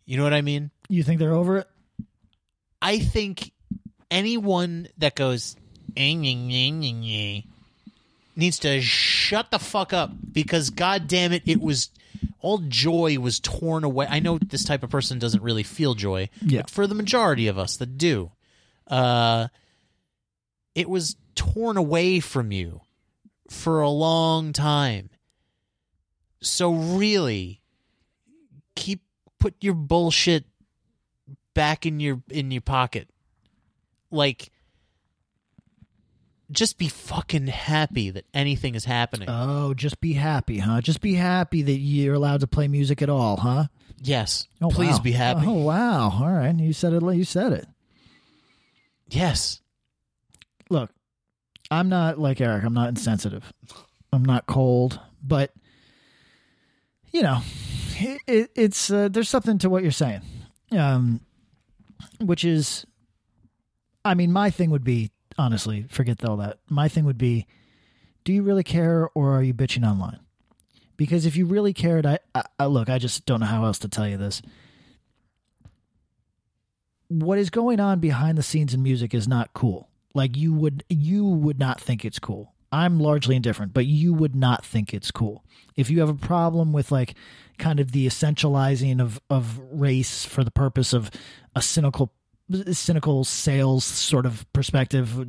You 0.04 0.18
know 0.18 0.22
what 0.22 0.34
I 0.34 0.42
mean? 0.42 0.70
You 0.90 1.02
think 1.02 1.18
they're 1.18 1.32
over 1.32 1.58
it? 1.58 1.68
I 2.82 2.98
think 2.98 3.52
anyone 4.10 4.88
that 4.98 5.14
goes 5.14 5.56
"Eh, 5.96 6.12
nyeh, 6.12 6.36
nyeh, 6.36 6.72
nyeh, 6.72 6.94
nyeh," 6.94 7.44
needs 8.36 8.58
to 8.60 8.80
shut 8.82 9.50
the 9.50 9.58
fuck 9.58 9.92
up 9.94 10.10
because 10.32 10.68
god 10.70 11.08
damn 11.08 11.32
it 11.32 11.42
it 11.46 11.60
was 11.60 11.88
all 12.40 12.58
joy 12.58 13.16
was 13.18 13.40
torn 13.40 13.82
away. 13.84 14.06
I 14.10 14.20
know 14.20 14.36
this 14.38 14.64
type 14.64 14.82
of 14.82 14.90
person 14.90 15.18
doesn't 15.18 15.42
really 15.42 15.62
feel 15.62 15.94
joy, 15.94 16.28
Yeah. 16.42 16.60
but 16.62 16.70
for 16.70 16.86
the 16.86 16.94
majority 16.94 17.46
of 17.46 17.58
us 17.58 17.76
that 17.78 17.96
do, 17.96 18.30
uh 18.88 19.48
it 20.74 20.90
was 20.90 21.16
torn 21.34 21.76
away 21.78 22.20
from 22.20 22.52
you 22.52 22.82
for 23.50 23.80
a 23.80 23.90
long 23.90 24.52
time. 24.52 25.10
So 26.40 26.72
really 26.72 27.60
keep 28.74 29.02
put 29.38 29.54
your 29.60 29.74
bullshit 29.74 30.44
back 31.54 31.86
in 31.86 32.00
your 32.00 32.22
in 32.30 32.50
your 32.50 32.60
pocket. 32.60 33.08
Like 34.10 34.50
just 36.50 36.78
be 36.78 36.88
fucking 36.88 37.46
happy 37.46 38.10
that 38.10 38.26
anything 38.34 38.74
is 38.74 38.84
happening. 38.84 39.28
Oh, 39.30 39.74
just 39.74 40.00
be 40.00 40.12
happy, 40.12 40.58
huh? 40.58 40.80
Just 40.80 41.00
be 41.00 41.14
happy 41.14 41.62
that 41.62 41.78
you're 41.78 42.14
allowed 42.14 42.40
to 42.40 42.46
play 42.46 42.68
music 42.68 43.02
at 43.02 43.08
all, 43.08 43.36
huh? 43.38 43.66
yes. 44.00 44.46
Oh, 44.60 44.68
please 44.68 44.96
wow. 44.96 45.02
be 45.02 45.12
happy. 45.12 45.46
Oh 45.46 45.52
wow! 45.52 46.10
All 46.20 46.30
right, 46.30 46.54
you 46.54 46.72
said 46.72 46.92
it. 46.92 47.02
You 47.02 47.24
said 47.24 47.52
it. 47.52 47.66
Yes. 49.10 49.60
Look, 50.70 50.90
I'm 51.70 51.88
not 51.88 52.18
like 52.18 52.40
Eric. 52.40 52.64
I'm 52.64 52.74
not 52.74 52.88
insensitive. 52.88 53.52
I'm 54.12 54.24
not 54.24 54.46
cold, 54.46 55.00
but 55.22 55.52
you 57.12 57.22
know, 57.22 57.40
it, 57.96 58.20
it, 58.26 58.50
it's 58.54 58.90
uh, 58.90 59.08
there's 59.08 59.28
something 59.28 59.58
to 59.58 59.70
what 59.70 59.82
you're 59.82 59.92
saying, 59.92 60.22
um, 60.72 61.20
which 62.20 62.44
is, 62.44 62.84
I 64.04 64.14
mean, 64.14 64.32
my 64.32 64.50
thing 64.50 64.70
would 64.70 64.84
be 64.84 65.10
honestly, 65.38 65.86
forget 65.88 66.24
all 66.24 66.36
that. 66.38 66.58
My 66.68 66.88
thing 66.88 67.04
would 67.04 67.18
be, 67.18 67.46
do 68.24 68.32
you 68.32 68.42
really 68.42 68.64
care, 68.64 69.08
or 69.14 69.36
are 69.36 69.42
you 69.42 69.54
bitching 69.54 69.88
online? 69.88 70.20
Because 70.96 71.26
if 71.26 71.36
you 71.36 71.46
really 71.46 71.72
cared, 71.72 72.06
I, 72.06 72.18
I, 72.34 72.44
I 72.58 72.66
look, 72.66 72.88
I 72.88 72.98
just 72.98 73.26
don't 73.26 73.40
know 73.40 73.46
how 73.46 73.64
else 73.64 73.78
to 73.80 73.88
tell 73.88 74.08
you 74.08 74.16
this. 74.16 74.42
What 77.08 77.38
is 77.38 77.50
going 77.50 77.80
on 77.80 78.00
behind 78.00 78.38
the 78.38 78.42
scenes 78.42 78.74
in 78.74 78.82
music 78.82 79.14
is 79.14 79.28
not 79.28 79.52
cool. 79.54 79.88
Like 80.14 80.36
you 80.36 80.54
would 80.54 80.84
you 80.88 81.24
would 81.24 81.58
not 81.58 81.80
think 81.80 82.04
it's 82.04 82.18
cool. 82.18 82.54
I'm 82.72 82.98
largely 82.98 83.36
indifferent, 83.36 83.72
but 83.72 83.86
you 83.86 84.12
would 84.14 84.34
not 84.34 84.64
think 84.64 84.92
it's 84.92 85.10
cool. 85.10 85.44
If 85.76 85.90
you 85.90 86.00
have 86.00 86.08
a 86.08 86.14
problem 86.14 86.72
with 86.72 86.90
like 86.90 87.14
kind 87.58 87.80
of 87.80 87.92
the 87.92 88.06
essentializing 88.06 89.00
of 89.00 89.20
of 89.30 89.58
race 89.70 90.24
for 90.24 90.44
the 90.44 90.50
purpose 90.50 90.92
of 90.92 91.10
a 91.54 91.62
cynical 91.62 92.12
cynical 92.72 93.24
sales 93.24 93.84
sort 93.84 94.26
of 94.26 94.50
perspective 94.52 95.26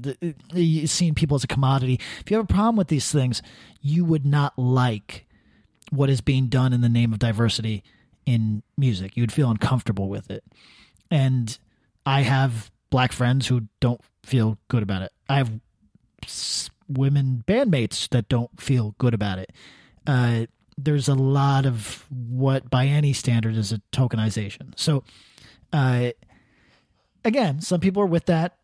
seeing 0.85 1.15
people 1.15 1.35
as 1.35 1.45
a 1.45 1.47
commodity 1.47 1.97
if 2.19 2.29
you 2.29 2.35
have 2.35 2.43
a 2.43 2.53
problem 2.53 2.75
with 2.75 2.89
these 2.89 3.09
things 3.09 3.41
you 3.79 4.03
would 4.03 4.25
not 4.25 4.59
like 4.59 5.25
what 5.91 6.09
is 6.09 6.19
being 6.19 6.47
done 6.47 6.73
in 6.73 6.81
the 6.81 6.89
name 6.89 7.13
of 7.13 7.19
diversity 7.19 7.85
in 8.25 8.61
music 8.77 9.15
you 9.15 9.23
would 9.23 9.31
feel 9.31 9.49
uncomfortable 9.49 10.09
with 10.09 10.29
it 10.29 10.43
and 11.09 11.57
I 12.05 12.21
have 12.21 12.71
black 12.95 13.11
friends 13.11 13.45
who 13.47 13.63
don't 13.81 13.99
feel 14.23 14.57
good 14.69 14.81
about 14.81 15.01
it. 15.01 15.11
I 15.27 15.35
have 15.35 15.51
women 16.87 17.43
bandmates 17.45 18.07
that 18.11 18.29
don't 18.29 18.49
feel 18.57 18.95
good 18.99 19.13
about 19.13 19.37
it. 19.37 19.51
Uh, 20.07 20.45
there's 20.77 21.09
a 21.09 21.13
lot 21.13 21.65
of 21.65 22.05
what, 22.09 22.69
by 22.69 22.85
any 22.85 23.11
standard, 23.11 23.57
is 23.57 23.73
a 23.73 23.81
tokenization. 23.91 24.71
So, 24.77 25.03
uh, 25.73 26.11
again, 27.25 27.59
some 27.59 27.81
people 27.81 28.01
are 28.01 28.05
with 28.07 28.27
that. 28.27 28.57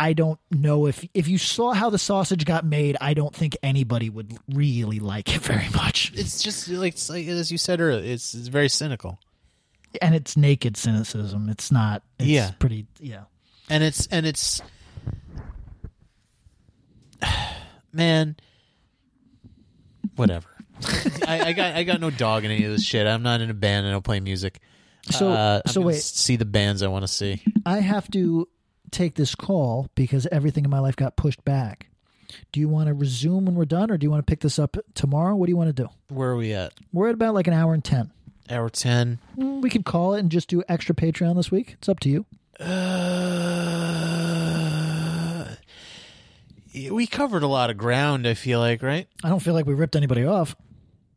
I 0.00 0.14
don't 0.14 0.40
know 0.50 0.86
if 0.86 1.06
if 1.14 1.28
you 1.28 1.38
saw 1.38 1.72
how 1.72 1.90
the 1.90 1.98
sausage 1.98 2.44
got 2.44 2.64
made. 2.64 2.96
I 3.00 3.14
don't 3.14 3.34
think 3.34 3.56
anybody 3.62 4.10
would 4.10 4.36
really 4.52 4.98
like 4.98 5.32
it 5.36 5.42
very 5.52 5.68
much, 5.68 6.10
It's 6.16 6.42
just 6.42 6.66
like, 6.68 6.94
it's 6.94 7.08
like 7.08 7.28
as 7.28 7.52
you 7.52 7.58
said 7.58 7.80
earlier, 7.80 8.02
it's, 8.14 8.34
it's 8.34 8.48
very 8.48 8.68
cynical. 8.68 9.20
and 10.02 10.14
it's 10.14 10.36
naked 10.36 10.76
cynicism. 10.76 11.48
It's 11.50 11.70
not. 11.70 12.02
It's 12.18 12.28
Yeah. 12.28 12.50
pretty. 12.58 12.86
Yeah. 12.98 13.24
And 13.70 13.82
it's 13.82 14.06
and 14.08 14.26
it's 14.26 14.60
man 17.92 18.36
whatever 20.16 20.48
I, 21.26 21.40
I 21.48 21.52
got 21.52 21.74
i 21.76 21.82
got 21.84 22.00
no 22.00 22.10
dog 22.10 22.44
in 22.44 22.50
any 22.50 22.64
of 22.64 22.72
this 22.72 22.84
shit 22.84 23.06
i'm 23.06 23.22
not 23.22 23.40
in 23.40 23.50
a 23.50 23.54
band 23.54 23.86
i 23.86 23.90
don't 23.90 24.04
play 24.04 24.20
music 24.20 24.60
So 25.10 25.30
uh, 25.30 25.60
I'm 25.64 25.72
so 25.72 25.80
gonna 25.80 25.88
wait. 25.88 26.00
see 26.02 26.36
the 26.36 26.44
bands 26.44 26.82
i 26.82 26.88
want 26.88 27.02
to 27.04 27.08
see 27.08 27.42
I 27.66 27.80
have 27.80 28.10
to 28.12 28.48
take 28.90 29.14
this 29.16 29.34
call 29.34 29.88
because 29.94 30.26
everything 30.32 30.64
in 30.64 30.70
my 30.70 30.78
life 30.78 30.96
got 30.96 31.14
pushed 31.14 31.44
back. 31.44 31.88
Do 32.52 32.58
you 32.60 32.68
want 32.68 32.88
to 32.88 32.94
resume 32.94 33.44
when 33.44 33.54
we're 33.54 33.66
done, 33.66 33.90
or 33.90 33.98
do 33.98 34.04
you 34.04 34.10
want 34.10 34.26
to 34.26 34.30
pick 34.30 34.40
this 34.40 34.58
up 34.58 34.76
tomorrow? 34.94 35.36
What 35.36 35.46
do 35.46 35.50
you 35.50 35.56
want 35.58 35.68
to 35.76 35.82
do? 35.84 35.88
where 36.08 36.30
are 36.30 36.36
we 36.36 36.52
at 36.54 36.72
We're 36.92 37.08
at 37.08 37.14
about 37.14 37.34
like 37.34 37.46
an 37.46 37.52
hour 37.52 37.74
and 37.74 37.84
ten. 37.84 38.10
hour 38.48 38.68
10 38.70 39.18
Mm, 39.38 39.60
We 39.62 39.68
could 39.68 39.84
call 39.84 40.14
it 40.14 40.20
and 40.20 40.30
just 40.30 40.48
do 40.48 40.62
extra 40.68 40.94
Patreon 40.94 41.36
this 41.36 41.50
week. 41.50 41.74
It's 41.78 41.88
up 41.88 42.00
to 42.00 42.08
you. 42.08 42.24
uh, 42.58 42.64
we 46.90 47.06
covered 47.06 47.42
a 47.42 47.46
lot 47.46 47.70
of 47.70 47.76
ground 47.76 48.26
i 48.26 48.34
feel 48.34 48.58
like 48.60 48.82
right 48.82 49.06
I 49.24 49.28
don't 49.28 49.40
feel 49.40 49.54
like 49.54 49.66
we 49.66 49.74
ripped 49.74 49.96
anybody 49.96 50.24
off. 50.24 50.54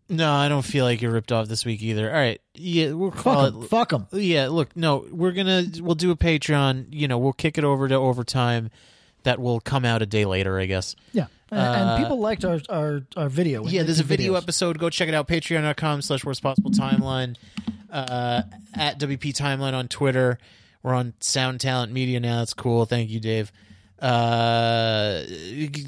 no 0.10 0.32
i 0.34 0.48
don't 0.50 0.64
feel 0.64 0.86
like 0.86 1.02
you're 1.02 1.12
ripped 1.12 1.32
off 1.32 1.48
this 1.48 1.64
week 1.66 1.82
either 1.82 2.10
all 2.10 2.16
right 2.20 2.42
yeah 2.56 2.92
we'll 2.92 3.12
call 3.12 3.46
Fuck 3.46 3.54
'em. 3.54 3.62
it 3.64 3.68
Fuck 3.70 3.94
'em. 3.94 4.08
Yeah, 4.22 4.48
look, 4.50 4.76
no, 4.76 5.06
we're 5.12 5.32
gonna 5.32 5.64
we'll 5.80 5.96
do 5.96 6.12
a 6.12 6.16
Patreon. 6.16 6.88
You 6.92 7.08
know, 7.08 7.18
we'll 7.18 7.34
kick 7.34 7.58
it 7.58 7.64
over 7.64 7.88
to 7.88 7.96
overtime. 7.96 8.70
That 9.24 9.40
will 9.40 9.60
come 9.60 9.86
out 9.86 10.02
a 10.02 10.06
day 10.06 10.26
later, 10.26 10.60
I 10.60 10.66
guess. 10.68 10.96
Yeah, 11.14 11.28
and, 11.50 11.60
Uh, 11.60 11.64
and 11.96 12.04
people 12.04 12.20
liked 12.20 12.46
our 12.46 12.60
our, 12.70 13.02
our 13.18 13.30
video. 13.30 13.66
Yeah, 13.66 13.82
there's 13.84 14.00
a 14.00 14.04
video 14.04 14.34
videos. 14.34 14.44
episode. 14.44 14.78
Go 14.80 14.90
check 14.92 15.08
it 15.08 15.14
out. 15.16 15.28
Patreon.com 15.28 16.02
slash 16.04 16.24
worst 16.26 16.44
possible 16.44 16.70
timeline. 16.72 17.36
Uh, 17.92 18.44
at 18.76 19.00
WP 19.00 19.34
Timeline 19.34 19.74
on 19.74 19.88
Twitter. 19.88 20.38
We're 20.84 20.94
on 20.94 21.14
Sound 21.22 21.60
Talent 21.62 21.92
Media 21.92 22.20
now. 22.20 22.40
That's 22.40 22.54
cool. 22.54 22.86
Thank 22.86 23.10
you, 23.10 23.20
Dave. 23.20 23.52
Uh, 24.04 25.24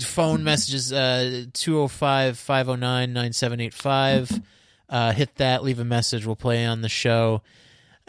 phone 0.05 0.45
messages 0.45 0.93
uh 0.93 1.43
205 1.51 2.37
509 2.37 3.11
9785. 3.11 4.41
Uh, 4.89 5.11
hit 5.11 5.35
that, 5.35 5.63
leave 5.63 5.79
a 5.79 5.83
message. 5.83 6.25
We'll 6.25 6.37
play 6.37 6.65
on 6.65 6.81
the 6.81 6.87
show. 6.87 7.41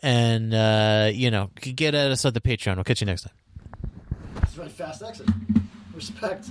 And, 0.02 0.54
uh, 0.54 1.10
you 1.12 1.30
know, 1.32 1.50
get 1.60 1.94
at 1.94 2.12
us 2.12 2.24
at 2.24 2.34
the 2.34 2.40
Patreon. 2.40 2.76
We'll 2.76 2.84
catch 2.84 3.00
you 3.00 3.06
next 3.06 3.22
time. 3.22 3.32
A 4.42 4.46
very 4.46 4.68
fast 4.68 5.02
exit. 5.02 5.28
Respect. 5.92 6.50